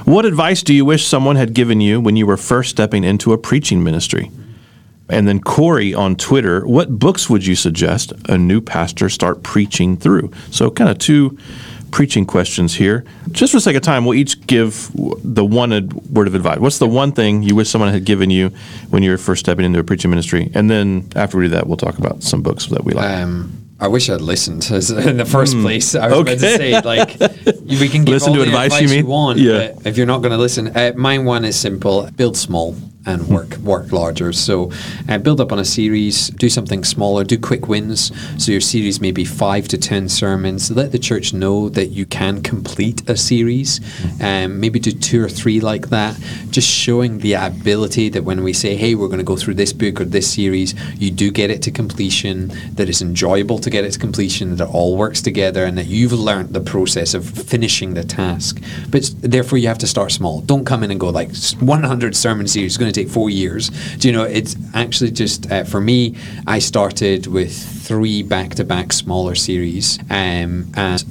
What 0.05 0.25
advice 0.25 0.63
do 0.63 0.73
you 0.73 0.85
wish 0.85 1.05
someone 1.05 1.35
had 1.35 1.53
given 1.53 1.81
you 1.81 1.99
when 1.99 2.15
you 2.15 2.25
were 2.25 2.37
first 2.37 2.69
stepping 2.69 3.03
into 3.03 3.33
a 3.33 3.37
preaching 3.37 3.83
ministry? 3.83 4.31
And 5.09 5.27
then 5.27 5.41
Corey 5.41 5.93
on 5.93 6.15
Twitter, 6.15 6.65
what 6.65 6.97
books 6.97 7.29
would 7.29 7.45
you 7.45 7.55
suggest 7.55 8.13
a 8.29 8.37
new 8.37 8.61
pastor 8.61 9.09
start 9.09 9.43
preaching 9.43 9.97
through? 9.97 10.31
So, 10.49 10.71
kind 10.71 10.89
of 10.89 10.97
two 10.97 11.37
preaching 11.91 12.25
questions 12.25 12.73
here. 12.73 13.05
Just 13.31 13.51
for 13.51 13.57
the 13.57 13.61
sake 13.61 13.75
of 13.75 13.83
time, 13.83 14.03
we'll 14.03 14.17
each 14.17 14.45
give 14.47 14.89
the 14.95 15.45
one 15.45 15.89
word 16.11 16.27
of 16.27 16.33
advice. 16.33 16.57
What's 16.57 16.79
the 16.79 16.87
one 16.87 17.11
thing 17.11 17.43
you 17.43 17.53
wish 17.53 17.69
someone 17.69 17.93
had 17.93 18.03
given 18.03 18.31
you 18.31 18.49
when 18.89 19.03
you 19.03 19.11
were 19.11 19.17
first 19.17 19.41
stepping 19.41 19.65
into 19.65 19.77
a 19.77 19.83
preaching 19.83 20.09
ministry? 20.09 20.49
And 20.55 20.71
then 20.71 21.07
after 21.15 21.37
we 21.37 21.45
do 21.45 21.49
that, 21.49 21.67
we'll 21.67 21.77
talk 21.77 21.99
about 21.99 22.23
some 22.23 22.41
books 22.41 22.65
that 22.67 22.83
we 22.83 22.93
like. 22.93 23.05
Um, 23.05 23.62
I 23.83 23.87
wish 23.87 24.09
I'd 24.09 24.21
listened 24.21 24.63
in 24.71 25.17
the 25.17 25.25
first 25.25 25.57
place. 25.57 25.93
I 25.93 26.07
was 26.07 26.19
about 26.21 26.39
to 26.39 26.39
say, 26.39 26.81
like, 26.81 27.19
we 27.81 27.89
can 27.89 28.05
give 28.05 28.13
Listen 28.13 28.29
all 28.29 28.35
to 28.35 28.41
the 28.41 28.47
advice, 28.47 28.71
advice, 28.73 28.91
you 28.91 28.97
you, 28.99 29.05
want, 29.05 29.39
Yeah. 29.39 29.73
but 29.75 29.85
if 29.87 29.97
you're 29.97 30.05
not 30.07 30.19
going 30.19 30.31
to 30.31 30.37
listen, 30.37 30.67
uh, 30.69 30.93
mine 30.95 31.25
one 31.25 31.43
is 31.43 31.59
simple: 31.59 32.09
build 32.15 32.37
small 32.37 32.77
and 33.05 33.27
work 33.27 33.57
work 33.57 33.91
larger. 33.91 34.31
So, 34.33 34.71
uh, 35.09 35.17
build 35.17 35.39
up 35.41 35.51
on 35.51 35.59
a 35.59 35.65
series, 35.65 36.29
do 36.29 36.49
something 36.49 36.83
smaller, 36.83 37.23
do 37.23 37.37
quick 37.37 37.67
wins. 37.67 38.11
So 38.37 38.51
your 38.51 38.61
series 38.61 39.01
may 39.01 39.11
be 39.11 39.25
five 39.25 39.67
to 39.69 39.77
ten 39.77 40.09
sermons. 40.09 40.71
Let 40.71 40.91
the 40.91 40.99
church 40.99 41.33
know 41.33 41.69
that 41.69 41.87
you 41.87 42.05
can 42.05 42.41
complete 42.41 43.07
a 43.09 43.17
series. 43.17 43.79
Um, 44.21 44.59
maybe 44.59 44.79
do 44.79 44.91
two 44.91 45.23
or 45.23 45.29
three 45.29 45.59
like 45.59 45.89
that. 45.89 46.17
Just 46.49 46.69
showing 46.69 47.19
the 47.19 47.33
ability 47.33 48.09
that 48.09 48.23
when 48.23 48.43
we 48.43 48.53
say, 48.53 48.75
"Hey, 48.75 48.95
we're 48.95 49.07
going 49.07 49.17
to 49.19 49.23
go 49.23 49.37
through 49.37 49.55
this 49.55 49.73
book 49.73 50.01
or 50.01 50.05
this 50.05 50.31
series," 50.33 50.75
you 50.97 51.11
do 51.11 51.31
get 51.31 51.49
it 51.49 51.61
to 51.63 51.71
completion. 51.71 52.51
That 52.73 52.89
it's 52.89 53.01
enjoyable 53.01 53.59
to 53.59 53.69
get 53.69 53.85
it 53.85 53.91
to 53.93 53.99
completion. 53.99 54.55
That 54.55 54.63
it 54.63 54.73
all 54.73 54.97
works 54.97 55.21
together, 55.21 55.65
and 55.65 55.77
that 55.77 55.87
you've 55.87 56.13
learnt 56.13 56.53
the 56.53 56.61
process 56.61 57.13
of 57.13 57.25
finishing 57.25 57.93
the 57.93 58.03
task. 58.03 58.61
But 58.89 59.13
therefore, 59.19 59.57
you 59.57 59.67
have 59.67 59.77
to 59.79 59.87
start 59.87 60.11
small. 60.11 60.41
Don't 60.41 60.65
come 60.65 60.83
in 60.83 60.91
and 60.91 60.99
go 60.99 61.09
like 61.09 61.29
s- 61.29 61.55
100 61.59 62.15
sermon 62.15 62.47
series 62.47 62.73
is 62.73 62.77
going 62.93 63.05
to 63.05 63.09
take 63.09 63.13
four 63.13 63.29
years. 63.29 63.69
Do 63.97 64.07
you 64.07 64.13
know? 64.13 64.23
It's 64.23 64.55
actually 64.73 65.11
just 65.11 65.51
uh, 65.51 65.63
for 65.63 65.81
me. 65.81 66.15
I 66.47 66.59
started 66.59 67.27
with 67.27 67.53
three 67.53 68.23
back-to-back 68.23 68.93
smaller 68.93 69.35
series, 69.35 69.99
um, 70.09 70.71
and 70.75 71.03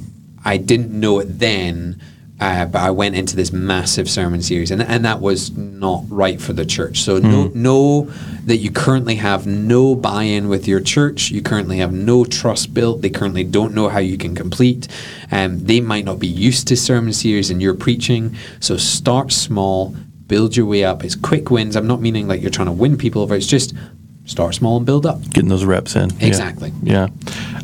I 0.45 0.57
didn't 0.57 0.91
know 0.91 1.19
it 1.19 1.39
then. 1.39 2.01
Uh, 2.39 2.65
but 2.65 2.81
I 2.81 2.91
went 2.91 3.15
into 3.15 3.37
this 3.37 3.53
massive 3.53 4.09
sermon 4.09 4.41
series, 4.41 4.69
and, 4.69 4.81
and 4.81 5.05
that 5.05 5.21
was 5.21 5.55
not 5.55 6.03
right 6.09 6.41
for 6.41 6.51
the 6.51 6.65
church. 6.65 6.99
So 6.99 7.19
know, 7.19 7.51
know 7.53 8.11
that 8.45 8.57
you 8.57 8.69
currently 8.69 9.15
have 9.15 9.47
no 9.47 9.95
buy-in 9.95 10.49
with 10.49 10.67
your 10.67 10.81
church. 10.81 11.31
You 11.31 11.41
currently 11.41 11.77
have 11.77 11.93
no 11.93 12.25
trust 12.25 12.73
built. 12.73 13.01
They 13.01 13.11
currently 13.11 13.45
don't 13.45 13.73
know 13.73 13.87
how 13.87 13.99
you 13.99 14.17
can 14.17 14.35
complete. 14.35 14.89
Um, 15.31 15.63
they 15.63 15.79
might 15.79 16.03
not 16.03 16.19
be 16.19 16.27
used 16.27 16.67
to 16.67 16.75
sermon 16.75 17.13
series 17.13 17.49
and 17.49 17.61
you're 17.61 17.75
preaching. 17.75 18.35
So 18.59 18.75
start 18.75 19.31
small, 19.31 19.95
build 20.33 20.57
your 20.57 20.65
way 20.65 20.83
up. 20.83 21.03
It's 21.03 21.13
quick 21.13 21.51
wins. 21.51 21.75
I'm 21.75 21.85
not 21.85 22.01
meaning 22.01 22.27
like 22.27 22.41
you're 22.41 22.49
trying 22.49 22.65
to 22.65 22.71
win 22.71 22.97
people 22.97 23.21
over. 23.21 23.35
It's 23.35 23.45
just 23.45 23.75
start 24.25 24.55
small 24.55 24.77
and 24.77 24.85
build 24.85 25.05
up. 25.05 25.21
Getting 25.29 25.47
those 25.47 25.63
reps 25.63 25.95
in. 25.95 26.09
Yeah. 26.09 26.25
Exactly. 26.25 26.73
Yeah. 26.81 27.09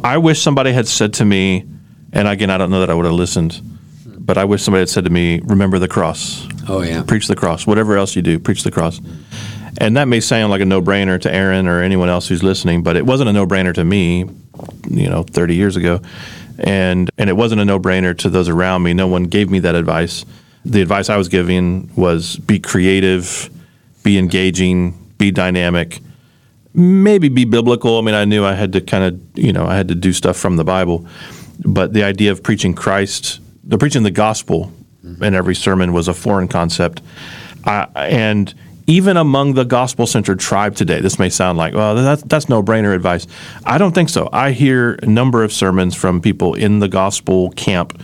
I 0.03 0.19
wish 0.19 0.39
somebody 0.39 0.71
had 0.71 0.87
said 0.87 1.15
to 1.15 1.25
me, 1.25 1.65
and 2.13 2.27
again, 2.27 2.51
I 2.51 2.59
don't 2.59 2.69
know 2.69 2.81
that 2.81 2.91
I 2.91 2.93
would 2.93 3.07
have 3.07 3.15
listened, 3.15 3.59
but 4.05 4.37
I 4.37 4.45
wish 4.45 4.61
somebody 4.61 4.81
had 4.81 4.89
said 4.89 5.05
to 5.05 5.09
me, 5.09 5.39
remember 5.39 5.79
the 5.79 5.87
cross. 5.87 6.47
Oh 6.67 6.83
yeah. 6.83 7.01
Preach 7.01 7.27
the 7.27 7.35
cross. 7.35 7.65
Whatever 7.65 7.97
else 7.97 8.15
you 8.15 8.21
do, 8.21 8.37
preach 8.37 8.61
the 8.61 8.69
cross. 8.69 9.01
And 9.79 9.97
that 9.97 10.07
may 10.07 10.19
sound 10.19 10.51
like 10.51 10.61
a 10.61 10.65
no 10.65 10.79
brainer 10.79 11.19
to 11.21 11.33
Aaron 11.33 11.67
or 11.67 11.81
anyone 11.81 12.07
else 12.07 12.27
who's 12.27 12.43
listening, 12.43 12.83
but 12.83 12.97
it 12.97 13.05
wasn't 13.07 13.29
a 13.29 13.33
no 13.33 13.47
brainer 13.47 13.73
to 13.73 13.83
me, 13.83 14.29
you 14.87 15.09
know, 15.09 15.23
30 15.23 15.55
years 15.55 15.75
ago. 15.75 16.01
And, 16.59 17.09
and 17.17 17.31
it 17.31 17.33
wasn't 17.33 17.61
a 17.61 17.65
no 17.65 17.79
brainer 17.79 18.15
to 18.19 18.29
those 18.29 18.47
around 18.47 18.83
me. 18.83 18.93
No 18.93 19.07
one 19.07 19.23
gave 19.23 19.49
me 19.49 19.57
that 19.61 19.73
advice. 19.73 20.23
The 20.69 20.81
advice 20.81 21.09
I 21.09 21.17
was 21.17 21.29
giving 21.29 21.89
was 21.95 22.37
be 22.37 22.59
creative, 22.59 23.49
be 24.03 24.17
engaging, 24.17 24.91
be 25.17 25.31
dynamic, 25.31 25.99
maybe 26.73 27.27
be 27.27 27.45
biblical. 27.45 27.97
I 27.97 28.01
mean, 28.01 28.15
I 28.15 28.25
knew 28.25 28.45
I 28.45 28.53
had 28.53 28.73
to 28.73 28.81
kind 28.81 29.03
of, 29.03 29.19
you 29.37 29.51
know, 29.51 29.65
I 29.65 29.75
had 29.75 29.87
to 29.87 29.95
do 29.95 30.13
stuff 30.13 30.37
from 30.37 30.57
the 30.57 30.63
Bible, 30.63 31.07
but 31.65 31.93
the 31.93 32.03
idea 32.03 32.31
of 32.31 32.43
preaching 32.43 32.75
Christ, 32.75 33.39
the 33.63 33.77
preaching 33.77 34.03
the 34.03 34.11
gospel 34.11 34.71
in 35.03 35.33
every 35.33 35.55
sermon 35.55 35.91
was 35.91 36.07
a 36.07 36.13
foreign 36.13 36.47
concept. 36.47 37.01
And 37.65 38.53
even 38.85 39.17
among 39.17 39.53
the 39.53 39.65
gospel 39.65 40.07
centered 40.07 40.39
tribe 40.39 40.75
today, 40.75 41.01
this 41.01 41.19
may 41.19 41.29
sound 41.29 41.57
like, 41.57 41.73
well, 41.73 41.95
that's, 41.95 42.23
that's 42.23 42.47
no 42.47 42.63
brainer 42.63 42.95
advice. 42.95 43.27
I 43.65 43.77
don't 43.77 43.93
think 43.93 44.09
so. 44.09 44.29
I 44.31 44.51
hear 44.51 44.93
a 45.01 45.05
number 45.05 45.43
of 45.43 45.51
sermons 45.51 45.95
from 45.95 46.21
people 46.21 46.53
in 46.53 46.79
the 46.79 46.87
gospel 46.87 47.51
camp 47.51 48.01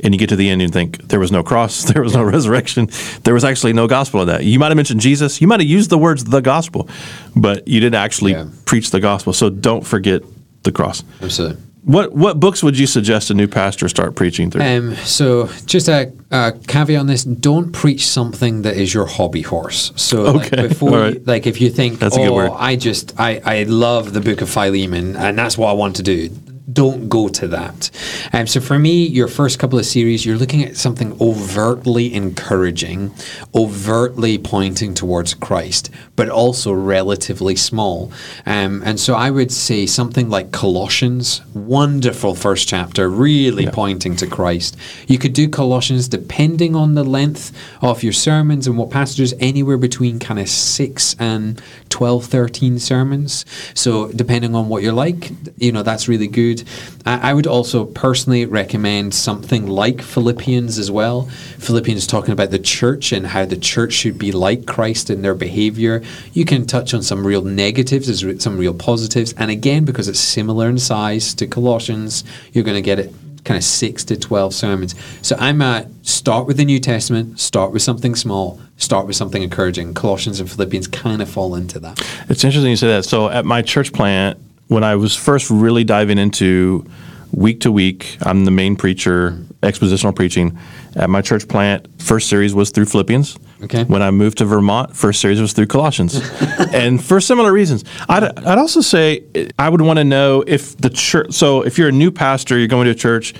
and 0.00 0.14
you 0.14 0.18
get 0.18 0.28
to 0.30 0.36
the 0.36 0.48
end 0.48 0.62
and 0.62 0.70
you 0.70 0.72
think 0.72 1.08
there 1.08 1.20
was 1.20 1.32
no 1.32 1.42
cross, 1.42 1.84
there 1.92 2.02
was 2.02 2.14
no 2.14 2.22
resurrection, 2.22 2.88
there 3.24 3.34
was 3.34 3.44
actually 3.44 3.72
no 3.72 3.86
gospel 3.86 4.20
in 4.22 4.28
that. 4.28 4.44
You 4.44 4.58
might 4.58 4.68
have 4.68 4.76
mentioned 4.76 5.00
Jesus, 5.00 5.40
you 5.40 5.46
might 5.46 5.60
have 5.60 5.68
used 5.68 5.90
the 5.90 5.98
words 5.98 6.24
the 6.24 6.40
gospel, 6.40 6.88
but 7.36 7.66
you 7.66 7.80
didn't 7.80 7.96
actually 7.96 8.32
Yeah. 8.32 8.46
preach 8.66 8.90
the 8.90 9.00
gospel. 9.00 9.32
So 9.32 9.50
don't 9.50 9.86
forget 9.86 10.22
the 10.62 10.72
cross. 10.72 11.02
Absolutely. 11.22 11.62
What 11.84 12.12
what 12.12 12.38
books 12.38 12.62
would 12.62 12.78
you 12.78 12.86
suggest 12.86 13.30
a 13.30 13.34
new 13.34 13.46
pastor 13.48 13.88
start 13.88 14.14
preaching 14.14 14.50
through? 14.50 14.62
Um, 14.62 14.94
so, 14.96 15.48
just 15.64 15.88
a, 15.88 16.12
a 16.30 16.52
caveat 16.66 17.00
on 17.00 17.06
this: 17.06 17.24
don't 17.24 17.72
preach 17.72 18.06
something 18.06 18.60
that 18.62 18.76
is 18.76 18.92
your 18.92 19.06
hobby 19.06 19.40
horse. 19.40 19.92
So, 19.96 20.26
Okay, 20.26 20.56
like 20.56 20.68
before, 20.68 21.02
all 21.04 21.10
you, 21.14 21.22
like 21.24 21.46
if 21.46 21.62
you 21.62 21.70
think, 21.70 21.98
That's 21.98 22.14
a 22.14 22.20
oh, 22.20 22.24
good 22.24 22.34
word. 22.34 22.50
I 22.54 22.76
just 22.76 23.14
I 23.18 23.40
I 23.42 23.62
love 23.62 24.12
the 24.12 24.20
Book 24.20 24.42
of 24.42 24.50
Philemon, 24.50 25.16
and 25.16 25.38
that's 25.38 25.56
what 25.56 25.70
I 25.70 25.72
want 25.72 25.96
to 25.96 26.02
do. 26.02 26.28
Don't 26.70 27.08
go 27.08 27.28
to 27.28 27.48
that. 27.48 27.90
Um, 28.32 28.46
so 28.46 28.60
for 28.60 28.78
me, 28.78 29.06
your 29.06 29.28
first 29.28 29.58
couple 29.58 29.78
of 29.78 29.86
series, 29.86 30.26
you're 30.26 30.36
looking 30.36 30.62
at 30.64 30.76
something 30.76 31.16
overtly 31.20 32.12
encouraging, 32.14 33.12
overtly 33.54 34.38
pointing 34.38 34.92
towards 34.94 35.34
Christ, 35.34 35.90
but 36.16 36.28
also 36.28 36.72
relatively 36.72 37.56
small. 37.56 38.12
Um, 38.44 38.82
and 38.84 39.00
so 39.00 39.14
I 39.14 39.30
would 39.30 39.50
say 39.50 39.86
something 39.86 40.28
like 40.28 40.52
Colossians, 40.52 41.40
wonderful 41.54 42.34
first 42.34 42.68
chapter, 42.68 43.08
really 43.08 43.66
pointing 43.66 44.16
to 44.16 44.26
Christ. 44.26 44.76
You 45.06 45.18
could 45.18 45.32
do 45.32 45.48
Colossians 45.48 46.08
depending 46.08 46.76
on 46.76 46.94
the 46.94 47.04
length 47.04 47.52
of 47.80 48.02
your 48.02 48.12
sermons 48.12 48.66
and 48.66 48.76
what 48.76 48.90
passages, 48.90 49.32
anywhere 49.40 49.78
between 49.78 50.18
kind 50.18 50.38
of 50.38 50.48
six 50.48 51.16
and 51.18 51.62
12, 51.90 52.24
13 52.24 52.78
sermons. 52.78 53.44
So 53.74 54.08
depending 54.12 54.54
on 54.54 54.68
what 54.68 54.82
you're 54.82 54.92
like, 54.92 55.30
you 55.56 55.72
know, 55.72 55.82
that's 55.82 56.08
really 56.08 56.28
good. 56.28 56.64
I, 57.06 57.30
I 57.30 57.34
would 57.34 57.46
also 57.46 57.84
personally 57.84 58.46
recommend 58.46 59.14
something 59.14 59.66
like 59.66 60.02
Philippians 60.02 60.78
as 60.78 60.90
well. 60.90 61.22
Philippians 61.58 62.06
talking 62.06 62.32
about 62.32 62.50
the 62.50 62.58
church 62.58 63.12
and 63.12 63.26
how 63.26 63.44
the 63.44 63.56
church 63.56 63.92
should 63.92 64.18
be 64.18 64.32
like 64.32 64.66
Christ 64.66 65.10
in 65.10 65.22
their 65.22 65.34
behavior. 65.34 66.02
You 66.32 66.44
can 66.44 66.66
touch 66.66 66.94
on 66.94 67.02
some 67.02 67.26
real 67.26 67.42
negatives, 67.42 68.08
as 68.08 68.42
some 68.42 68.58
real 68.58 68.74
positives. 68.74 69.32
And 69.34 69.50
again, 69.50 69.84
because 69.84 70.08
it's 70.08 70.20
similar 70.20 70.68
in 70.68 70.78
size 70.78 71.34
to 71.34 71.46
Colossians, 71.46 72.24
you're 72.52 72.64
going 72.64 72.76
to 72.76 72.82
get 72.82 72.98
it 72.98 73.12
kind 73.48 73.56
of 73.56 73.64
six 73.64 74.04
to 74.04 74.16
12 74.16 74.52
sermons. 74.52 74.94
So 75.22 75.34
I 75.38 75.52
might 75.52 75.86
uh, 75.86 75.88
start 76.02 76.46
with 76.46 76.58
the 76.58 76.66
New 76.66 76.78
Testament, 76.78 77.40
start 77.40 77.72
with 77.72 77.80
something 77.80 78.14
small, 78.14 78.60
start 78.76 79.06
with 79.06 79.16
something 79.16 79.42
encouraging. 79.42 79.94
Colossians 79.94 80.38
and 80.38 80.50
Philippians 80.50 80.86
kind 80.86 81.22
of 81.22 81.30
fall 81.30 81.54
into 81.54 81.80
that. 81.80 81.98
It's 82.28 82.44
interesting 82.44 82.70
you 82.70 82.76
say 82.76 82.88
that. 82.88 83.06
So 83.06 83.30
at 83.30 83.46
my 83.46 83.62
church 83.62 83.94
plant, 83.94 84.38
when 84.66 84.84
I 84.84 84.96
was 84.96 85.16
first 85.16 85.48
really 85.48 85.82
diving 85.82 86.18
into 86.18 86.84
week 87.32 87.60
to 87.60 87.72
week, 87.72 88.18
I'm 88.22 88.44
the 88.44 88.50
main 88.50 88.76
preacher, 88.76 89.38
expositional 89.62 90.14
preaching. 90.14 90.58
At 90.96 91.10
my 91.10 91.22
church 91.22 91.48
plant, 91.48 91.88
first 92.00 92.28
series 92.28 92.54
was 92.54 92.70
through 92.70 92.86
Philippians. 92.86 93.38
Okay. 93.64 93.84
When 93.84 94.02
I 94.02 94.10
moved 94.10 94.38
to 94.38 94.44
Vermont, 94.44 94.96
first 94.96 95.20
series 95.20 95.40
was 95.40 95.52
through 95.52 95.66
Colossians, 95.66 96.20
and 96.72 97.02
for 97.02 97.20
similar 97.20 97.52
reasons. 97.52 97.84
I'd, 98.08 98.24
I'd 98.24 98.58
also 98.58 98.80
say 98.80 99.24
I 99.58 99.68
would 99.68 99.80
want 99.80 99.98
to 99.98 100.04
know 100.04 100.44
if 100.46 100.76
the 100.76 100.90
church. 100.90 101.32
So 101.32 101.62
if 101.62 101.76
you're 101.76 101.88
a 101.88 101.92
new 101.92 102.10
pastor, 102.10 102.56
you're 102.56 102.68
going 102.68 102.86
to 102.86 102.92
a 102.92 102.94
church. 102.94 103.34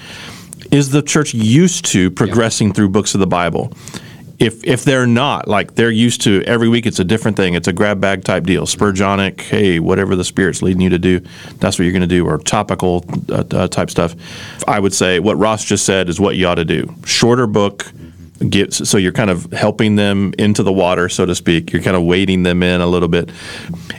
Is 0.71 0.91
the 0.91 1.03
church 1.03 1.33
used 1.33 1.87
to 1.87 2.11
progressing 2.11 2.73
through 2.73 2.91
books 2.91 3.15
of 3.15 3.21
the 3.21 3.27
Bible? 3.27 3.73
If 4.39 4.65
if 4.65 4.85
they're 4.85 5.07
not 5.07 5.49
like 5.49 5.75
they're 5.75 5.91
used 5.91 6.23
to 6.23 6.43
every 6.45 6.69
week 6.69 6.87
it's 6.87 6.99
a 6.99 7.05
different 7.05 7.37
thing. 7.37 7.55
It's 7.55 7.69
a 7.69 7.73
grab 7.73 8.01
bag 8.01 8.25
type 8.25 8.45
deal. 8.45 8.67
Spurgeonic 8.67 9.41
hey 9.41 9.81
whatever 9.81 10.15
the 10.17 10.25
spirit's 10.25 10.63
leading 10.63 10.81
you 10.81 10.91
to 10.91 10.99
do 10.99 11.21
that's 11.59 11.79
what 11.79 11.85
you're 11.85 11.93
going 11.93 12.03
to 12.03 12.07
do 12.07 12.27
or 12.27 12.39
topical 12.39 13.05
uh, 13.31 13.45
uh, 13.51 13.69
type 13.69 13.91
stuff. 13.91 14.15
I 14.67 14.79
would 14.79 14.95
say 14.95 15.19
what 15.19 15.37
ross 15.37 15.65
just 15.65 15.85
said 15.85 16.09
is 16.09 16.21
what 16.21 16.37
you 16.37 16.47
ought 16.47 16.57
to 16.57 16.65
do. 16.65 16.95
Shorter 17.05 17.47
book 17.47 17.91
get 18.49 18.73
so 18.73 18.97
you're 18.97 19.11
kind 19.11 19.31
of 19.31 19.51
helping 19.51 19.97
them 19.97 20.33
into 20.39 20.63
the 20.63 20.73
water 20.73 21.09
so 21.09 21.27
to 21.27 21.35
speak. 21.35 21.73
You're 21.73 21.83
kind 21.83 21.97
of 21.97 22.05
wading 22.05 22.45
them 22.45 22.63
in 22.63 22.81
a 22.81 22.87
little 22.87 23.09
bit. 23.09 23.31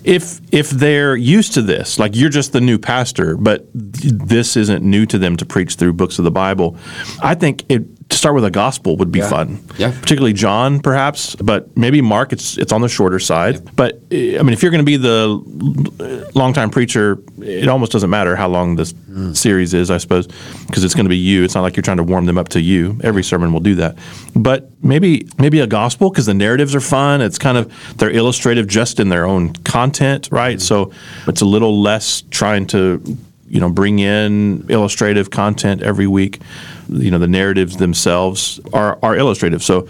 If 0.05 0.39
if 0.53 0.69
they're 0.69 1.17
used 1.17 1.53
to 1.55 1.61
this 1.61 1.99
like 1.99 2.15
you're 2.15 2.29
just 2.29 2.53
the 2.53 2.61
new 2.61 2.77
pastor 2.77 3.35
but 3.35 3.67
this 3.73 4.55
isn't 4.55 4.85
new 4.85 5.05
to 5.07 5.17
them 5.17 5.35
to 5.35 5.45
preach 5.45 5.75
through 5.75 5.93
books 5.93 6.17
of 6.17 6.23
the 6.23 6.31
bible 6.31 6.77
i 7.21 7.35
think 7.35 7.63
it 7.69 7.83
to 8.09 8.17
start 8.17 8.33
with 8.35 8.43
a 8.43 8.51
gospel 8.51 8.97
would 8.97 9.11
be 9.11 9.19
Yeah. 9.19 9.29
fun 9.29 9.59
Yeah. 9.77 9.91
particularly 9.91 10.33
John, 10.33 10.79
perhaps, 10.79 11.35
but 11.35 11.75
maybe 11.77 12.01
Mark. 12.01 12.33
It's 12.33 12.57
it's 12.57 12.71
on 12.73 12.81
the 12.81 12.89
shorter 12.89 13.19
side. 13.19 13.61
But 13.75 14.01
eh, 14.11 14.37
I 14.39 14.41
mean, 14.43 14.53
if 14.53 14.61
you're 14.63 14.71
going 14.71 14.83
to 14.85 14.91
be 14.91 14.97
the 14.97 16.29
longtime 16.35 16.69
preacher, 16.71 17.19
it 17.41 17.67
almost 17.67 17.91
doesn't 17.91 18.09
matter 18.09 18.35
how 18.35 18.47
long 18.47 18.75
this 18.75 18.93
series 19.33 19.73
is, 19.73 19.91
I 19.91 19.97
suppose, 19.97 20.27
because 20.67 20.83
it's 20.83 20.93
going 20.95 21.05
to 21.05 21.09
be 21.09 21.17
you. 21.17 21.43
It's 21.43 21.53
not 21.55 21.61
like 21.61 21.75
you're 21.75 21.83
trying 21.83 21.97
to 21.97 22.03
warm 22.03 22.25
them 22.25 22.37
up 22.37 22.49
to 22.49 22.61
you. 22.61 22.99
Every 23.03 23.23
sermon 23.23 23.53
will 23.53 23.59
do 23.59 23.75
that. 23.75 23.95
But 24.35 24.69
maybe 24.81 25.27
maybe 25.37 25.59
a 25.59 25.67
gospel 25.67 26.09
because 26.09 26.25
the 26.25 26.33
narratives 26.33 26.73
are 26.75 26.81
fun. 26.81 27.21
It's 27.21 27.37
kind 27.37 27.57
of 27.57 27.71
they're 27.97 28.11
illustrative 28.11 28.67
just 28.67 28.99
in 28.99 29.09
their 29.09 29.25
own 29.25 29.53
content, 29.65 30.29
right? 30.31 30.59
So 30.61 30.91
it's 31.27 31.41
a 31.41 31.45
little 31.45 31.79
less 31.81 32.23
trying 32.31 32.65
to 32.67 33.01
you 33.49 33.59
know 33.59 33.69
bring 33.69 33.99
in 33.99 34.65
illustrative 34.69 35.29
content 35.29 35.81
every 35.81 36.07
week 36.07 36.39
you 36.87 37.11
know 37.11 37.19
the 37.19 37.27
narratives 37.27 37.77
themselves 37.77 38.59
are, 38.73 38.97
are 39.03 39.15
illustrative 39.15 39.63
so 39.63 39.87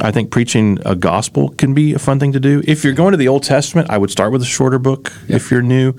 I 0.00 0.12
think 0.12 0.30
preaching 0.30 0.78
a 0.86 0.94
gospel 0.94 1.48
can 1.50 1.74
be 1.74 1.92
a 1.94 1.98
fun 1.98 2.20
thing 2.20 2.32
to 2.32 2.38
do. 2.40 2.62
If 2.64 2.84
you're 2.84 2.92
going 2.92 3.10
to 3.12 3.16
the 3.16 3.26
Old 3.26 3.42
Testament, 3.42 3.90
I 3.90 3.98
would 3.98 4.10
start 4.12 4.30
with 4.30 4.42
a 4.42 4.46
shorter 4.46 4.78
book. 4.78 5.12
If 5.26 5.50
you're 5.50 5.62
new, 5.62 5.92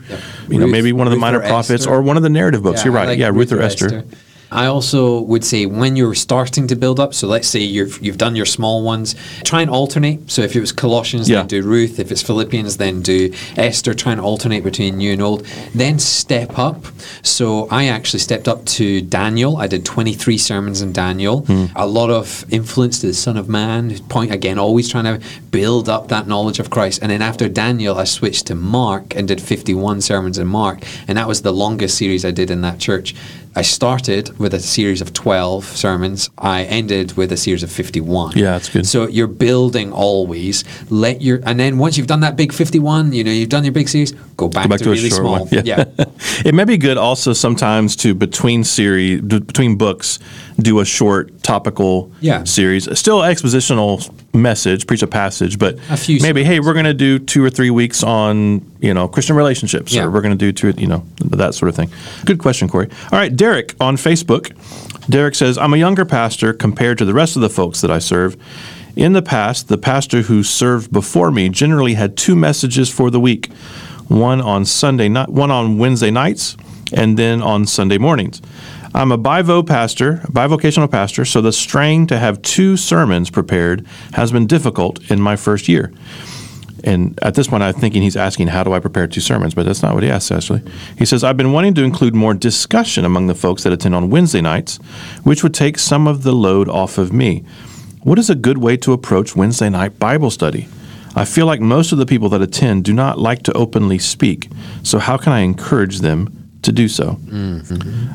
you 0.47 0.57
know, 0.57 0.65
Ruth- 0.65 0.71
maybe 0.71 0.93
one 0.93 1.05
of 1.05 1.11
the 1.11 1.17
Ruth 1.17 1.21
minor 1.21 1.39
or 1.39 1.47
prophets 1.47 1.81
Esther. 1.81 1.89
or 1.89 2.01
one 2.01 2.15
of 2.15 2.23
the 2.23 2.29
narrative 2.29 2.63
books. 2.63 2.85
you're 2.85 2.93
right. 2.93 3.09
like 3.09 3.19
yeah, 3.19 3.27
Ruth 3.27 3.51
or 3.51 3.61
Esther. 3.61 4.05
I 4.51 4.65
also 4.65 5.19
would 5.21 5.43
say 5.45 5.65
when 5.65 5.95
you're 5.95 6.15
starting 6.15 6.67
to 6.67 6.75
build 6.75 6.99
up, 6.99 7.13
so 7.13 7.27
let's 7.27 7.47
say 7.47 7.59
you've 7.59 7.99
you've 8.01 8.17
done 8.17 8.35
your 8.35 8.45
small 8.45 8.83
ones, 8.83 9.15
try 9.43 9.61
and 9.61 9.69
alternate. 9.69 10.31
So 10.31 10.41
if 10.41 10.55
it 10.55 10.59
was 10.59 10.71
Colossians, 10.71 11.29
Yeah. 11.29 11.37
then 11.39 11.47
do 11.47 11.61
Ruth. 11.61 11.99
If 11.99 12.11
it's 12.11 12.21
Philippians, 12.21 12.77
then 12.77 13.01
do 13.01 13.31
Esther. 13.57 13.93
Try 13.93 14.11
and 14.13 14.21
alternate 14.21 14.63
between 14.63 14.97
new 14.97 15.11
and 15.13 15.21
old. 15.21 15.45
Then 15.75 15.99
step 15.99 16.57
up. 16.57 16.85
So 17.21 17.67
I 17.69 17.85
actually 17.87 18.19
stepped 18.19 18.47
up 18.47 18.65
to 18.77 19.01
Daniel. 19.01 19.57
I 19.57 19.67
did 19.67 19.85
23 19.85 20.37
sermons 20.37 20.81
in 20.81 20.93
Daniel. 20.93 21.41
Hmm. 21.41 21.65
A 21.75 21.85
lot 21.85 22.09
of 22.09 22.45
influence 22.49 22.99
to 23.01 23.07
the 23.07 23.13
Son 23.13 23.37
of 23.37 23.47
Man. 23.49 23.97
Point 24.09 24.31
again, 24.31 24.57
always 24.57 24.89
trying 24.89 25.05
to 25.05 25.19
build 25.51 25.89
up 25.89 26.07
that 26.07 26.27
knowledge 26.27 26.59
of 26.59 26.69
Christ. 26.69 26.99
And 27.01 27.11
then 27.11 27.21
after 27.21 27.47
Daniel, 27.47 27.97
I 27.97 28.03
switched 28.05 28.47
to 28.47 28.55
Mark 28.55 29.15
and 29.15 29.27
did 29.27 29.41
51 29.41 30.01
sermons 30.01 30.37
in 30.37 30.47
Mark, 30.47 30.83
and 31.07 31.17
that 31.17 31.27
was 31.27 31.41
the 31.41 31.51
longest 31.53 31.97
series 31.97 32.25
I 32.25 32.31
did 32.31 32.49
in 32.49 32.61
that 32.61 32.79
church. 32.79 33.13
I 33.55 33.63
started 33.63 34.37
with 34.37 34.53
a 34.53 34.59
series 34.59 35.01
of 35.01 35.11
12 35.11 35.65
sermons. 35.65 36.29
I 36.37 36.63
ended 36.65 37.13
with 37.17 37.31
a 37.31 37.37
series 37.37 37.63
of 37.63 37.71
51. 37.71 38.37
Yeah, 38.37 38.51
that's 38.51 38.69
good. 38.69 38.85
So 38.85 39.07
you're 39.07 39.27
building 39.27 39.91
always. 39.91 40.63
Let 40.89 41.21
your 41.21 41.39
and 41.43 41.59
then 41.59 41.77
once 41.79 41.97
you've 41.97 42.07
done 42.07 42.19
that 42.21 42.35
big 42.37 42.53
51, 42.53 43.11
you 43.11 43.23
know, 43.23 43.31
you've 43.31 43.49
done 43.49 43.63
your 43.63 43.73
big 43.73 43.89
series, 43.89 44.11
go 44.37 44.47
back, 44.49 44.65
Go 44.65 44.69
back 44.69 44.77
to, 44.79 44.83
to 44.85 44.91
a 44.91 44.93
really 44.93 45.09
short 45.09 45.21
small. 45.21 45.45
one. 45.45 45.49
Yeah. 45.65 45.85
it 46.45 46.53
may 46.53 46.63
be 46.63 46.77
good 46.77 46.97
also 46.97 47.33
sometimes 47.33 47.95
to 47.97 48.13
between 48.13 48.63
series 48.63 49.21
between 49.21 49.77
books 49.77 50.19
do 50.59 50.79
a 50.79 50.85
short 50.85 51.41
topical 51.43 52.11
Yeah. 52.21 52.43
series. 52.43 52.87
Still 52.97 53.19
expositional 53.19 54.09
message, 54.33 54.85
preach 54.87 55.01
a 55.01 55.07
passage, 55.07 55.57
but 55.57 55.77
A 55.89 55.97
few 55.97 56.19
maybe 56.21 56.43
hey, 56.43 56.59
we're 56.59 56.73
going 56.73 56.85
to 56.85 56.93
do 56.93 57.17
two 57.19 57.43
or 57.43 57.49
three 57.49 57.69
weeks 57.69 58.03
on 58.03 58.61
you 58.79 58.93
know 58.93 59.07
Christian 59.07 59.35
relationships, 59.35 59.93
Yeah. 59.93 60.03
or 60.03 60.11
we're 60.11 60.21
going 60.21 60.37
to 60.37 60.45
do 60.45 60.51
two 60.51 60.73
you 60.77 60.87
know 60.87 61.03
that 61.25 61.53
sort 61.55 61.69
of 61.69 61.75
thing. 61.75 61.89
Good 62.25 62.39
question, 62.39 62.67
Corey. 62.67 62.89
All 63.11 63.19
right, 63.19 63.35
Derek 63.35 63.75
on 63.79 63.95
Facebook. 63.97 64.51
Derek 65.09 65.33
says, 65.35 65.57
"I'm 65.57 65.73
a 65.73 65.77
younger 65.77 66.05
pastor 66.05 66.53
compared 66.53 66.97
to 66.99 67.05
the 67.05 67.13
rest 67.13 67.35
of 67.35 67.41
the 67.41 67.49
folks 67.49 67.81
that 67.81 67.89
I 67.91 67.99
serve." 67.99 68.35
In 68.95 69.13
the 69.13 69.21
past, 69.21 69.69
the 69.69 69.77
pastor 69.77 70.23
who 70.23 70.43
served 70.43 70.91
before 70.91 71.31
me 71.31 71.47
generally 71.49 71.93
had 71.93 72.17
two 72.17 72.35
messages 72.35 72.89
for 72.89 73.09
the 73.09 73.19
week 73.19 73.49
one 74.07 74.41
on 74.41 74.65
Sunday 74.65 75.07
night, 75.07 75.29
one 75.29 75.51
on 75.51 75.77
Wednesday 75.77 76.11
nights, 76.11 76.57
and 76.91 77.17
then 77.17 77.41
on 77.41 77.65
Sunday 77.65 77.97
mornings. 77.97 78.41
I'm 78.93 79.11
a 79.11 79.17
bivo 79.17 79.65
pastor, 79.65 80.21
a 80.23 80.31
bivocational 80.31 80.89
pastor, 80.89 81.23
so 81.23 81.41
the 81.41 81.53
strain 81.53 82.07
to 82.07 82.17
have 82.17 82.41
two 82.41 82.75
sermons 82.75 83.29
prepared 83.29 83.85
has 84.13 84.31
been 84.31 84.47
difficult 84.47 85.11
in 85.11 85.21
my 85.21 85.35
first 85.35 85.67
year. 85.67 85.93
And 86.83 87.19
at 87.21 87.35
this 87.35 87.47
point, 87.47 87.61
I'm 87.61 87.73
thinking 87.73 88.01
he's 88.01 88.15
asking, 88.15 88.47
How 88.47 88.63
do 88.63 88.73
I 88.73 88.79
prepare 88.79 89.07
two 89.07 89.21
sermons? 89.21 89.53
But 89.53 89.65
that's 89.65 89.83
not 89.83 89.93
what 89.93 90.03
he 90.03 90.09
asked, 90.09 90.31
actually. 90.31 90.63
He 90.97 91.05
says, 91.05 91.23
I've 91.23 91.37
been 91.37 91.51
wanting 91.51 91.73
to 91.75 91.83
include 91.83 92.15
more 92.15 92.33
discussion 92.33 93.05
among 93.05 93.27
the 93.27 93.35
folks 93.35 93.63
that 93.63 93.73
attend 93.73 93.95
on 93.95 94.09
Wednesday 94.09 94.41
nights, 94.41 94.77
which 95.23 95.43
would 95.43 95.53
take 95.53 95.77
some 95.77 96.07
of 96.07 96.23
the 96.23 96.31
load 96.31 96.69
off 96.69 96.97
of 96.97 97.13
me. 97.13 97.43
What 98.01 98.17
is 98.17 98.29
a 98.29 98.35
good 98.35 98.59
way 98.59 98.77
to 98.77 98.93
approach 98.93 99.35
Wednesday 99.35 99.69
night 99.69 99.99
Bible 99.99 100.31
study? 100.31 100.67
I 101.15 101.25
feel 101.25 101.45
like 101.45 101.59
most 101.59 101.91
of 101.91 101.97
the 101.97 102.05
people 102.05 102.29
that 102.29 102.41
attend 102.41 102.85
do 102.85 102.93
not 102.93 103.19
like 103.19 103.43
to 103.43 103.53
openly 103.53 103.99
speak. 103.99 104.49
So, 104.83 104.99
how 104.99 105.17
can 105.17 105.33
I 105.33 105.39
encourage 105.39 105.99
them 105.99 106.38
to 106.63 106.71
do 106.71 106.87
so? 106.87 107.17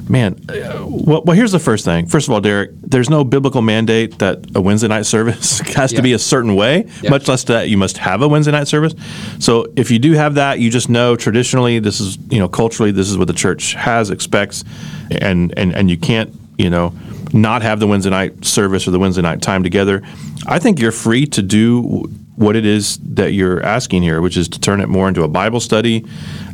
Man, 0.09 0.39
uh, 0.49 0.85
well, 0.87 1.23
well, 1.25 1.37
here's 1.37 1.53
the 1.53 1.59
first 1.59 1.85
thing. 1.85 2.07
First 2.07 2.29
of 2.29 2.35
all, 2.35 2.41
Derek, 2.41 2.71
there's 2.83 3.09
no 3.09 3.25
biblical 3.25 3.63
mandate 3.63 4.19
that 4.19 4.45
a 4.55 4.61
Wednesday 4.61 4.89
night 4.89 5.07
service 5.07 5.59
has 5.75 5.93
Yeah. 5.93 5.97
to 5.97 6.03
be 6.03 6.13
a 6.13 6.19
certain 6.19 6.55
way, 6.55 6.87
Yeah. 7.03 7.11
much 7.11 7.27
less 7.29 7.45
that 7.45 7.69
you 7.69 7.77
must 7.79 7.99
have 7.99 8.23
a 8.23 8.29
Wednesday 8.29 8.53
night 8.53 8.69
service. 8.69 8.95
So 9.39 9.67
if 9.77 9.91
you 9.91 9.99
do 9.99 10.13
have 10.13 10.35
that, 10.35 10.61
you 10.61 10.71
just 10.71 10.89
know 10.89 11.17
traditionally 11.17 11.79
this 11.79 12.01
is, 12.01 12.19
you 12.31 12.39
know, 12.39 12.49
culturally 12.49 12.91
this 12.93 13.11
is 13.11 13.17
what 13.17 13.29
the 13.29 13.33
church 13.35 13.75
has, 13.75 14.11
expects, 14.11 14.65
and 15.11 15.53
and 15.57 15.75
and 15.75 15.91
you 15.91 15.97
can't, 15.97 16.31
you 16.59 16.69
know, 16.71 16.93
not 17.33 17.63
have 17.63 17.81
the 17.81 17.87
Wednesday 17.87 18.11
night 18.11 18.45
service 18.45 18.87
or 18.87 18.91
the 18.91 18.99
Wednesday 18.99 19.23
night 19.23 19.41
time 19.43 19.63
together. 19.63 20.03
I 20.47 20.59
think 20.59 20.79
you're 20.81 20.93
free 20.93 21.27
to 21.27 21.43
do 21.43 22.11
what 22.37 22.57
it 22.57 22.67
is 22.67 22.99
that 23.15 23.33
you're 23.33 23.63
asking 23.63 24.03
here, 24.03 24.21
which 24.21 24.37
is 24.37 24.49
to 24.49 24.61
turn 24.61 24.81
it 24.81 24.89
more 24.89 25.09
into 25.09 25.23
a 25.23 25.29
Bible 25.29 25.61
study, 25.61 26.05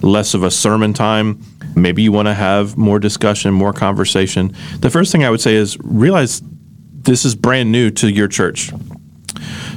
less 0.03 0.34
of 0.34 0.43
a 0.43 0.51
sermon 0.51 0.93
time. 0.93 1.43
Maybe 1.75 2.03
you 2.03 2.12
want 2.12 2.27
to 2.27 2.35
have 2.35 2.77
more 2.77 2.99
discussion, 2.99 3.53
more 3.55 3.73
conversation. 3.73 4.55
The 4.81 4.91
first 4.91 5.12
thing 5.12 5.25
I 5.25 5.31
would 5.31 5.41
say 5.41 5.55
is 5.55 5.79
realize 5.81 6.43
this 7.03 7.25
is 7.25 7.35
brand 7.35 7.73
new 7.73 7.91
to 7.93 8.11
your 8.11 8.29
church. 8.29 8.71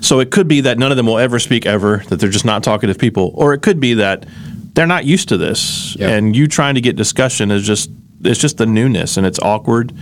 So 0.02 0.20
it 0.20 0.32
could 0.32 0.48
be 0.48 0.62
that 0.62 0.78
none 0.78 0.92
of 0.92 0.98
them 0.98 1.06
will 1.06 1.18
ever 1.20 1.40
speak 1.40 1.66
ever, 1.66 2.04
that 2.10 2.20
they're 2.20 2.30
just 2.30 2.46
not 2.46 2.64
talkative 2.64 2.98
people, 2.98 3.32
or 3.36 3.54
it 3.54 3.62
could 3.62 3.80
be 3.80 3.94
that 3.96 4.26
they're 4.74 4.88
not 4.88 5.06
used 5.06 5.30
to 5.30 5.38
this, 5.38 5.96
Yeah. 6.00 6.10
and 6.10 6.36
you 6.36 6.48
trying 6.48 6.76
to 6.76 6.82
get 6.82 6.96
discussion 6.96 7.52
is 7.52 7.66
just 7.66 7.90
it's 8.26 8.40
just 8.40 8.58
the 8.58 8.66
newness 8.66 9.18
and 9.18 9.26
it's 9.28 9.40
awkward, 9.40 9.94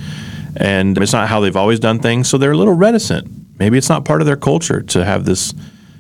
and 0.56 0.98
it's 0.98 1.12
not 1.14 1.28
how 1.28 1.40
they've 1.40 1.56
always 1.58 1.80
done 1.80 2.00
things, 2.00 2.30
so 2.30 2.38
they're 2.38 2.52
a 2.52 2.58
little 2.58 2.74
reticent. 2.74 3.28
Maybe 3.60 3.78
it's 3.78 3.90
not 3.90 4.06
part 4.06 4.22
of 4.22 4.28
their 4.28 4.36
culture 4.38 4.82
to 4.82 5.04
have 5.04 5.26
this 5.26 5.54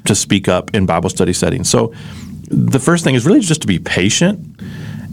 to 0.05 0.15
speak 0.15 0.47
up 0.47 0.73
in 0.73 0.85
Bible 0.85 1.09
study 1.09 1.33
settings. 1.33 1.69
So 1.69 1.93
the 2.49 2.79
first 2.79 3.03
thing 3.03 3.15
is 3.15 3.25
really 3.25 3.39
just 3.41 3.61
to 3.61 3.67
be 3.67 3.77
patient 3.79 4.59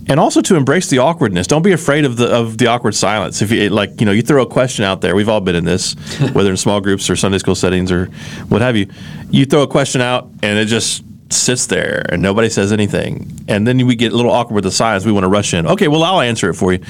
and 0.08 0.18
also 0.18 0.40
to 0.40 0.56
embrace 0.56 0.88
the 0.88 0.98
awkwardness. 0.98 1.46
Don't 1.46 1.62
be 1.62 1.72
afraid 1.72 2.04
of 2.04 2.16
the 2.16 2.28
of 2.28 2.58
the 2.58 2.66
awkward 2.66 2.94
silence. 2.94 3.42
If 3.42 3.50
you 3.52 3.68
like, 3.70 4.00
you 4.00 4.06
know, 4.06 4.12
you 4.12 4.22
throw 4.22 4.42
a 4.42 4.46
question 4.46 4.84
out 4.84 5.00
there. 5.00 5.14
We've 5.14 5.28
all 5.28 5.40
been 5.40 5.56
in 5.56 5.64
this, 5.64 5.94
whether 6.32 6.50
in 6.50 6.56
small 6.56 6.80
groups 6.80 7.08
or 7.10 7.16
Sunday 7.16 7.38
school 7.38 7.54
settings 7.54 7.92
or 7.92 8.06
what 8.48 8.60
have 8.62 8.76
you. 8.76 8.86
You 9.30 9.44
throw 9.44 9.62
a 9.62 9.66
question 9.68 10.00
out, 10.00 10.28
and 10.42 10.58
it 10.58 10.66
just 10.66 11.04
sits 11.30 11.66
there, 11.66 12.06
and 12.08 12.22
nobody 12.22 12.48
says 12.48 12.72
anything. 12.72 13.30
And 13.48 13.66
then 13.66 13.86
we 13.86 13.94
get 13.96 14.12
a 14.12 14.16
little 14.16 14.30
awkward 14.32 14.54
with 14.54 14.64
the 14.64 14.70
silence. 14.70 15.04
We 15.04 15.12
want 15.12 15.24
to 15.24 15.28
rush 15.28 15.52
in. 15.52 15.66
Okay, 15.66 15.88
well, 15.88 16.02
I'll 16.02 16.20
answer 16.22 16.48
it 16.48 16.54
for 16.54 16.72
you. 16.72 16.80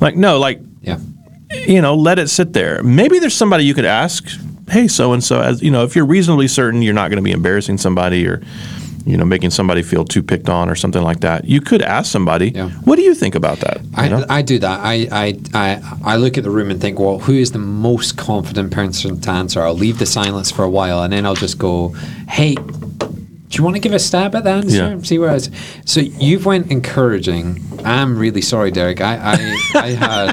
Like, 0.00 0.16
no, 0.16 0.38
like 0.38 0.60
Yeah. 0.82 0.98
you 1.66 1.80
know, 1.80 1.94
let 1.94 2.18
it 2.18 2.28
sit 2.28 2.52
there. 2.52 2.82
Maybe 2.82 3.18
there's 3.18 3.34
somebody 3.34 3.64
you 3.64 3.72
could 3.72 3.86
ask, 3.86 4.28
hey, 4.68 4.86
so 4.88 5.14
and 5.14 5.24
so, 5.24 5.40
as 5.40 5.62
you 5.62 5.70
know, 5.70 5.84
if 5.84 5.96
you're 5.96 6.04
reasonably 6.04 6.46
certain 6.48 6.82
you're 6.82 6.92
not 6.92 7.08
going 7.08 7.16
to 7.16 7.22
be 7.22 7.32
embarrassing 7.32 7.78
somebody 7.78 8.26
or, 8.26 8.42
you 9.06 9.16
know, 9.16 9.24
making 9.24 9.50
somebody 9.50 9.82
feel 9.82 10.04
too 10.04 10.22
picked 10.22 10.48
on 10.48 10.68
or 10.68 10.74
something 10.74 11.02
like 11.02 11.20
that, 11.20 11.44
you 11.44 11.60
could 11.60 11.80
ask 11.80 12.10
somebody, 12.10 12.50
Yeah. 12.50 12.70
what 12.84 12.96
do 12.96 13.02
you 13.02 13.14
think 13.14 13.34
about 13.36 13.60
that? 13.60 13.80
I, 13.94 14.08
know? 14.08 14.26
I 14.28 14.42
do 14.42 14.58
that. 14.58 14.80
I, 14.82 15.06
I, 15.12 15.38
I, 15.54 15.96
I 16.04 16.16
look 16.16 16.36
at 16.36 16.44
the 16.44 16.50
room 16.50 16.70
and 16.70 16.80
think, 16.80 16.98
well, 16.98 17.20
who 17.20 17.32
is 17.34 17.52
the 17.52 17.58
most 17.60 18.16
confident 18.16 18.72
person 18.72 19.20
to 19.20 19.30
answer? 19.30 19.62
I'll 19.62 19.74
leave 19.74 19.98
the 20.00 20.06
silence 20.06 20.50
for 20.50 20.64
a 20.64 20.70
while 20.70 21.02
and 21.02 21.12
then 21.12 21.24
I'll 21.24 21.34
just 21.36 21.56
go, 21.58 21.90
hey, 22.28 22.56
do 22.56 23.56
you 23.58 23.62
want 23.62 23.76
to 23.76 23.80
give 23.80 23.92
a 23.92 23.98
stab 24.00 24.34
at 24.34 24.42
the 24.42 24.50
answer? 24.50 24.76
Yeah. 24.96 24.98
See 25.02 25.18
where 25.18 25.34
it's. 25.36 25.50
So 25.84 26.00
you've 26.00 26.44
went 26.44 26.72
encouraging. 26.72 27.62
I'm 27.84 28.18
really 28.18 28.40
sorry, 28.42 28.72
Derek. 28.72 29.00
I, 29.00 29.14
I, 29.74 29.80
I 29.80 29.88
had, 29.92 30.32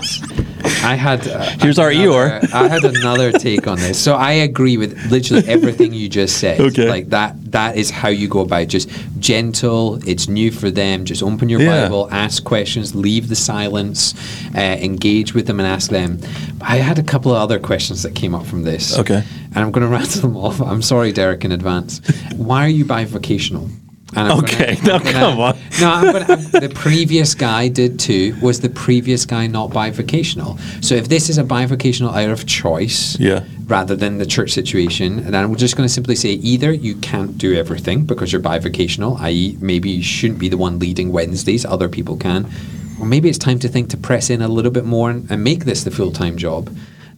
I 0.63 0.95
had. 0.95 1.27
Uh, 1.27 1.41
Here's 1.61 1.77
our 1.79 1.89
another- 1.89 2.39
Eeyore. 2.39 2.53
I 2.53 2.67
had 2.67 2.83
another 2.83 3.31
take 3.31 3.67
on 3.67 3.77
this. 3.77 4.01
So 4.01 4.15
I 4.15 4.31
agree 4.31 4.77
with 4.77 4.97
literally 5.11 5.47
everything 5.47 5.93
you 5.93 6.07
just 6.09 6.37
said. 6.37 6.59
Okay. 6.59 6.87
Like 6.89 7.09
that. 7.09 7.35
That 7.51 7.75
is 7.77 7.89
how 7.89 8.07
you 8.09 8.27
go 8.27 8.39
about. 8.41 8.61
it. 8.63 8.65
Just 8.67 8.89
gentle. 9.19 9.99
It's 10.07 10.27
new 10.27 10.51
for 10.51 10.71
them. 10.71 11.05
Just 11.05 11.21
open 11.23 11.49
your 11.49 11.61
Yeah. 11.61 11.83
Bible, 11.83 12.07
ask 12.11 12.43
questions, 12.43 12.95
leave 12.95 13.29
the 13.29 13.35
silence, 13.35 14.13
uh, 14.55 14.59
engage 14.59 15.33
with 15.33 15.47
them, 15.47 15.59
and 15.59 15.67
ask 15.67 15.89
them. 15.91 16.19
I 16.61 16.77
had 16.77 16.97
a 16.99 17.03
couple 17.03 17.31
of 17.31 17.37
other 17.37 17.59
questions 17.59 18.03
that 18.03 18.15
came 18.15 18.33
up 18.35 18.45
from 18.45 18.63
this. 18.63 18.97
Okay. 18.97 19.23
And 19.55 19.57
I'm 19.57 19.71
going 19.71 19.85
to 19.89 19.91
rattle 19.91 20.21
them 20.21 20.37
off. 20.37 20.61
I'm 20.61 20.81
sorry, 20.81 21.11
Derek, 21.11 21.45
in 21.45 21.51
advance. 21.51 22.01
Why 22.35 22.65
are 22.65 22.69
you 22.69 22.85
bivocational? 22.85 23.69
And 24.15 24.31
Okay, 24.43 24.77
now 24.83 24.99
come 24.99 25.39
on. 25.39 25.57
No, 25.81 26.11
gonna, 26.11 26.37
the 26.37 26.71
previous 26.75 27.33
guy 27.35 27.67
did 27.67 27.99
too. 27.99 28.35
Was 28.41 28.61
the 28.61 28.69
previous 28.69 29.25
guy 29.25 29.47
not 29.47 29.71
bivocational? 29.71 30.59
So 30.83 30.95
if 30.95 31.09
this 31.09 31.29
is 31.29 31.37
a 31.37 31.43
bivocational 31.43 32.13
out 32.15 32.29
of 32.29 32.45
choice, 32.45 33.19
Yeah. 33.19 33.43
rather 33.65 33.95
than 33.95 34.17
the 34.19 34.25
church 34.25 34.51
situation, 34.51 35.23
then 35.31 35.35
I'm 35.43 35.55
just 35.55 35.75
going 35.75 35.87
to 35.87 35.93
simply 35.93 36.15
say 36.15 36.29
either 36.31 36.71
you 36.71 36.95
can't 36.95 37.37
do 37.37 37.55
everything 37.55 38.05
because 38.05 38.31
you're 38.31 38.41
bivocational, 38.41 39.19
i.e., 39.21 39.57
maybe 39.61 39.89
you 39.89 40.03
shouldn't 40.03 40.39
be 40.39 40.49
the 40.49 40.57
one 40.57 40.79
leading 40.79 41.11
Wednesdays, 41.11 41.65
other 41.65 41.89
people 41.89 42.15
can, 42.17 42.45
or 42.99 43.05
maybe 43.05 43.29
it's 43.29 43.37
time 43.39 43.59
to 43.59 43.67
think 43.67 43.89
to 43.89 43.97
press 43.97 44.29
in 44.29 44.41
a 44.41 44.47
little 44.47 44.71
bit 44.71 44.85
more 44.85 45.09
and, 45.09 45.29
and 45.31 45.43
make 45.43 45.65
this 45.65 45.83
the 45.83 45.91
full 45.91 46.11
time 46.11 46.37
job. 46.37 46.69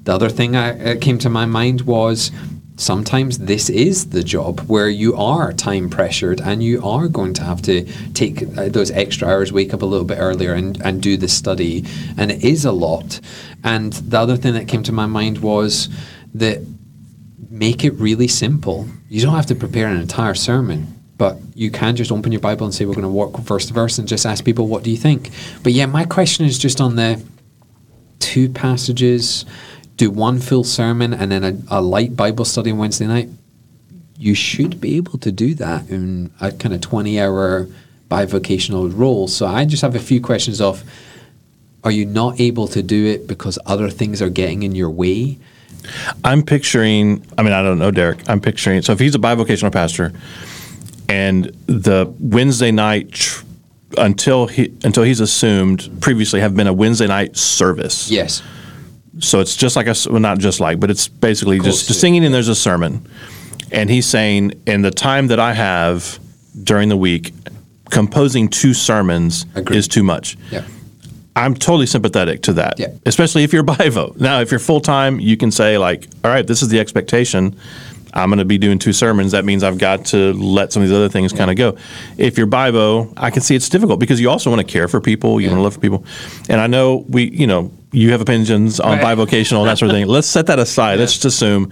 The 0.05 0.13
other 0.13 0.29
thing 0.29 0.55
I, 0.55 0.71
that 0.73 1.01
came 1.01 1.17
to 1.19 1.29
my 1.29 1.45
mind 1.45 1.81
was 1.81 2.31
sometimes 2.77 3.39
this 3.39 3.69
is 3.69 4.09
the 4.09 4.23
job 4.23 4.59
where 4.61 4.89
you 4.89 5.15
are 5.15 5.53
time 5.53 5.89
pressured 5.89 6.41
and 6.41 6.61
you 6.61 6.85
are 6.85 7.07
going 7.07 7.33
to 7.33 7.43
have 7.43 7.61
to 7.63 7.85
take 8.13 8.43
uh, 8.57 8.69
those 8.69 8.91
extra 8.91 9.27
hours, 9.27 9.53
wake 9.53 9.73
up 9.73 9.81
a 9.81 9.85
little 9.85 10.05
bit 10.05 10.17
earlier 10.17 10.53
and, 10.53 10.81
and 10.81 11.01
do 11.01 11.17
the 11.17 11.27
study. 11.27 11.85
And 12.17 12.31
it 12.31 12.43
is 12.43 12.65
a 12.65 12.71
lot. 12.71 13.19
And 13.63 13.93
the 13.93 14.19
other 14.19 14.37
thing 14.37 14.53
that 14.53 14.67
came 14.67 14.83
to 14.83 14.91
my 14.91 15.05
mind 15.05 15.39
was 15.39 15.89
that 16.33 16.61
make 17.49 17.85
it 17.85 17.93
really 17.93 18.27
simple. 18.27 18.87
You 19.09 19.21
don't 19.21 19.35
have 19.35 19.45
to 19.47 19.55
prepare 19.55 19.87
an 19.87 19.97
entire 19.97 20.35
sermon. 20.35 20.91
But 21.17 21.37
you 21.53 21.71
can 21.71 21.95
just 21.95 22.11
open 22.11 22.33
your 22.33 22.41
Bible 22.41 22.65
and 22.65 22.75
say, 22.75 22.85
We're 22.85 22.93
going 22.93 23.03
to 23.03 23.09
walk 23.09 23.37
verse 23.39 23.67
to 23.67 23.73
verse 23.73 23.97
and 23.97 24.05
just 24.05 24.25
ask 24.25 24.43
people, 24.43 24.67
What 24.67 24.83
do 24.83 24.91
you 24.91 24.97
think? 24.97 25.29
But 25.63 25.71
yeah, 25.71 25.85
my 25.85 26.03
question 26.03 26.45
is 26.45 26.59
just 26.59 26.81
on 26.81 26.97
the 26.97 27.23
two 28.19 28.49
passages, 28.49 29.45
do 29.97 30.11
one 30.11 30.39
full 30.39 30.63
sermon 30.63 31.13
and 31.13 31.31
then 31.31 31.43
a, 31.43 31.57
a 31.69 31.81
light 31.81 32.15
Bible 32.15 32.45
study 32.45 32.71
on 32.71 32.77
Wednesday 32.77 33.07
night. 33.07 33.29
you 34.17 34.33
should 34.33 34.79
be 34.79 34.95
able 34.97 35.17
to 35.19 35.31
do 35.31 35.53
that 35.55 35.89
in 35.89 36.31
a 36.39 36.51
kind 36.51 36.73
of 36.73 36.81
20 36.81 37.19
hour 37.19 37.67
bivocational 38.09 38.91
role. 38.95 39.27
So 39.27 39.45
I 39.45 39.65
just 39.65 39.81
have 39.81 39.95
a 39.95 39.99
few 39.99 40.21
questions 40.21 40.61
of 40.61 40.83
are 41.83 41.91
you 41.91 42.05
not 42.05 42.39
able 42.39 42.67
to 42.69 42.81
do 42.81 43.05
it 43.05 43.27
because 43.27 43.59
other 43.65 43.89
things 43.89 44.21
are 44.21 44.29
getting 44.29 44.63
in 44.63 44.73
your 44.73 44.89
way? 44.89 45.37
I'm 46.23 46.41
picturing, 46.41 47.25
I 47.37 47.43
mean, 47.43 47.53
I 47.53 47.61
don't 47.61 47.77
know, 47.77 47.91
Derek. 47.91 48.27
I'm 48.27 48.41
picturing, 48.41 48.81
so 48.81 48.93
if 48.93 48.99
he's 48.99 49.13
a 49.15 49.19
bivocational 49.19 49.71
pastor 49.71 50.11
and 51.07 51.45
the 51.67 52.11
Wednesday 52.19 52.71
night 52.71 53.11
tr- 53.11 53.43
until 53.97 54.47
he 54.47 54.73
until 54.83 55.03
he's 55.03 55.19
assumed 55.19 55.89
previously 56.01 56.39
have 56.39 56.55
been 56.55 56.67
a 56.67 56.73
Wednesday 56.73 57.07
night 57.07 57.37
service. 57.37 58.09
Yes. 58.09 58.41
So 59.19 59.39
it's 59.39 59.55
just 59.55 59.75
like 59.75 59.87
a 59.87 59.95
well, 60.09 60.19
not 60.19 60.39
just 60.39 60.59
like, 60.59 60.79
but 60.79 60.91
it's 60.91 61.07
basically 61.07 61.59
Close 61.59 61.75
just 61.75 61.87
to- 61.87 61.93
singing 61.93 62.25
and 62.25 62.33
there's 62.33 62.47
a 62.49 62.55
sermon, 62.55 63.07
and 63.71 63.89
he's 63.89 64.05
saying 64.05 64.53
in 64.67 64.81
the 64.81 64.91
time 64.91 65.27
that 65.27 65.39
I 65.39 65.53
have 65.53 66.19
during 66.63 66.89
the 66.89 66.97
week, 66.97 67.33
composing 67.89 68.47
two 68.49 68.73
sermons 68.73 69.45
Agreed. 69.55 69.77
is 69.77 69.87
too 69.87 70.03
much. 70.03 70.37
Yeah. 70.51 70.63
I'm 71.37 71.53
totally 71.53 71.85
sympathetic 71.85 72.41
to 72.43 72.53
that, 72.53 72.79
Yeah. 72.79 72.87
especially 73.05 73.43
if 73.43 73.51
you're 73.51 73.63
bivo. 73.75 74.17
Now, 74.19 74.39
if 74.39 74.51
you're 74.51 74.59
full 74.59 74.79
time, 74.81 75.19
you 75.19 75.37
can 75.37 75.51
say 75.51 75.77
like, 75.77 76.07
"All 76.23 76.31
right, 76.31 76.45
this 76.45 76.61
is 76.61 76.69
the 76.69 76.79
expectation. 76.79 77.55
I'm 78.13 78.29
going 78.29 78.39
to 78.39 78.45
be 78.45 78.57
doing 78.57 78.79
two 78.79 78.93
sermons. 78.93 79.33
That 79.33 79.43
means 79.43 79.61
I've 79.61 79.77
got 79.77 80.05
to 80.05 80.31
let 80.33 80.71
some 80.71 80.81
of 80.81 80.87
these 80.87 80.95
other 80.95 81.09
things 81.09 81.33
kind 81.33 81.51
of 81.51 81.57
go." 81.57 81.75
If 82.17 82.37
you're 82.37 82.47
bivo, 82.47 83.11
I 83.17 83.29
can 83.31 83.41
see 83.41 83.55
it's 83.55 83.67
difficult 83.69 83.99
because 83.99 84.19
you 84.21 84.29
also 84.29 84.49
want 84.49 84.65
to 84.65 84.71
care 84.71 84.87
for 84.87 85.01
people, 85.01 85.41
you 85.41 85.47
want 85.49 85.59
to 85.59 85.63
love 85.63 85.73
for 85.73 85.81
people, 85.81 86.05
and 86.49 86.61
I 86.61 86.67
know 86.67 87.05
we, 87.09 87.29
you 87.29 87.47
know, 87.47 87.69
you 87.95 88.11
have 88.11 88.21
opinions 88.21 88.79
on 88.79 88.99
Right. 88.99 89.17
bivocational 89.17 89.65
that 89.65 89.77
sort 89.77 89.89
of 89.91 89.95
thing. 89.95 90.07
Let's 90.07 90.27
set 90.27 90.47
that 90.47 90.59
aside. 90.59 90.99
Let's 90.99 91.13
just 91.13 91.25
assume 91.25 91.71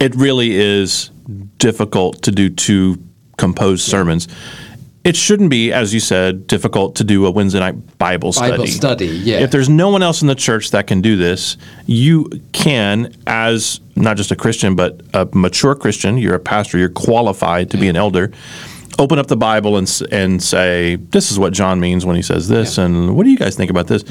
it 0.00 0.14
really 0.14 0.54
is 0.56 1.10
difficult 1.58 2.22
to 2.22 2.30
do 2.30 2.48
two 2.50 2.98
composed 3.36 3.84
sermons. 3.84 4.28
It 5.04 5.16
shouldn't 5.16 5.48
be, 5.50 5.72
as 5.72 5.94
you 5.94 6.00
said, 6.00 6.46
difficult 6.46 6.96
to 6.96 7.04
do 7.04 7.24
a 7.24 7.30
Wednesday 7.30 7.60
night 7.60 7.98
Bible 7.98 8.32
study. 8.32 8.50
Bible 8.50 8.66
study, 8.66 9.06
yeah. 9.06 9.38
If 9.38 9.50
there's 9.50 9.68
no 9.68 9.88
one 9.90 10.02
else 10.02 10.20
in 10.22 10.28
the 10.28 10.34
church 10.34 10.70
that 10.72 10.86
can 10.86 11.00
do 11.00 11.16
this, 11.16 11.56
you 11.86 12.28
can, 12.52 13.14
as 13.26 13.80
not 13.96 14.16
just 14.16 14.30
a 14.32 14.36
Christian, 14.36 14.74
but 14.74 15.00
a 15.14 15.26
mature 15.32 15.74
Christian, 15.74 16.18
you're 16.18 16.34
a 16.34 16.40
pastor, 16.40 16.78
you're 16.78 16.88
qualified 16.90 17.70
to 17.70 17.76
be 17.78 17.88
an 17.88 17.96
elder, 17.96 18.32
open 18.98 19.18
up 19.18 19.28
the 19.28 19.36
Bible 19.36 19.76
and, 19.78 20.02
and 20.10 20.42
say, 20.42 20.96
this 20.96 21.30
is 21.30 21.38
what 21.38 21.52
John 21.52 21.78
means 21.80 22.04
when 22.04 22.16
he 22.16 22.22
says 22.22 22.48
this, 22.48 22.76
and 22.76 23.16
what 23.16 23.24
do 23.24 23.30
you 23.30 23.38
guys 23.38 23.54
think 23.56 23.70
about 23.70 23.86
this? 23.86 24.04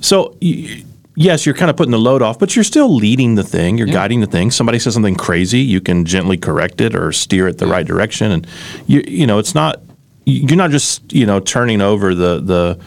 So, 0.00 0.36
y- 0.42 0.82
yes, 1.14 1.44
you're 1.46 1.54
kind 1.54 1.70
of 1.70 1.76
putting 1.76 1.92
the 1.92 1.98
load 1.98 2.22
off, 2.22 2.38
but 2.38 2.54
you're 2.56 2.64
still 2.64 2.94
leading 2.94 3.34
the 3.34 3.42
thing, 3.42 3.78
you're 3.78 3.86
guiding 3.86 4.20
the 4.20 4.26
thing. 4.26 4.50
Somebody 4.50 4.78
says 4.78 4.94
something 4.94 5.14
crazy, 5.14 5.60
you 5.60 5.80
can 5.80 6.04
gently 6.04 6.36
correct 6.36 6.80
it 6.80 6.94
or 6.94 7.12
steer 7.12 7.48
it 7.48 7.58
the 7.58 7.66
right 7.66 7.86
direction. 7.86 8.32
And, 8.32 8.46
you, 8.86 9.02
you 9.06 9.26
know, 9.26 9.38
it's 9.38 9.54
not, 9.54 9.80
you're 10.24 10.56
not 10.56 10.70
just, 10.70 11.12
you 11.12 11.26
know, 11.26 11.40
turning 11.40 11.80
over 11.80 12.14
the, 12.14 12.40
the, 12.40 12.80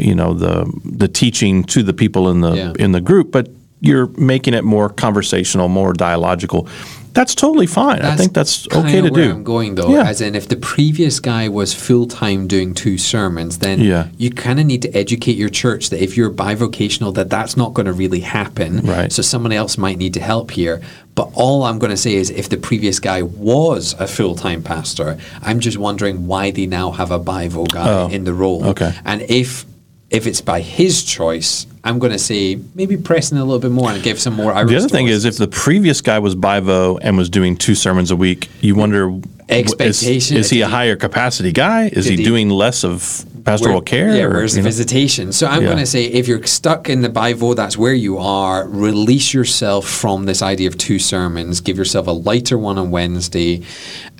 you 0.00 0.14
know 0.14 0.32
the 0.32 0.64
the 0.84 1.08
teaching 1.08 1.64
to 1.64 1.82
the 1.82 1.92
people 1.92 2.30
in 2.30 2.40
the 2.40 2.54
Yeah. 2.54 2.72
in 2.78 2.92
the 2.92 3.00
group, 3.00 3.32
but 3.32 3.48
you're 3.80 4.06
making 4.16 4.54
it 4.54 4.62
more 4.62 4.88
conversational, 4.88 5.68
more 5.68 5.92
dialogical. 5.92 6.68
That's 7.14 7.34
totally 7.34 7.66
fine. 7.66 8.00
I 8.02 8.14
think 8.16 8.32
that's 8.32 8.66
okay 8.72 9.00
to 9.00 9.10
where 9.10 9.24
do. 9.24 9.30
I'm 9.30 9.44
going 9.44 9.74
though, 9.74 9.88
Yeah. 9.90 10.04
as 10.08 10.20
in 10.20 10.34
if 10.34 10.48
the 10.48 10.56
previous 10.56 11.18
guy 11.20 11.48
was 11.48 11.74
full 11.74 12.06
time 12.06 12.46
doing 12.46 12.74
two 12.74 12.96
sermons, 12.98 13.58
then 13.58 13.80
Yeah. 13.80 14.06
you 14.16 14.30
kind 14.30 14.60
of 14.60 14.66
need 14.66 14.82
to 14.82 14.96
educate 14.96 15.36
your 15.36 15.48
church 15.48 15.90
that 15.90 16.02
if 16.02 16.16
you're 16.16 16.30
bivocational, 16.30 17.12
that 17.14 17.28
that's 17.30 17.56
not 17.56 17.74
going 17.74 17.86
to 17.86 17.92
really 17.92 18.20
happen. 18.20 18.80
Right. 18.84 19.12
So 19.12 19.22
someone 19.22 19.52
else 19.52 19.76
might 19.78 19.98
need 19.98 20.14
to 20.14 20.20
help 20.20 20.50
here. 20.52 20.80
But 21.14 21.30
all 21.34 21.64
I'm 21.64 21.78
going 21.80 21.90
to 21.90 21.96
say 21.96 22.14
is, 22.14 22.30
if 22.30 22.48
the 22.48 22.56
previous 22.56 23.00
guy 23.00 23.22
was 23.22 23.96
a 23.98 24.06
full 24.06 24.36
time 24.36 24.62
pastor, 24.62 25.18
I'm 25.42 25.58
just 25.58 25.76
wondering 25.76 26.26
why 26.28 26.52
they 26.52 26.66
now 26.66 26.92
have 26.92 27.10
a 27.10 27.18
bivo 27.18 27.66
guy 27.68 27.88
Oh, 27.88 28.08
in 28.08 28.22
the 28.24 28.32
role. 28.34 28.64
okay. 28.66 28.92
And 29.04 29.22
if 29.28 29.64
if 30.10 30.26
it's 30.26 30.40
by 30.40 30.60
his 30.60 31.04
choice, 31.04 31.66
I'm 31.84 31.98
going 31.98 32.12
to 32.12 32.18
say 32.18 32.58
maybe 32.74 32.96
press 32.96 33.30
in 33.30 33.38
a 33.38 33.44
little 33.44 33.58
bit 33.60 33.70
more 33.70 33.90
and 33.90 34.02
give 34.02 34.18
some 34.18 34.34
more. 34.34 34.52
the 34.64 34.76
other 34.76 34.88
thing 34.88 35.06
is, 35.06 35.24
if 35.24 35.36
the 35.36 35.48
previous 35.48 36.00
guy 36.00 36.18
was 36.18 36.34
Bivo 36.34 36.98
and 37.02 37.16
was 37.18 37.28
doing 37.28 37.56
two 37.56 37.74
sermons 37.74 38.10
a 38.10 38.16
week, 38.16 38.48
you 38.60 38.74
wonder 38.74 39.02
w- 39.04 39.22
is, 39.48 39.56
Expectation, 39.72 40.36
is 40.38 40.50
he 40.50 40.60
a 40.62 40.68
higher 40.68 40.96
capacity 40.96 41.52
guy? 41.52 41.88
Is 41.88 42.06
he, 42.06 42.16
he- 42.16 42.24
doing 42.24 42.48
less 42.50 42.84
of 42.84 43.24
pastoral 43.44 43.76
Where- 43.76 43.82
care? 43.82 44.14
Yeah, 44.16 44.24
or, 44.24 44.30
where's 44.34 44.54
the 44.54 44.60
know? 44.60 44.64
visitation? 44.64 45.32
So 45.32 45.46
I'm 45.46 45.60
Yeah. 45.62 45.68
going 45.68 45.78
to 45.78 45.86
say 45.86 46.04
if 46.04 46.26
you're 46.26 46.42
stuck 46.46 46.88
in 46.88 47.02
the 47.02 47.08
Bivo, 47.10 47.54
that's 47.56 47.76
where 47.76 47.94
you 47.94 48.16
are. 48.18 48.66
Release 48.66 49.32
yourself 49.34 49.86
from 49.86 50.24
this 50.24 50.40
idea 50.42 50.68
of 50.68 50.76
two 50.78 50.98
sermons. 50.98 51.60
Give 51.60 51.76
yourself 51.76 52.06
a 52.06 52.12
lighter 52.12 52.56
one 52.58 52.76
on 52.78 52.90
Wednesday, 52.90 53.62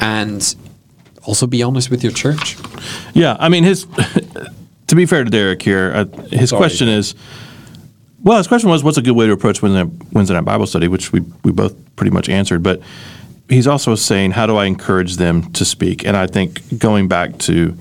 and 0.01 0.55
also 1.24 1.47
be 1.47 1.62
honest 1.62 1.91
with 1.91 2.03
your 2.03 2.12
church. 2.12 2.57
Yeah, 3.14 3.36
I 3.41 3.49
mean, 3.49 3.64
his. 3.64 3.86
To 4.89 4.97
be 4.97 5.07
fair 5.07 5.24
to 5.24 5.30
Derek 5.30 5.62
here, 5.62 5.93
uh, 5.95 6.05
his 6.28 6.51
Sorry. 6.51 6.59
question 6.61 6.89
is, 6.89 7.14
well, 8.22 8.39
his 8.39 8.49
question 8.49 8.68
was, 8.68 8.82
what's 8.82 8.99
a 8.99 9.03
good 9.03 9.12
way 9.12 9.26
to 9.26 9.32
approach 9.32 9.62
Wednesday 9.62 9.84
night, 9.84 10.12
Wednesday 10.12 10.34
night 10.34 10.45
Bible 10.45 10.66
study, 10.66 10.89
which 10.89 11.12
we 11.12 11.20
we 11.45 11.53
both 11.53 11.74
pretty 11.97 12.11
much 12.11 12.28
answered. 12.28 12.62
But 12.62 12.82
he's 13.49 13.66
also 13.66 13.95
saying, 13.95 14.32
how 14.32 14.47
do 14.47 14.57
I 14.57 14.64
encourage 14.66 15.16
them 15.16 15.53
to 15.53 15.64
speak? 15.64 16.05
And 16.05 16.16
I 16.16 16.26
think 16.26 16.78
going 16.78 17.07
back 17.09 17.39
to 17.41 17.76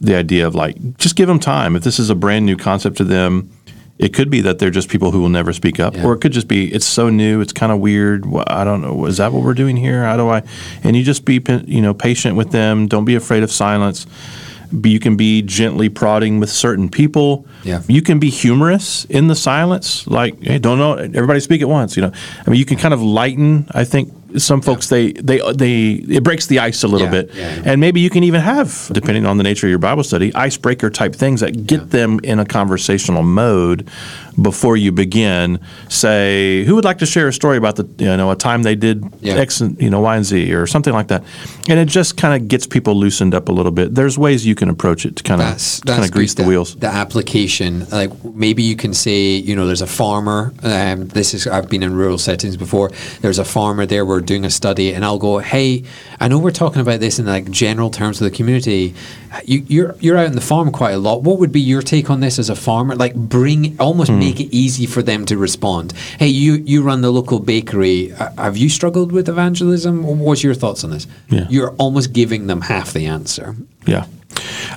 the 0.00 0.14
idea 0.14 0.46
of 0.46 0.54
like, 0.54 0.76
just 0.96 1.16
give 1.16 1.26
them 1.28 1.40
time. 1.40 1.76
If 1.76 1.82
this 1.82 1.98
is 1.98 2.08
a 2.08 2.14
brand 2.14 2.46
new 2.46 2.56
concept 2.56 2.96
to 2.98 3.04
them. 3.04 3.50
It 3.98 4.14
could 4.14 4.30
be 4.30 4.40
that 4.40 4.58
they're 4.58 4.70
just 4.70 4.88
people 4.88 5.10
who 5.10 5.20
will 5.20 5.28
never 5.28 5.52
speak 5.52 5.78
up, 5.78 5.94
Yeah. 5.94 6.06
or 6.06 6.14
it 6.14 6.22
could 6.22 6.32
just 6.32 6.48
be 6.48 6.72
it's 6.72 6.86
so 6.86 7.10
new, 7.10 7.42
it's 7.42 7.52
kind 7.52 7.70
of 7.70 7.80
weird. 7.80 8.24
I 8.46 8.64
don't 8.64 8.80
know. 8.80 9.04
Is 9.04 9.18
that 9.18 9.30
what 9.30 9.42
we're 9.42 9.52
doing 9.52 9.76
here? 9.76 10.04
How 10.04 10.16
do 10.16 10.26
I? 10.30 10.42
And 10.82 10.96
you 10.96 11.02
just 11.04 11.26
be 11.26 11.38
you 11.66 11.82
know 11.82 11.92
patient 11.92 12.34
with 12.34 12.50
them. 12.50 12.86
Don't 12.86 13.04
be 13.04 13.14
afraid 13.14 13.42
of 13.42 13.52
silence. 13.52 14.06
You 14.72 15.00
can 15.00 15.16
be 15.16 15.42
gently 15.42 15.88
prodding 15.88 16.38
with 16.40 16.50
certain 16.50 16.88
people. 16.88 17.46
Yeah. 17.64 17.82
You 17.88 18.02
can 18.02 18.18
be 18.18 18.30
humorous 18.30 19.04
in 19.06 19.26
the 19.28 19.34
silence, 19.34 20.06
like, 20.06 20.40
hey, 20.42 20.58
don't 20.58 20.78
know, 20.78 20.94
everybody 20.94 21.40
speak 21.40 21.60
at 21.60 21.68
once. 21.68 21.96
You 21.96 22.02
know, 22.04 22.12
I 22.46 22.50
mean, 22.50 22.58
you 22.58 22.64
can 22.64 22.76
kind 22.78 22.94
of 22.94 23.02
lighten. 23.02 23.66
I 23.72 23.84
think 23.84 24.12
some 24.38 24.60
folks 24.62 24.88
they 24.88 25.10
they 25.12 25.40
they 25.54 25.90
it 26.08 26.22
breaks 26.22 26.46
the 26.46 26.60
ice 26.60 26.84
a 26.84 26.88
little 26.88 27.08
Yeah, 27.08 27.22
bit, 27.22 27.34
yeah. 27.34 27.62
and 27.64 27.80
maybe 27.80 28.00
you 28.00 28.10
can 28.10 28.22
even 28.22 28.40
have, 28.40 28.88
depending 28.92 29.26
on 29.26 29.38
the 29.38 29.42
nature 29.42 29.66
of 29.66 29.70
your 29.70 29.80
Bible 29.80 30.04
study, 30.04 30.32
icebreaker 30.36 30.88
type 30.88 31.16
things 31.16 31.40
that 31.40 31.66
get 31.66 31.90
them 31.90 32.20
in 32.22 32.38
a 32.38 32.44
conversational 32.44 33.24
mode 33.24 33.88
before 34.40 34.76
you 34.76 34.92
begin. 34.92 35.58
Say, 35.88 36.64
who 36.64 36.74
would 36.76 36.84
like 36.84 36.98
to 36.98 37.06
share 37.06 37.28
a 37.28 37.32
story 37.32 37.56
about 37.56 37.76
the 37.76 37.88
you 37.98 38.16
know 38.16 38.30
a 38.30 38.36
time 38.36 38.62
they 38.62 38.74
did 38.76 39.04
Yeah. 39.20 39.34
X 39.34 39.60
and 39.60 39.80
you 39.80 39.90
know 39.90 40.00
Y 40.00 40.16
and 40.16 40.24
Z 40.24 40.54
or 40.54 40.66
something 40.66 40.92
like 40.92 41.08
that, 41.08 41.22
and 41.68 41.78
it 41.78 41.86
just 41.88 42.16
kind 42.16 42.34
of 42.40 42.48
gets 42.48 42.66
people 42.66 42.94
loosened 42.94 43.34
up 43.34 43.48
a 43.48 43.52
little 43.52 43.72
bit. 43.72 43.94
There's 43.94 44.16
ways 44.18 44.46
you 44.46 44.54
can 44.54 44.68
approach 44.68 45.04
it 45.06 45.16
to 45.16 45.22
kind 45.22 45.40
of 45.42 45.48
kind 45.86 46.04
of 46.04 46.10
grease 46.12 46.34
good, 46.34 46.44
the 46.44 46.48
wheels. 46.48 46.76
The 46.76 46.86
application, 46.88 47.86
like 47.90 48.10
maybe 48.24 48.62
you 48.62 48.76
can 48.76 48.94
say, 48.94 49.36
you 49.36 49.54
know, 49.56 49.66
there's 49.66 49.82
a 49.82 49.86
farmer. 49.86 50.52
Um, 50.62 51.08
this 51.08 51.34
is 51.34 51.46
I've 51.46 51.68
been 51.68 51.82
in 51.82 51.94
rural 51.94 52.18
settings 52.18 52.56
before. 52.56 52.90
There's 53.20 53.38
a 53.38 53.44
farmer 53.44 53.86
there. 53.86 54.04
We're 54.06 54.20
doing 54.20 54.44
a 54.44 54.50
study, 54.50 54.94
and 54.94 55.04
I'll 55.04 55.18
go, 55.18 55.38
hey, 55.38 55.84
I 56.20 56.28
know 56.28 56.38
we're 56.38 56.50
talking 56.50 56.80
about 56.82 57.00
this 57.00 57.18
in 57.18 57.26
like 57.26 57.50
general 57.50 57.90
terms 57.90 58.20
of 58.20 58.30
the 58.30 58.36
community. 58.36 58.94
You, 59.44 59.64
you're 59.68 59.94
you're 60.00 60.16
out 60.16 60.26
in 60.26 60.34
the 60.34 60.40
farm 60.40 60.70
quite 60.72 60.92
a 60.92 60.98
lot. 60.98 61.22
What 61.22 61.38
would 61.38 61.52
be 61.52 61.60
your 61.60 61.82
take 61.82 62.10
on 62.10 62.20
this 62.20 62.38
as 62.38 62.50
a 62.50 62.56
farmer? 62.56 62.96
Like, 62.96 63.14
bring 63.14 63.76
almost 63.78 64.10
Hmm. 64.10 64.18
Make 64.30 64.40
it 64.40 64.54
easy 64.54 64.86
for 64.86 65.02
them 65.02 65.24
to 65.26 65.36
respond. 65.36 65.92
Hey, 66.18 66.28
you 66.28 66.54
you 66.54 66.82
run 66.82 67.00
the 67.00 67.10
local 67.10 67.40
bakery. 67.40 68.12
Uh, 68.12 68.30
have 68.36 68.56
you 68.56 68.68
struggled 68.68 69.12
with 69.12 69.28
evangelism? 69.28 70.04
What's 70.18 70.42
your 70.42 70.54
thoughts 70.54 70.84
on 70.84 70.90
this? 70.90 71.06
Yeah. 71.28 71.46
You're 71.50 71.72
almost 71.72 72.12
giving 72.12 72.46
them 72.46 72.60
half 72.60 72.92
the 72.92 73.06
answer. 73.06 73.56
Yeah. 73.86 74.06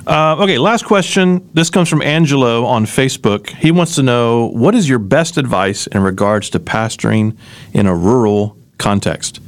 Uh, 0.06 0.36
okay, 0.40 0.58
last 0.58 0.84
question. 0.84 1.48
This 1.54 1.70
comes 1.70 1.88
from 1.88 2.02
Angelo 2.02 2.64
on 2.64 2.84
Facebook. 2.84 3.48
He 3.48 3.70
wants 3.70 3.94
to 3.94 4.02
know 4.02 4.46
what 4.48 4.74
is 4.74 4.88
your 4.88 4.98
best 4.98 5.38
advice 5.38 5.86
in 5.86 6.02
regards 6.02 6.50
to 6.50 6.58
pastoring 6.58 7.36
in 7.72 7.86
a 7.86 7.94
rural 7.94 8.56
context? 8.78 9.40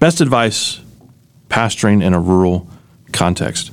Best 0.00 0.20
advice 0.20 0.80
pastoring 1.48 2.02
in 2.02 2.14
a 2.14 2.20
rural 2.20 2.68
context. 3.12 3.70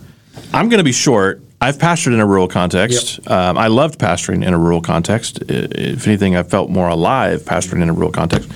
I'm 0.53 0.69
going 0.69 0.77
to 0.77 0.83
be 0.83 0.93
short. 0.93 1.41
I've 1.59 1.77
pastored 1.77 2.13
in 2.13 2.19
a 2.19 2.25
rural 2.25 2.47
context. 2.47 3.19
Um, 3.29 3.57
I 3.57 3.67
loved 3.67 3.99
pastoring 3.99 4.45
in 4.45 4.53
a 4.53 4.57
rural 4.57 4.81
context. 4.81 5.39
If 5.49 6.05
anything, 6.07 6.35
I 6.35 6.43
felt 6.43 6.69
more 6.69 6.87
alive 6.87 7.41
pastoring 7.41 7.81
in 7.81 7.89
a 7.89 7.93
rural 7.93 8.11
context. 8.11 8.49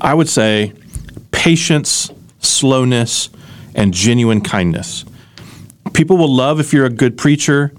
I 0.00 0.12
would 0.12 0.28
say 0.28 0.72
patience, 1.30 2.10
slowness, 2.40 3.30
and 3.74 3.94
genuine 3.94 4.40
kindness 4.40 5.04
people 5.98 6.16
will 6.16 6.32
love 6.32 6.60
if 6.60 6.72
you're 6.72 6.86
a 6.86 6.90
good 6.90 7.16
preacher, 7.16 7.72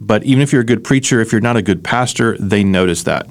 but 0.00 0.24
even 0.24 0.42
if 0.42 0.50
you're 0.50 0.62
a 0.62 0.64
good 0.64 0.82
preacher, 0.82 1.20
if 1.20 1.30
you're 1.30 1.42
not 1.42 1.58
a 1.58 1.62
good 1.62 1.84
pastor, 1.84 2.36
they 2.38 2.64
notice 2.64 3.02
that. 3.02 3.28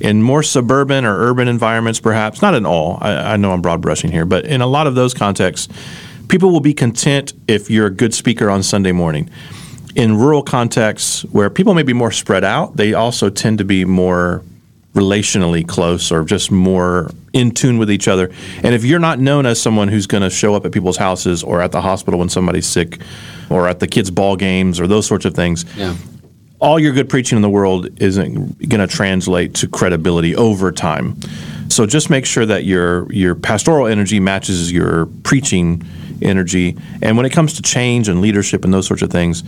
In 0.00 0.22
more 0.22 0.42
suburban 0.42 1.06
or 1.06 1.16
urban 1.18 1.48
environments, 1.48 1.98
perhaps, 1.98 2.42
not 2.42 2.54
in 2.54 2.66
all, 2.66 2.98
I, 3.00 3.32
I 3.32 3.36
know 3.38 3.52
I'm 3.52 3.62
broad 3.62 3.80
brushing 3.80 4.10
here, 4.10 4.26
but 4.26 4.44
in 4.44 4.60
a 4.60 4.66
lot 4.66 4.86
of 4.86 4.94
those 4.94 5.14
contexts, 5.14 5.68
people 6.28 6.50
will 6.50 6.60
be 6.60 6.74
content 6.74 7.32
if 7.48 7.70
you're 7.70 7.86
a 7.86 7.90
good 7.90 8.12
speaker 8.12 8.50
on 8.50 8.62
Sunday 8.62 8.92
morning. 8.92 9.30
In 9.96 10.16
rural 10.16 10.42
contexts 10.42 11.22
where 11.26 11.50
people 11.50 11.74
may 11.74 11.82
be 11.82 11.92
more 11.92 12.12
spread 12.12 12.44
out, 12.44 12.76
they 12.76 12.94
also 12.94 13.28
tend 13.28 13.58
to 13.58 13.64
be 13.64 13.84
more 13.84 14.42
relationally 14.94 15.66
close 15.66 16.10
or 16.10 16.24
just 16.24 16.50
more 16.50 17.10
in 17.32 17.50
tune 17.52 17.78
with 17.78 17.90
each 17.90 18.08
other. 18.08 18.30
And 18.62 18.74
if 18.74 18.84
you're 18.84 18.98
not 18.98 19.18
known 19.20 19.46
as 19.46 19.60
someone 19.60 19.88
who's 19.88 20.06
going 20.06 20.22
to 20.22 20.30
show 20.30 20.54
up 20.54 20.64
at 20.64 20.72
people's 20.72 20.96
houses 20.96 21.42
or 21.44 21.60
at 21.62 21.70
the 21.72 21.80
hospital 21.80 22.18
when 22.18 22.28
somebody's 22.28 22.66
sick 22.66 22.98
or 23.50 23.68
at 23.68 23.78
the 23.80 23.86
kids' 23.86 24.10
ball 24.10 24.36
games 24.36 24.80
or 24.80 24.86
those 24.88 25.06
sorts 25.06 25.24
of 25.24 25.34
things, 25.34 25.64
Yeah. 25.76 25.94
all 26.58 26.78
your 26.78 26.92
good 26.92 27.08
preaching 27.08 27.36
in 27.36 27.42
the 27.42 27.48
world 27.50 27.88
isn't 28.00 28.68
going 28.68 28.86
to 28.86 28.92
translate 28.92 29.54
to 29.54 29.68
credibility 29.68 30.34
over 30.34 30.72
time. 30.72 31.16
So 31.68 31.86
just 31.86 32.10
make 32.10 32.26
sure 32.26 32.44
that 32.46 32.64
your 32.64 33.10
your 33.12 33.36
pastoral 33.36 33.86
energy 33.86 34.18
matches 34.18 34.72
your 34.72 35.06
preaching 35.22 35.84
energy. 36.22 36.76
And 37.02 37.16
when 37.16 37.26
it 37.26 37.30
comes 37.30 37.54
to 37.54 37.62
change 37.62 38.08
and 38.08 38.20
leadership 38.20 38.64
and 38.64 38.72
those 38.72 38.86
sorts 38.86 39.02
of 39.02 39.10
things, 39.10 39.42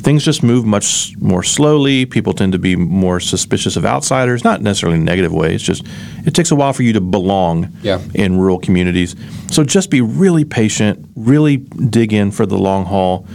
things 0.00 0.24
just 0.24 0.42
move 0.42 0.64
much 0.64 1.16
more 1.18 1.42
slowly. 1.42 2.06
People 2.06 2.32
tend 2.32 2.52
to 2.52 2.58
be 2.58 2.76
more 2.76 3.18
suspicious 3.20 3.76
of 3.76 3.84
outsiders, 3.84 4.44
not 4.44 4.62
necessarily 4.62 4.96
in 4.96 5.02
a 5.02 5.04
negative 5.04 5.32
way. 5.32 5.54
It's 5.54 5.64
just 5.64 5.86
it 6.24 6.34
takes 6.34 6.50
a 6.50 6.56
while 6.56 6.72
for 6.72 6.82
you 6.82 6.92
to 6.92 7.00
belong 7.00 7.72
Yeah. 7.82 8.00
in 8.14 8.38
rural 8.38 8.58
communities. 8.58 9.16
So 9.50 9.64
just 9.64 9.90
be 9.90 10.00
really 10.00 10.44
patient, 10.44 11.06
really 11.16 11.56
dig 11.56 12.12
in 12.12 12.30
for 12.30 12.46
the 12.46 12.58
long 12.58 12.84
haul, 12.84 13.26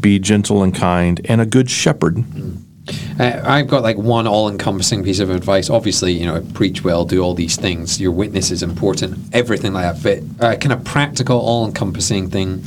be 0.00 0.18
gentle 0.18 0.62
and 0.62 0.74
kind, 0.74 1.20
and 1.26 1.40
a 1.40 1.46
good 1.46 1.70
shepherd. 1.70 2.16
Mm. 2.16 2.62
Uh, 3.18 3.40
I've 3.44 3.68
got 3.68 3.82
like 3.82 3.96
one 3.96 4.26
all-encompassing 4.26 5.04
piece 5.04 5.20
of 5.20 5.30
advice. 5.30 5.70
Obviously, 5.70 6.12
you 6.12 6.26
know, 6.26 6.40
preach 6.54 6.84
well, 6.84 7.04
do 7.04 7.20
all 7.20 7.34
these 7.34 7.56
things. 7.56 8.00
Your 8.00 8.12
witness 8.12 8.50
is 8.50 8.62
important, 8.62 9.18
everything 9.32 9.72
like 9.72 10.02
that. 10.02 10.02
But 10.38 10.44
uh, 10.44 10.56
kind 10.56 10.72
of 10.72 10.84
practical, 10.84 11.38
all-encompassing 11.38 12.30
thing. 12.30 12.62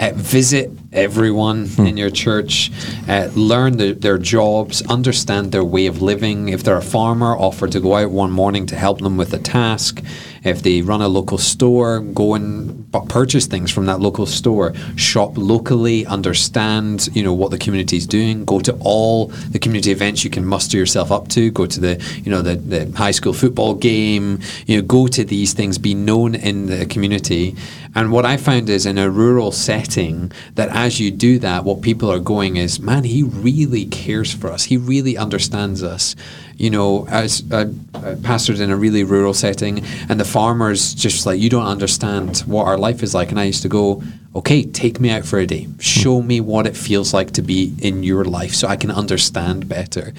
Uh, 0.00 0.10
visit 0.14 0.72
everyone 0.92 1.68
in 1.78 1.96
your 1.96 2.10
church. 2.10 2.72
Uh, 3.08 3.28
learn 3.34 3.76
the, 3.76 3.92
their 3.92 4.18
jobs. 4.18 4.82
Understand 4.86 5.52
their 5.52 5.62
way 5.62 5.86
of 5.86 6.02
living. 6.02 6.48
If 6.48 6.64
they're 6.64 6.76
a 6.76 6.82
farmer, 6.82 7.36
offer 7.36 7.68
to 7.68 7.80
go 7.80 7.94
out 7.94 8.10
one 8.10 8.32
morning 8.32 8.66
to 8.66 8.76
help 8.76 8.98
them 9.00 9.16
with 9.16 9.32
a 9.32 9.38
task. 9.38 10.02
If 10.44 10.62
they 10.62 10.82
run 10.82 11.00
a 11.00 11.08
local 11.08 11.38
store, 11.38 12.00
go 12.00 12.34
and 12.34 12.92
purchase 13.08 13.46
things 13.46 13.70
from 13.70 13.86
that 13.86 14.00
local 14.00 14.26
store. 14.26 14.74
Shop 14.96 15.32
locally. 15.36 16.06
Understand, 16.06 17.08
you 17.14 17.22
know, 17.22 17.32
what 17.32 17.50
the 17.50 17.58
community 17.58 17.96
is 17.96 18.06
doing. 18.06 18.44
Go 18.44 18.60
to 18.60 18.76
all 18.80 19.26
the 19.26 19.58
community 19.58 19.90
events 19.90 20.22
you 20.22 20.30
can 20.30 20.44
muster 20.44 20.76
yourself 20.76 21.10
up 21.10 21.28
to. 21.28 21.50
Go 21.50 21.66
to 21.66 21.80
the, 21.80 22.20
you 22.22 22.30
know, 22.30 22.42
the, 22.42 22.56
the 22.56 22.96
high 22.96 23.10
school 23.10 23.32
football 23.32 23.74
game. 23.74 24.40
You 24.66 24.76
know, 24.76 24.82
go 24.82 25.06
to 25.06 25.24
these 25.24 25.54
things. 25.54 25.78
Be 25.78 25.94
known 25.94 26.34
in 26.34 26.66
the 26.66 26.86
community. 26.86 27.56
And 27.94 28.10
what 28.10 28.26
I 28.26 28.36
found 28.36 28.68
is 28.68 28.86
in 28.86 28.98
a 28.98 29.08
rural 29.08 29.52
setting 29.52 30.32
that 30.56 30.68
as 30.70 31.00
you 31.00 31.10
do 31.10 31.38
that, 31.38 31.64
what 31.64 31.80
people 31.80 32.10
are 32.10 32.18
going 32.18 32.56
is, 32.56 32.80
man, 32.80 33.04
he 33.04 33.22
really 33.22 33.86
cares 33.86 34.32
for 34.34 34.50
us. 34.50 34.64
He 34.64 34.76
really 34.76 35.16
understands 35.16 35.82
us. 35.82 36.16
You 36.56 36.70
know, 36.70 37.06
as 37.08 37.42
I, 37.50 37.66
I 37.94 38.52
in 38.62 38.70
a 38.70 38.76
really 38.76 39.04
rural 39.04 39.34
setting, 39.34 39.84
and 40.08 40.20
the 40.20 40.24
farmers 40.24 40.94
just 40.94 41.26
like, 41.26 41.40
you 41.40 41.50
don't 41.50 41.66
understand 41.66 42.38
what 42.40 42.66
our 42.66 42.78
life 42.78 43.02
is 43.02 43.14
like. 43.14 43.30
And 43.30 43.40
I 43.40 43.44
used 43.44 43.62
to 43.62 43.68
go, 43.68 44.02
okay, 44.34 44.64
take 44.64 45.00
me 45.00 45.10
out 45.10 45.24
for 45.24 45.38
a 45.38 45.46
day. 45.46 45.68
Show 45.78 46.22
me 46.22 46.40
what 46.40 46.66
it 46.66 46.76
feels 46.76 47.14
like 47.14 47.32
to 47.32 47.42
be 47.42 47.74
in 47.80 48.02
your 48.02 48.24
life 48.24 48.54
so 48.54 48.68
I 48.68 48.76
can 48.76 48.90
understand 48.90 49.68
better. 49.68 50.12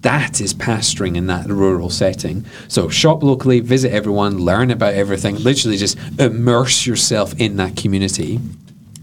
That 0.00 0.40
is 0.40 0.52
pastoring 0.52 1.16
in 1.16 1.28
that 1.28 1.46
rural 1.46 1.88
setting. 1.88 2.44
So 2.68 2.88
shop 2.88 3.22
locally, 3.22 3.60
visit 3.60 3.92
everyone, 3.92 4.38
learn 4.38 4.70
about 4.70 4.94
everything, 4.94 5.36
literally 5.36 5.76
just 5.76 5.96
immerse 6.18 6.86
yourself 6.86 7.38
in 7.40 7.56
that 7.56 7.76
community. 7.76 8.40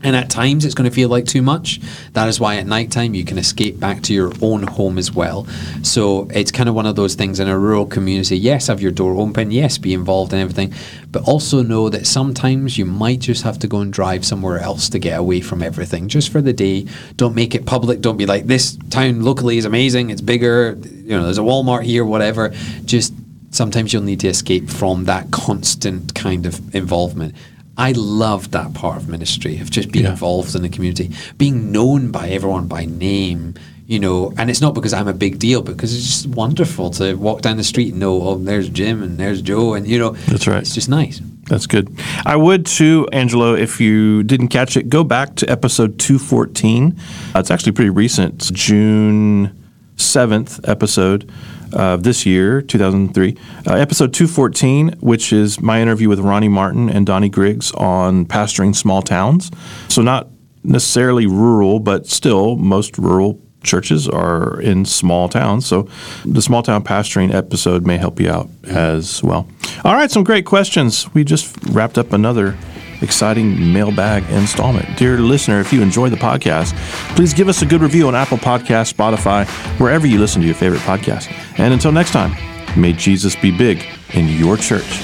And 0.01 0.15
at 0.15 0.29
times 0.29 0.63
it's 0.63 0.75
going 0.75 0.89
to 0.89 0.95
feel 0.95 1.09
like 1.09 1.25
too 1.25 1.41
much. 1.41 1.81
That 2.13 2.29
is 2.29 2.39
why 2.39 2.55
at 2.55 2.65
nighttime 2.65 3.13
you 3.13 3.25
can 3.25 3.37
escape 3.37 3.79
back 3.79 4.01
to 4.03 4.13
your 4.13 4.31
own 4.41 4.63
home 4.63 4.97
as 4.97 5.11
well. 5.11 5.45
So 5.83 6.29
it's 6.31 6.51
kind 6.51 6.69
of 6.69 6.75
one 6.75 6.85
of 6.85 6.95
those 6.95 7.15
things 7.15 7.39
in 7.39 7.49
a 7.49 7.57
rural 7.57 7.85
community. 7.85 8.37
Yes, 8.37 8.67
have 8.67 8.81
your 8.81 8.91
door 8.91 9.15
open. 9.15 9.51
Yes, 9.51 9.77
be 9.77 9.93
involved 9.93 10.31
in 10.31 10.39
everything. 10.39 10.73
But 11.11 11.27
also 11.27 11.63
know 11.63 11.89
that 11.89 12.07
sometimes 12.07 12.77
you 12.77 12.85
might 12.85 13.19
just 13.19 13.43
have 13.43 13.59
to 13.59 13.67
go 13.67 13.81
and 13.81 13.91
drive 13.91 14.25
somewhere 14.25 14.59
else 14.59 14.87
to 14.89 14.99
get 14.99 15.19
away 15.19 15.41
from 15.41 15.61
everything 15.61 16.07
just 16.07 16.31
for 16.31 16.41
the 16.41 16.53
day. 16.53 16.87
Don't 17.17 17.35
make 17.35 17.53
it 17.53 17.65
public. 17.65 17.99
Don't 17.99 18.17
be 18.17 18.25
like, 18.25 18.45
this 18.45 18.77
town 18.89 19.23
locally 19.23 19.57
is 19.57 19.65
amazing. 19.65 20.11
It's 20.11 20.21
bigger. 20.21 20.77
You 20.81 21.17
know, 21.17 21.23
there's 21.23 21.39
a 21.39 21.41
Walmart 21.41 21.83
here, 21.83 22.05
whatever. 22.05 22.53
Just 22.85 23.13
sometimes 23.51 23.91
you'll 23.91 24.03
need 24.03 24.19
to 24.21 24.27
escape 24.27 24.69
from 24.69 25.05
that 25.05 25.31
constant 25.31 26.15
kind 26.15 26.45
of 26.45 26.73
involvement. 26.73 27.35
I 27.79 27.93
loved 27.93 28.51
that 28.51 28.73
part 28.73 28.97
of 28.97 29.07
ministry 29.09 29.57
of 29.59 29.71
just 29.71 29.91
being 29.91 30.05
Yeah. 30.05 30.11
involved 30.11 30.53
in 30.55 30.61
the 30.61 30.69
community, 30.69 31.11
being 31.37 31.71
known 31.71 32.11
by 32.11 32.29
everyone 32.29 32.67
by 32.67 32.83
name, 32.85 33.53
you 33.87 33.99
know. 33.99 34.33
And 34.37 34.49
it's 34.49 34.59
not 34.61 34.75
because 34.75 34.93
I'm 34.93 35.07
a 35.07 35.13
big 35.13 35.39
deal, 35.39 35.61
but 35.61 35.77
because 35.77 35.95
it's 35.95 36.05
just 36.05 36.27
wonderful 36.27 36.89
to 36.99 37.15
walk 37.15 37.41
down 37.41 37.55
the 37.57 37.63
street 37.63 37.91
and 37.91 37.99
know, 38.01 38.21
oh, 38.21 38.35
there's 38.37 38.67
Jim 38.69 39.01
and 39.01 39.17
there's 39.17 39.41
Joe, 39.41 39.73
and 39.75 39.87
you 39.87 39.97
know, 39.97 40.11
That's 40.27 40.45
right. 40.45 40.61
It's 40.61 40.75
just 40.75 40.89
nice. 40.89 41.21
That's 41.47 41.65
good. 41.67 41.89
I 42.25 42.35
would 42.35 42.65
too, 42.67 43.07
Angelo, 43.11 43.55
if 43.55 43.79
you 43.81 44.23
didn't 44.23 44.49
catch 44.49 44.77
it, 44.77 44.89
go 44.89 45.03
back 45.03 45.35
to 45.37 45.49
episode 45.49 45.97
214. 45.97 46.95
Uh, 47.33 47.39
it's 47.39 47.49
actually 47.49 47.71
pretty 47.71 47.89
recent. 47.89 48.35
It's 48.35 48.51
June 48.51 49.51
7th 49.97 50.59
episode 50.69 51.31
of 51.73 52.03
this 52.03 52.25
year, 52.25 52.61
2003. 52.61 53.37
Uh, 53.67 53.73
episode 53.73 54.13
214, 54.13 54.95
which 54.99 55.33
is 55.33 55.61
my 55.61 55.81
interview 55.81 56.09
with 56.09 56.19
Ronnie 56.19 56.47
Martin 56.47 56.89
and 56.89 57.05
Donnie 57.05 57.29
Griggs 57.29 57.71
on 57.73 58.25
pastoring 58.25 58.75
small 58.75 59.01
towns. 59.01 59.51
So, 59.87 60.01
not 60.01 60.27
necessarily 60.63 61.25
rural, 61.25 61.79
but 61.79 62.07
still, 62.07 62.55
most 62.55 62.97
rural 62.97 63.39
churches 63.63 64.07
are 64.07 64.59
in 64.61 64.85
small 64.85 65.29
towns. 65.29 65.65
So 65.65 65.87
the 66.25 66.41
small 66.41 66.63
town 66.63 66.83
pastoring 66.83 67.33
episode 67.33 67.85
may 67.85 67.97
help 67.97 68.19
you 68.19 68.29
out 68.29 68.49
as 68.65 69.21
well. 69.23 69.47
All 69.83 69.93
right, 69.93 70.09
some 70.09 70.23
great 70.23 70.45
questions. 70.45 71.13
We 71.13 71.23
just 71.23 71.55
wrapped 71.69 71.97
up 71.97 72.13
another 72.13 72.57
exciting 73.01 73.71
mailbag 73.73 74.23
installment. 74.29 74.97
Dear 74.97 75.17
listener, 75.17 75.59
if 75.59 75.71
you 75.71 75.81
enjoy 75.81 76.09
the 76.09 76.17
podcast, 76.17 76.75
please 77.15 77.33
give 77.33 77.47
us 77.47 77.61
a 77.61 77.65
good 77.65 77.81
review 77.81 78.07
on 78.07 78.15
Apple 78.15 78.37
Podcasts, 78.37 78.93
Spotify, 78.93 79.47
wherever 79.79 80.05
you 80.07 80.19
listen 80.19 80.41
to 80.41 80.47
your 80.47 80.55
favorite 80.55 80.81
podcast. 80.81 81.31
And 81.57 81.73
until 81.73 81.91
next 81.91 82.11
time, 82.11 82.35
may 82.79 82.93
Jesus 82.93 83.35
be 83.35 83.51
big 83.51 83.85
in 84.13 84.27
your 84.27 84.57
church. 84.57 85.01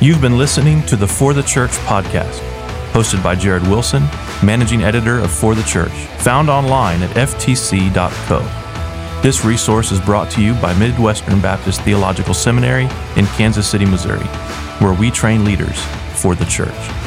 You've 0.00 0.20
been 0.20 0.38
listening 0.38 0.84
to 0.86 0.96
the 0.96 1.06
For 1.06 1.34
the 1.34 1.42
Church 1.42 1.72
podcast, 1.72 2.40
hosted 2.92 3.22
by 3.22 3.34
Jared 3.34 3.62
Wilson, 3.64 4.02
managing 4.42 4.82
editor 4.82 5.18
of 5.18 5.30
For 5.30 5.54
the 5.54 5.62
Church, 5.64 5.92
found 6.22 6.48
online 6.48 7.02
at 7.02 7.10
ftc.co. 7.10 8.56
This 9.22 9.44
resource 9.44 9.92
is 9.92 10.00
brought 10.00 10.30
to 10.30 10.42
you 10.42 10.54
by 10.54 10.72
Midwestern 10.78 11.42
Baptist 11.42 11.82
Theological 11.82 12.32
Seminary 12.32 12.84
in 13.16 13.26
Kansas 13.36 13.68
City, 13.68 13.84
Missouri, 13.84 14.24
where 14.78 14.94
we 14.94 15.10
train 15.10 15.44
leaders 15.44 15.78
for 16.20 16.34
the 16.34 16.44
church. 16.44 16.99